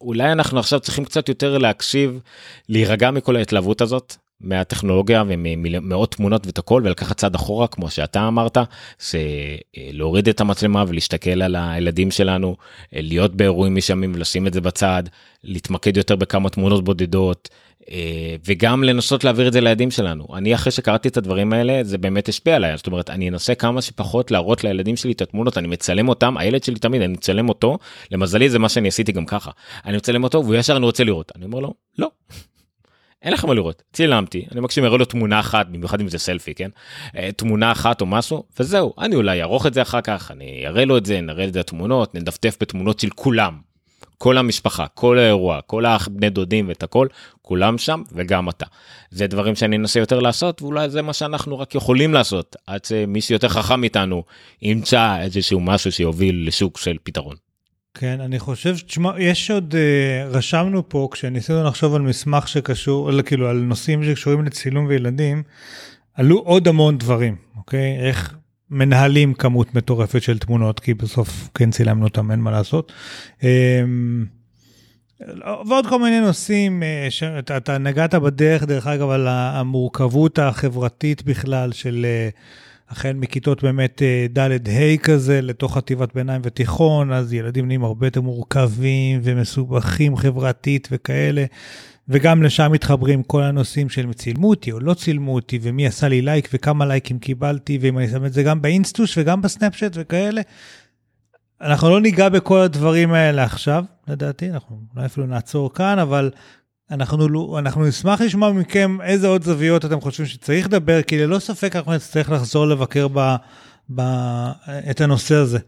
אולי 0.00 0.32
אנחנו 0.32 0.58
עכשיו 0.58 0.80
צריכים 0.80 1.04
קצת 1.04 1.28
יותר 1.28 1.58
להקשיב 1.58 2.20
להירגע 2.68 3.10
מכל 3.10 3.36
ההתלהבות 3.36 3.80
הזאת 3.80 4.16
מהטכנולוגיה 4.40 5.22
וממאות 5.28 6.14
תמונות 6.14 6.46
ואת 6.46 6.58
הכל 6.58 6.82
ולקחת 6.84 7.16
צעד 7.16 7.34
אחורה 7.34 7.66
כמו 7.66 7.90
שאתה 7.90 8.28
אמרת 8.28 8.58
זה 9.10 9.18
להוריד 9.76 10.28
את 10.28 10.40
המצלמה 10.40 10.84
ולהסתכל 10.88 11.42
על 11.42 11.56
הילדים 11.58 12.10
שלנו 12.10 12.56
להיות 12.92 13.34
באירועים 13.34 13.74
משעמים 13.74 14.12
ולשים 14.14 14.46
את 14.46 14.52
זה 14.52 14.60
בצד 14.60 15.02
להתמקד 15.44 15.96
יותר 15.96 16.16
בכמה 16.16 16.50
תמונות 16.50 16.84
בודדות 16.84 17.48
וגם 18.46 18.84
לנסות 18.84 19.24
להעביר 19.24 19.48
את 19.48 19.52
זה 19.52 19.60
לילדים 19.60 19.90
שלנו. 19.90 20.26
אני 20.36 20.54
אחרי 20.54 20.72
שקראתי 20.72 21.08
את 21.08 21.16
הדברים 21.16 21.52
האלה 21.52 21.84
זה 21.84 21.98
באמת 21.98 22.28
השפיע 22.28 22.56
עליי. 22.56 22.76
זאת 22.76 22.86
אומרת 22.86 23.10
אני 23.10 23.28
אנסה 23.28 23.54
כמה 23.54 23.82
שפחות 23.82 24.30
להראות 24.30 24.64
לילדים 24.64 24.96
שלי 24.96 25.12
את 25.12 25.22
התמונות 25.22 25.58
אני 25.58 25.68
מצלם 25.68 26.08
אותם 26.08 26.36
הילד 26.36 26.64
שלי 26.64 26.78
תמיד 26.78 27.02
אני 27.02 27.12
מצלם 27.12 27.48
אותו 27.48 27.78
למזלי 28.10 28.48
זה 28.48 28.58
מה 28.58 28.68
שאני 28.68 28.88
עשיתי 28.88 29.12
גם 29.12 29.26
ככה. 29.26 29.50
אני 29.84 29.96
מצלם 29.96 30.24
אותו 30.24 30.44
והוא 30.44 30.54
ישר 30.54 30.76
אני 30.76 30.84
רוצה 30.84 31.04
לראות. 31.04 31.32
אני 31.36 31.44
אומר 31.44 31.58
לו 31.58 31.74
לא. 31.98 32.10
אין 33.24 33.32
לך 33.32 33.44
מה 33.44 33.54
לראות 33.54 33.82
צילמתי 33.92 34.46
אני 34.52 34.60
מקשיב 34.60 34.84
אראה 34.84 34.98
לו 34.98 35.04
תמונה 35.04 35.40
אחת 35.40 35.66
במיוחד 35.66 36.00
אם 36.00 36.08
זה 36.08 36.18
סלפי 36.18 36.54
כן 36.54 36.70
אה, 37.16 37.32
תמונה 37.36 37.72
אחת 37.72 38.00
או 38.00 38.06
משהו 38.06 38.44
וזהו 38.60 38.94
אני 38.98 39.14
אולי 39.14 39.40
אערוך 39.40 39.66
את 39.66 39.74
זה 39.74 39.82
אחר 39.82 40.00
כך 40.00 40.30
אני 40.30 40.64
אראה 40.66 40.84
לו 40.84 40.96
את 40.96 41.06
זה 41.06 41.20
נראה 41.20 41.44
את 41.44 41.56
התמונות 41.56 42.14
נדפדף 42.14 42.56
בתמונות 42.60 43.00
של 43.00 43.10
כולם 43.10 43.58
כל 44.18 44.38
המשפחה, 44.38 44.86
כל 44.94 45.18
האירוע, 45.18 45.60
כל 45.66 45.86
הבני 45.86 46.30
דודים 46.30 46.68
ואת 46.68 46.82
הכל, 46.82 47.06
כולם 47.42 47.78
שם 47.78 48.02
וגם 48.12 48.48
אתה. 48.48 48.66
זה 49.10 49.26
דברים 49.26 49.54
שאני 49.54 49.76
אנסה 49.76 50.00
יותר 50.00 50.20
לעשות 50.20 50.62
ואולי 50.62 50.90
זה 50.90 51.02
מה 51.02 51.12
שאנחנו 51.12 51.58
רק 51.58 51.74
יכולים 51.74 52.14
לעשות 52.14 52.56
עד 52.66 52.84
שמישהו 52.84 53.32
יותר 53.32 53.48
חכם 53.48 53.80
מאיתנו 53.80 54.24
ימצא 54.62 55.20
איזשהו 55.20 55.60
משהו 55.60 55.92
שיוביל 55.92 56.44
לשוק 56.48 56.78
של 56.78 56.96
פתרון. 57.02 57.43
כן, 57.94 58.20
אני 58.20 58.38
חושב, 58.38 58.76
תשמע, 58.76 59.10
יש 59.18 59.50
עוד, 59.50 59.74
uh, 59.74 60.36
רשמנו 60.36 60.88
פה, 60.88 61.08
כשניסינו 61.12 61.64
לחשוב 61.64 61.94
על 61.94 62.02
מסמך 62.02 62.48
שקשור, 62.48 63.22
כאילו 63.22 63.48
על 63.48 63.56
נושאים 63.56 64.04
שקשורים 64.04 64.44
לצילום 64.44 64.86
וילדים, 64.86 65.42
עלו 66.14 66.38
עוד 66.38 66.68
המון 66.68 66.98
דברים, 66.98 67.36
אוקיי? 67.56 67.98
איך 68.00 68.34
מנהלים 68.70 69.34
כמות 69.34 69.74
מטורפת 69.74 70.22
של 70.22 70.38
תמונות, 70.38 70.80
כי 70.80 70.94
בסוף 70.94 71.48
כן 71.54 71.70
צילמנו 71.70 72.04
אותם, 72.04 72.30
אין 72.30 72.40
מה 72.40 72.50
לעשות. 72.50 72.92
אמ, 73.42 74.26
ועוד 75.68 75.86
כל 75.86 75.98
מיני 75.98 76.20
נושאים, 76.20 76.82
אה, 76.82 77.06
שאתה 77.10 77.56
אתה 77.56 77.78
נגעת 77.78 78.14
בדרך, 78.14 78.62
דרך 78.62 78.86
אגב, 78.86 79.10
על 79.10 79.28
המורכבות 79.28 80.38
החברתית 80.38 81.22
בכלל 81.22 81.72
של 81.72 82.06
אה, 82.08 82.28
החל 82.88 83.12
מכיתות 83.12 83.62
באמת 83.62 84.02
אה, 84.02 84.26
ד'-ה' 84.32 84.96
כזה, 85.02 85.40
לתוך 85.42 85.76
חטיבת 85.76 86.14
ביניים 86.14 86.40
ותיכון, 86.44 87.12
אז 87.12 87.32
ילדים 87.32 87.66
נהיים 87.66 87.84
הרבה 87.84 88.06
יותר 88.06 88.20
מורכבים 88.20 89.20
ומסובכים 89.24 90.16
חברתית 90.16 90.88
וכאלה. 90.92 91.44
וגם 92.08 92.42
לשם 92.42 92.72
מתחברים 92.72 93.22
כל 93.22 93.42
הנושאים 93.42 93.88
של 93.88 94.12
צילמו 94.12 94.48
אותי 94.48 94.72
או 94.72 94.80
לא 94.80 94.94
צילמו 94.94 95.34
אותי, 95.34 95.58
ומי 95.62 95.86
עשה 95.86 96.08
לי 96.08 96.22
לייק 96.22 96.48
וכמה 96.52 96.86
לייקים 96.86 97.18
קיבלתי, 97.18 97.78
ואם 97.80 97.98
אני 97.98 98.08
שם 98.08 98.24
את 98.24 98.32
זה 98.32 98.42
גם 98.42 98.62
באינסטוש 98.62 99.18
וגם 99.18 99.42
בסנאפשט 99.42 99.92
וכאלה. 99.94 100.42
אנחנו 101.60 101.90
לא 101.90 102.00
ניגע 102.00 102.28
בכל 102.28 102.58
הדברים 102.58 103.12
האלה 103.12 103.44
עכשיו, 103.44 103.84
לדעתי, 104.08 104.50
אנחנו 104.50 104.80
אולי 104.96 105.06
אפילו 105.06 105.26
נעצור 105.26 105.74
כאן, 105.74 105.98
אבל 105.98 106.30
אנחנו, 106.90 107.28
לא, 107.28 107.56
אנחנו 107.58 107.86
נשמח 107.86 108.20
לשמוע 108.20 108.52
מכם 108.52 108.98
איזה 109.02 109.26
עוד 109.26 109.42
זוויות 109.42 109.84
אתם 109.84 110.00
חושבים 110.00 110.26
שצריך 110.26 110.66
לדבר, 110.66 111.02
כי 111.02 111.18
ללא 111.18 111.38
ספק 111.38 111.76
אנחנו 111.76 111.94
נצטרך 111.94 112.30
לחזור 112.30 112.66
לבקר 112.66 113.08
ב, 113.08 113.34
ב, 113.94 114.00
את 114.90 115.00
הנושא 115.00 115.34
הזה. 115.34 115.58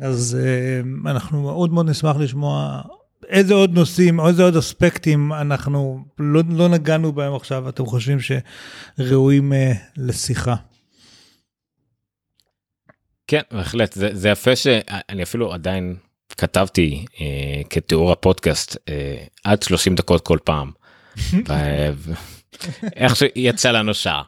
אז 0.00 0.38
uh, 0.40 1.08
אנחנו 1.10 1.42
מאוד 1.42 1.72
מאוד 1.72 1.90
נשמח 1.90 2.16
לשמוע 2.16 2.82
איזה 3.28 3.54
עוד 3.54 3.74
נושאים, 3.74 4.20
איזה 4.20 4.42
עוד 4.42 4.56
אספקטים 4.56 5.32
אנחנו 5.32 6.04
לא, 6.18 6.42
לא 6.48 6.68
נגענו 6.68 7.12
בהם 7.12 7.34
עכשיו, 7.34 7.68
אתם 7.68 7.86
חושבים 7.86 8.18
שראויים 8.20 9.52
uh, 9.52 9.76
לשיחה? 9.96 10.54
כן, 13.26 13.42
בהחלט, 13.52 13.92
זה, 13.92 14.08
זה 14.12 14.28
יפה 14.28 14.56
שאני 14.56 15.22
אפילו 15.22 15.52
עדיין 15.52 15.96
כתבתי 16.38 17.04
אה, 17.20 17.62
כתיאור 17.70 18.12
הפודקאסט 18.12 18.76
אה, 18.88 19.16
עד 19.44 19.62
30 19.62 19.94
דקות 19.94 20.26
כל 20.26 20.38
פעם. 20.44 20.70
איך 22.96 23.16
שיצא 23.16 23.70
לנו 23.70 23.94
שעה. 23.94 24.22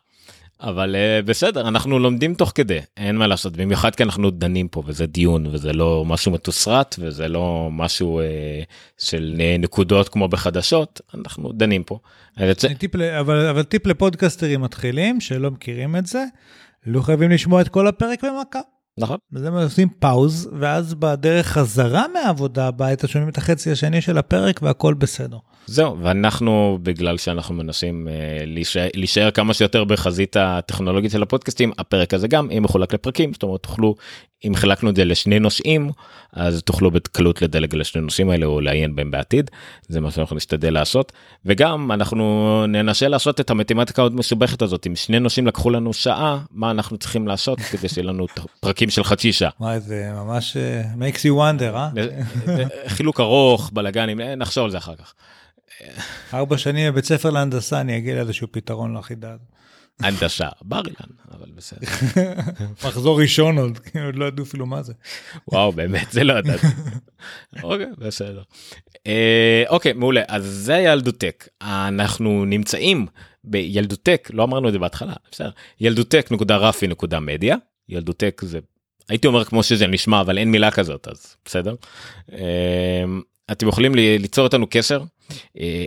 אבל 0.60 0.94
uh, 0.94 1.26
בסדר 1.26 1.68
אנחנו 1.68 1.98
לומדים 1.98 2.34
תוך 2.34 2.52
כדי 2.54 2.78
אין 2.96 3.16
מה 3.16 3.26
לעשות 3.26 3.56
במיוחד 3.56 3.94
כי 3.94 4.02
אנחנו 4.02 4.30
דנים 4.30 4.68
פה 4.68 4.82
וזה 4.86 5.06
דיון 5.06 5.46
וזה 5.46 5.72
לא 5.72 6.04
משהו 6.06 6.32
מתוסרט 6.32 6.96
וזה 6.98 7.28
לא 7.28 7.68
משהו 7.72 8.20
uh, 8.20 8.24
של 9.04 9.36
נקודות 9.58 10.08
כמו 10.08 10.28
בחדשות 10.28 11.00
אנחנו 11.14 11.52
דנים 11.52 11.82
פה. 11.82 11.98
טיפ, 12.78 12.96
אבל, 12.96 13.46
אבל 13.46 13.62
טיפ 13.62 13.86
לפודקסטרים 13.86 14.60
מתחילים 14.60 15.20
שלא 15.20 15.50
מכירים 15.50 15.96
את 15.96 16.06
זה 16.06 16.24
לא 16.86 17.02
חייבים 17.02 17.30
לשמוע 17.30 17.60
את 17.60 17.68
כל 17.68 17.88
הפרק 17.88 18.24
במכה. 18.24 18.60
נכון. 18.98 19.16
וזה 19.32 19.50
מה 19.50 19.62
עושים 19.62 19.88
פאוז 19.98 20.50
ואז 20.60 20.94
בדרך 20.94 21.46
חזרה 21.46 22.06
מהעבודה 22.12 22.66
הביתה 22.68 23.08
שומעים 23.08 23.28
את 23.28 23.38
החצי 23.38 23.70
השני 23.70 24.00
של 24.00 24.18
הפרק 24.18 24.60
והכל 24.62 24.94
בסדר. 24.94 25.36
זהו 25.66 25.98
ואנחנו 26.02 26.78
בגלל 26.82 27.18
שאנחנו 27.18 27.54
מנסים 27.54 28.08
uh, 28.08 28.46
להישאר, 28.46 28.88
להישאר 28.94 29.30
כמה 29.30 29.54
שיותר 29.54 29.84
בחזית 29.84 30.36
הטכנולוגית 30.36 31.10
של 31.10 31.22
הפודקאסטים 31.22 31.72
הפרק 31.78 32.14
הזה 32.14 32.28
גם 32.28 32.50
אם 32.50 32.62
מחולק 32.62 32.94
לפרקים 32.94 33.32
זאת 33.32 33.42
אומרת 33.42 33.62
תוכלו 33.62 33.94
אם 34.44 34.54
חילקנו 34.54 34.90
את 34.90 34.96
זה 34.96 35.04
לשני 35.04 35.38
נושאים 35.38 35.90
אז 36.32 36.62
תוכלו 36.62 36.90
בקלות 36.90 37.42
לדלג 37.42 37.74
על 37.74 37.80
השני 37.80 38.02
נושאים 38.02 38.30
האלה 38.30 38.46
או 38.46 38.60
לעיין 38.60 38.96
בהם 38.96 39.10
בעתיד 39.10 39.50
זה 39.88 40.00
מה 40.00 40.10
שאנחנו 40.10 40.36
נשתדל 40.36 40.74
לעשות 40.74 41.12
וגם 41.44 41.92
אנחנו 41.92 42.64
ננסה 42.68 43.08
לעשות 43.08 43.40
את 43.40 43.50
המתמטיקה 43.50 44.02
עוד 44.02 44.14
מסובכת 44.14 44.62
הזאת 44.62 44.86
אם 44.86 44.96
שני 44.96 45.20
נושאים 45.20 45.46
לקחו 45.46 45.70
לנו 45.70 45.92
שעה 45.92 46.38
מה 46.50 46.70
אנחנו 46.70 46.98
צריכים 46.98 47.28
לעשות 47.28 47.60
כדי 47.70 47.88
שיהיה 47.88 48.06
לנו 48.06 48.26
פרקים 48.60 48.90
של 48.90 49.04
חצי 49.04 49.32
שעה. 49.32 49.50
וואי 49.60 49.80
זה 49.80 50.10
ממש 50.14 50.56
uh, 50.56 50.98
makes 50.98 51.18
you 51.18 51.38
wonder 51.38 51.74
אה? 51.74 51.88
חילוק 52.86 53.20
ארוך 53.20 53.70
בלאגנים 53.72 54.20
נחשוב 54.20 54.64
על 54.64 54.70
זה 54.70 54.78
אחר 54.78 54.94
כך. 54.96 55.14
ארבע 56.34 56.58
שנים 56.58 56.92
בבית 56.92 57.04
ספר 57.04 57.30
להנדסה 57.30 57.80
אני 57.80 57.96
אגיע 57.96 58.14
לאיזשהו 58.14 58.48
פתרון 58.50 58.96
לחידה 58.96 59.28
הזאת. 59.28 59.53
הנדשה 60.00 60.48
בר 60.62 60.82
אילן 60.86 61.14
אבל 61.30 61.50
בסדר. 61.54 61.86
מחזור 62.84 63.20
ראשון 63.20 63.58
עוד 63.58 63.78
עוד 64.06 64.16
לא 64.16 64.24
ידעו 64.24 64.44
אפילו 64.44 64.66
מה 64.66 64.82
זה. 64.82 64.92
וואו 65.48 65.72
באמת 65.72 66.12
זה 66.12 66.24
לא 66.24 66.38
ידעתי. 66.38 66.66
אוקיי 67.62 67.86
בסדר. 67.98 68.42
אה, 69.06 69.64
אוקיי 69.68 69.92
מעולה 69.92 70.22
אז 70.28 70.44
זה 70.44 70.74
ילדותק 70.74 71.48
אנחנו 71.62 72.44
נמצאים 72.44 73.06
בילדותק 73.44 74.30
לא 74.32 74.44
אמרנו 74.44 74.68
את 74.68 74.72
זה 74.72 74.78
בהתחלה 74.78 75.14
בסדר 75.32 75.50
ילדותק 75.80 76.28
נקודה 76.30 76.56
רפי 76.56 76.86
נקודה 76.86 77.20
מדיה 77.20 77.56
ילדותק 77.88 78.40
זה 78.44 78.58
הייתי 79.08 79.26
אומר 79.26 79.44
כמו 79.44 79.62
שזה 79.62 79.86
נשמע 79.86 80.20
אבל 80.20 80.38
אין 80.38 80.50
מילה 80.50 80.70
כזאת 80.70 81.08
אז 81.08 81.36
בסדר. 81.44 81.74
אה, 82.32 83.04
אתם 83.52 83.68
יכולים 83.68 83.94
ליצור 83.94 84.44
איתנו 84.44 84.66
קשר 84.70 85.02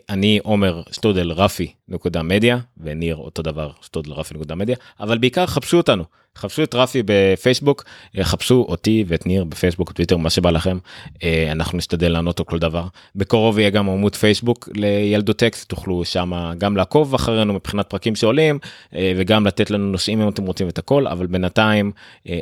אני 0.09 0.39
עומר 0.43 0.81
שטודל 0.91 1.31
רפי 1.31 1.71
נקודה 1.87 2.23
מדיה 2.23 2.59
וניר 2.77 3.15
אותו 3.15 3.41
דבר 3.41 3.71
שטודל 3.81 4.11
רפי 4.11 4.33
נקודה 4.33 4.55
מדיה 4.55 4.75
אבל 4.99 5.17
בעיקר 5.17 5.45
חפשו 5.45 5.77
אותנו. 5.77 6.03
חפשו 6.37 6.63
את 6.63 6.75
רפי 6.75 7.03
בפייסבוק 7.05 7.83
אה, 8.17 8.23
חפשו 8.23 8.65
אותי 8.69 9.03
ואת 9.07 9.25
ניר 9.25 9.43
בפייסבוק 9.43 9.91
טוויטר 9.91 10.17
מה 10.17 10.29
שבא 10.29 10.49
לכם. 10.49 10.77
אה, 11.23 11.51
אנחנו 11.51 11.77
נשתדל 11.77 12.11
לענות 12.11 12.39
על 12.39 12.45
כל 12.45 12.59
דבר. 12.59 12.87
בקרוב 13.15 13.59
יהיה 13.59 13.69
גם 13.69 13.89
עמוד 13.89 14.15
פייסבוק 14.15 14.69
לילדוטקס 14.73 15.65
תוכלו 15.65 16.05
שם 16.05 16.31
גם 16.57 16.77
לעקוב 16.77 17.13
אחרינו 17.13 17.53
מבחינת 17.53 17.89
פרקים 17.89 18.15
שעולים 18.15 18.59
וגם 18.93 19.47
לתת 19.47 19.71
לנו 19.71 19.91
נושאים 19.91 20.21
אם 20.21 20.29
אתם 20.29 20.43
רוצים 20.43 20.69
את 20.69 20.77
הכל 20.77 21.07
אבל 21.07 21.25
בינתיים 21.25 21.91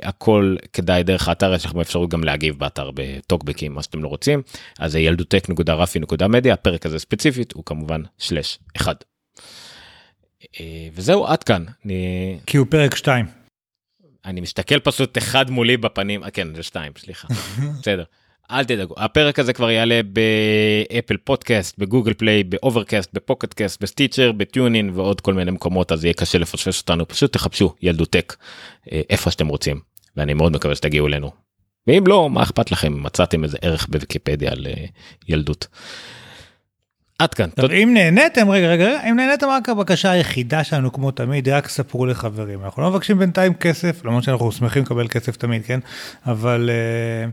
הכל 0.04 0.56
כדאי 0.74 1.04
דרך 1.04 1.28
האתר 1.28 1.54
יש 1.54 1.66
לכם 1.66 1.80
אפשרות 1.80 2.10
גם 2.10 2.24
להגיב 2.24 2.60
באתר 2.60 2.92
בטוקבקים 2.94 3.74
מה 3.74 3.84
שאתם 3.84 4.04
לא 4.04 4.08
רוצים. 4.08 4.42
אז 4.80 4.96
ילדותק 4.96 5.50
נקודה 5.50 5.74
רפי 5.74 6.00
נקודה 6.00 6.28
מדיה 6.28 6.56
הפרק 6.86 6.94
הזה 6.94 7.00
ספציפית 7.00 7.54
הוא 7.54 7.64
כמובן 7.66 8.02
שלש 8.18 8.60
אחד. 8.78 8.96
אה, 10.60 10.88
וזהו 10.94 11.26
עד 11.28 11.44
כאן. 11.44 11.66
אני... 11.86 12.40
כי 12.46 12.58
הוא 12.58 12.68
פרק 12.70 12.96
2. 12.96 13.26
אני 14.26 14.42
מסתכל 14.42 14.80
פשוט 14.80 15.18
אחד 15.18 15.50
מולי 15.50 15.78
בפנים, 15.78 16.24
אה, 16.24 16.32
כן 16.32 16.56
זה 16.56 16.64
2 16.64 16.92
סליחה, 16.98 17.28
בסדר. 17.82 18.04
אל 18.52 18.64
תדאגו, 18.64 18.96
הפרק 18.98 19.40
הזה 19.40 19.54
כבר 19.54 19.72
יעלה 19.72 20.02
ב 20.04 20.23
Apple 20.23 21.18
Podcast, 21.18 21.78
ב 21.78 21.83
Google 21.83 22.14
Play, 22.14 22.44
ב 22.44 22.51
Overcast, 22.51 23.10
ב 23.14 23.20
Pocket 23.20 23.54
Cast, 23.54 23.84
ב 23.84 23.89
Stitcher, 23.89 24.32
ב 24.32 24.40
TuneIn 24.40 24.90
ועוד 24.94 25.22
כל 25.22 25.34
מיני 25.34 25.52
מקומות, 25.52 25.92
אז 25.92 26.06
יהיה 26.06 26.14
קשה 26.14 26.38
לפספס 26.38 26.82
אותנו, 26.82 27.08
פשוט 27.08 27.34
תחפשו 27.34 27.76
ילדותק 27.82 28.36
אה, 28.92 29.02
איפה 29.10 29.32
שאתם 29.32 29.48
רוצים, 29.48 29.80
ואני 30.18 30.34
מאוד 30.34 30.52
מקווה 30.52 30.76
שתגיעו 30.76 31.08
אלינו. 31.08 31.32
ואם 31.88 32.04
לא, 32.08 32.30
מה 32.30 32.44
אכפת 32.44 32.72
לכם, 32.72 33.04
מצאתם 33.04 33.44
איזה 33.44 33.58
ערך 33.62 33.88
בוויקיפדיה 33.90 34.52
על 34.52 34.68
ילדות. 35.28 35.68
עד 37.20 37.34
כאן. 37.34 37.50
טוב, 37.50 37.72
אם 37.72 37.92
נהניתם, 37.94 38.50
רגע, 38.50 38.68
רגע, 38.68 38.86
רגע, 38.86 39.10
אם 39.10 39.16
נהניתם 39.16 39.48
רק 39.48 39.70
הבקשה 39.70 40.12
היחידה 40.12 40.64
שלנו 40.64 40.94
כמו 40.94 41.12
תמיד, 41.12 41.50
רק 41.50 41.68
ספרו 41.68 42.06
לחברים. 42.06 42.64
אנחנו 42.64 42.82
לא 42.82 42.90
מבקשים 42.90 43.20
בינתיים 43.20 43.54
כסף, 43.54 44.06
למרות 44.06 44.24
שאנחנו 44.24 44.52
שמחים 44.52 44.84
לקבל 44.84 45.08
כסף 45.08 45.36
תמיד, 45.36 45.66
כן? 45.66 45.80
אבל 46.26 46.70
uh, 46.70 47.32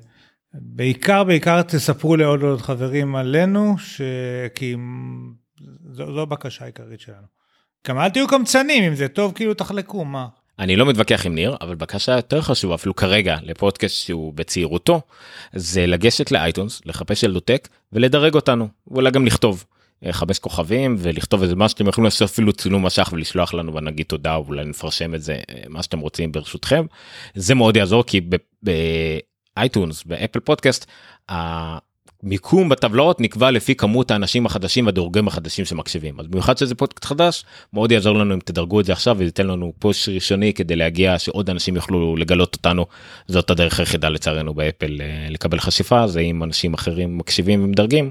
בעיקר, 0.54 1.24
בעיקר 1.24 1.62
תספרו 1.62 2.16
לעוד 2.16 2.42
עוד 2.42 2.60
חברים 2.60 3.16
עלינו, 3.16 3.74
ש... 3.78 4.00
כי 4.54 4.76
זו, 5.92 6.14
זו 6.14 6.22
הבקשה 6.22 6.64
העיקרית 6.64 7.00
שלנו. 7.00 7.26
גם 7.88 7.98
אל 7.98 8.08
תהיו 8.08 8.28
קמצנים, 8.28 8.84
אם 8.84 8.94
זה 8.94 9.08
טוב, 9.08 9.32
כאילו 9.32 9.54
תחלקו, 9.54 10.04
מה? 10.04 10.26
אני 10.58 10.76
לא 10.76 10.86
מתווכח 10.86 11.26
עם 11.26 11.34
ניר, 11.34 11.56
אבל 11.60 11.74
בקשה 11.74 12.12
יותר 12.12 12.40
חשובה 12.40 12.74
אפילו 12.74 12.96
כרגע 12.96 13.36
לפודקאסט 13.42 14.06
שהוא 14.06 14.32
בצעירותו, 14.34 15.00
זה 15.54 15.86
לגשת 15.86 16.30
ל 16.30 16.37
iTunes, 16.37 16.82
לחפש 16.86 17.22
ילדותק 17.22 17.68
ולדרג 17.92 18.34
אותנו, 18.34 18.68
ואולי 18.86 19.10
גם 19.10 19.26
לכתוב. 19.26 19.64
חמש 20.10 20.38
כוכבים 20.38 20.96
ולכתוב 20.98 21.42
איזה 21.42 21.56
מה 21.56 21.68
שאתם 21.68 21.88
יכולים 21.88 22.04
לעשות 22.04 22.30
אפילו 22.30 22.52
צילום 22.52 22.86
מסך 22.86 23.10
ולשלוח 23.12 23.54
לנו 23.54 23.74
ונגיד 23.74 24.06
תודה 24.06 24.38
ואולי 24.38 24.64
נפרסם 24.64 25.14
את 25.14 25.22
זה 25.22 25.32
אה, 25.50 25.62
מה 25.68 25.82
שאתם 25.82 25.98
רוצים 25.98 26.32
ברשותכם. 26.32 26.84
זה 27.34 27.54
מאוד 27.54 27.76
יעזור 27.76 28.04
כי 28.04 28.20
ב 29.56 29.63
iTunes 29.63 30.04
ב 30.04 30.10
Apple 30.10 30.40
Podcast 30.40 30.86
המיקום 31.28 32.68
בטבלאות 32.68 33.20
נקבע 33.20 33.50
לפי 33.50 33.74
כמות 33.74 34.10
האנשים 34.10 34.46
החדשים 34.46 34.86
והדירוגים 34.86 35.28
החדשים 35.28 35.64
שמקשיבים 35.64 36.20
אז 36.20 36.26
במיוחד 36.26 36.58
שזה 36.58 36.74
פודקאסט 36.74 37.04
חדש 37.04 37.44
מאוד 37.72 37.92
יעזור 37.92 38.18
לנו 38.18 38.34
אם 38.34 38.38
תדרגו 38.44 38.80
את 38.80 38.84
זה 38.84 38.92
עכשיו 38.92 39.16
וייתן 39.18 39.46
לנו 39.46 39.72
push 39.78 40.08
ראשוני 40.08 40.54
כדי 40.54 40.76
להגיע 40.76 41.18
שעוד 41.18 41.50
אנשים 41.50 41.76
יוכלו 41.76 42.16
לגלות 42.16 42.54
אותנו 42.54 42.86
זאת 43.26 43.50
הדרך 43.50 43.80
היחידה 43.80 44.08
לצערנו 44.08 44.54
ב 44.54 44.62
Apple 44.62 45.00
אה, 45.00 45.26
לקבל 45.30 45.60
חשיפה 45.60 46.06
זה 46.06 46.20
אם 46.20 46.42
אנשים 46.42 46.74
אחרים 46.74 47.18
מקשיבים 47.18 47.64
ומדרגים 47.64 48.10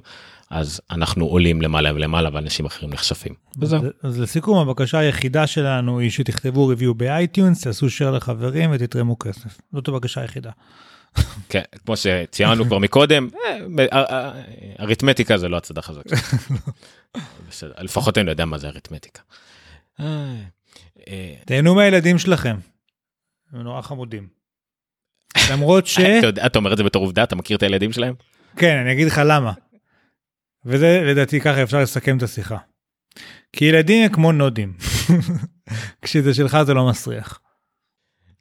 אז 0.51 0.81
אנחנו 0.91 1.25
עולים 1.25 1.61
למעלה 1.61 1.93
ולמעלה 1.93 2.29
ואנשים 2.33 2.65
אחרים 2.65 2.93
נחשפים. 2.93 3.33
אז, 3.61 3.75
אז 4.03 4.19
לסיכום 4.19 4.57
הבקשה 4.57 4.97
היחידה 4.97 5.47
שלנו 5.47 5.99
היא 5.99 6.09
שתכתבו 6.09 6.67
review 6.67 6.93
ב 6.93 7.03
iTunes 7.03 7.63
תעשו 7.63 7.89
share 7.89 8.11
לחברים 8.11 8.69
ותתרמו 8.73 9.19
כסף 9.19 9.57
זאת 9.73 9.87
הבקשה 9.87 10.21
היחידה. 10.21 10.51
כן 11.49 11.61
כמו 11.85 11.97
שציינו 11.97 12.65
כבר 12.65 12.77
מקודם 12.77 13.29
אה, 13.45 13.85
אה, 13.93 14.03
אה, 14.11 14.31
אריתמטיקה 14.79 15.37
זה 15.37 15.49
לא 15.49 15.57
הצד 15.57 15.77
החזק. 15.77 16.03
לפחות 17.77 18.17
אני 18.17 18.29
יודע 18.29 18.45
מה 18.45 18.57
זה 18.57 18.67
אריתמטיקה. 18.67 19.21
תהנו 21.45 21.75
מהילדים 21.75 22.17
שלכם. 22.17 22.55
הם 23.53 23.61
נורא 23.61 23.81
חמודים. 23.81 24.27
למרות 25.51 25.87
ש... 25.93 25.99
אתה 26.45 26.59
אומר 26.59 26.73
את 26.73 26.77
זה 26.77 26.83
בתור 26.83 27.03
עובדה 27.03 27.23
אתה 27.23 27.35
מכיר 27.35 27.57
את 27.57 27.63
הילדים 27.63 27.91
שלהם? 27.91 28.13
כן 28.57 28.77
אני 28.77 28.91
אגיד 28.91 29.07
לך 29.07 29.21
למה. 29.25 29.51
וזה 30.65 31.01
לדעתי 31.05 31.39
ככה 31.39 31.63
אפשר 31.63 31.79
לסכם 31.79 32.17
את 32.17 32.23
השיחה. 32.23 32.57
כי 33.53 33.65
ילדים 33.65 34.03
הם 34.03 34.13
כמו 34.13 34.31
נודים, 34.31 34.73
כשזה 36.01 36.33
שלך 36.33 36.57
זה 36.65 36.73
לא 36.73 36.89
מסריח. 36.89 37.39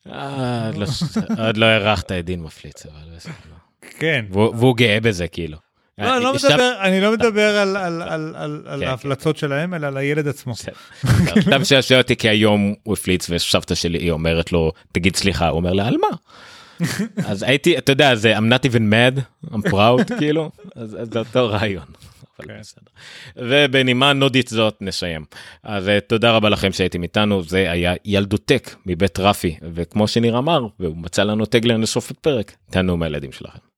אה, 0.06 0.70
לא 0.74 0.86
עוד 1.48 1.56
לא 1.56 1.66
הערכת 1.66 2.12
את 2.12 2.24
דין 2.24 2.42
מפליץ 2.42 2.86
אבל 2.86 3.16
בסדר. 3.16 3.32
כן. 3.98 4.24
והוא 4.30 4.76
גאה 4.76 5.00
בזה 5.00 5.28
כאילו. 5.28 5.58
לא, 5.98 6.16
אני 6.16 6.24
לא 6.24 6.34
מדבר, 6.34 6.72
אני 6.80 7.00
לא 7.00 7.12
מדבר 7.12 7.56
על, 7.56 7.76
על, 7.76 8.34
על 8.66 8.80
כן, 8.80 8.86
ההפלצות 8.86 9.36
כן. 9.36 9.40
שלהם, 9.40 9.74
אלא 9.74 9.86
על 9.86 9.96
הילד 9.96 10.28
עצמו. 10.28 10.54
אתה 11.48 11.58
משעשע 11.58 11.98
אותי 11.98 12.16
כי 12.16 12.28
היום 12.28 12.74
הוא 12.82 12.94
הפליץ 12.94 13.30
וסבתא 13.30 13.74
שלי 13.74 13.98
היא 13.98 14.10
אומרת 14.10 14.52
לו, 14.52 14.72
תגיד 14.92 15.16
סליחה, 15.16 15.48
הוא 15.48 15.56
אומר 15.56 15.72
לה, 15.72 15.86
על 15.86 15.96
מה? 15.96 16.16
אז 17.30 17.42
הייתי, 17.42 17.78
אתה 17.78 17.92
יודע, 17.92 18.14
זה 18.14 18.38
I'm 18.38 18.40
not 18.40 18.70
even 18.70 18.92
mad, 18.92 19.46
I'm 19.50 19.70
proud, 19.70 20.18
כאילו, 20.18 20.50
אז 20.76 20.96
זה 21.12 21.18
אותו 21.18 21.48
רעיון. 21.48 21.84
אבל 22.44 22.54
כן. 22.54 22.60
בסדר. 22.60 22.90
ובנימה 23.36 24.12
נודית 24.12 24.48
זאת 24.48 24.76
נסיים. 24.80 25.24
אז 25.62 25.88
אה, 25.88 26.00
תודה 26.00 26.32
רבה 26.32 26.48
לכם 26.48 26.72
שהייתם 26.72 27.02
איתנו, 27.02 27.42
זה 27.42 27.70
היה 27.70 27.94
ילדותק 28.04 28.74
מבית 28.86 29.18
רפי, 29.18 29.56
וכמו 29.74 30.08
שניר 30.08 30.38
אמר, 30.38 30.66
והוא 30.80 30.96
מצא 30.96 31.22
לנו 31.22 31.46
טגלר 31.46 31.76
לסוף 31.76 32.10
הפרק, 32.10 32.52
תענו 32.70 32.96
מהילדים 32.96 33.32
שלכם. 33.32 33.69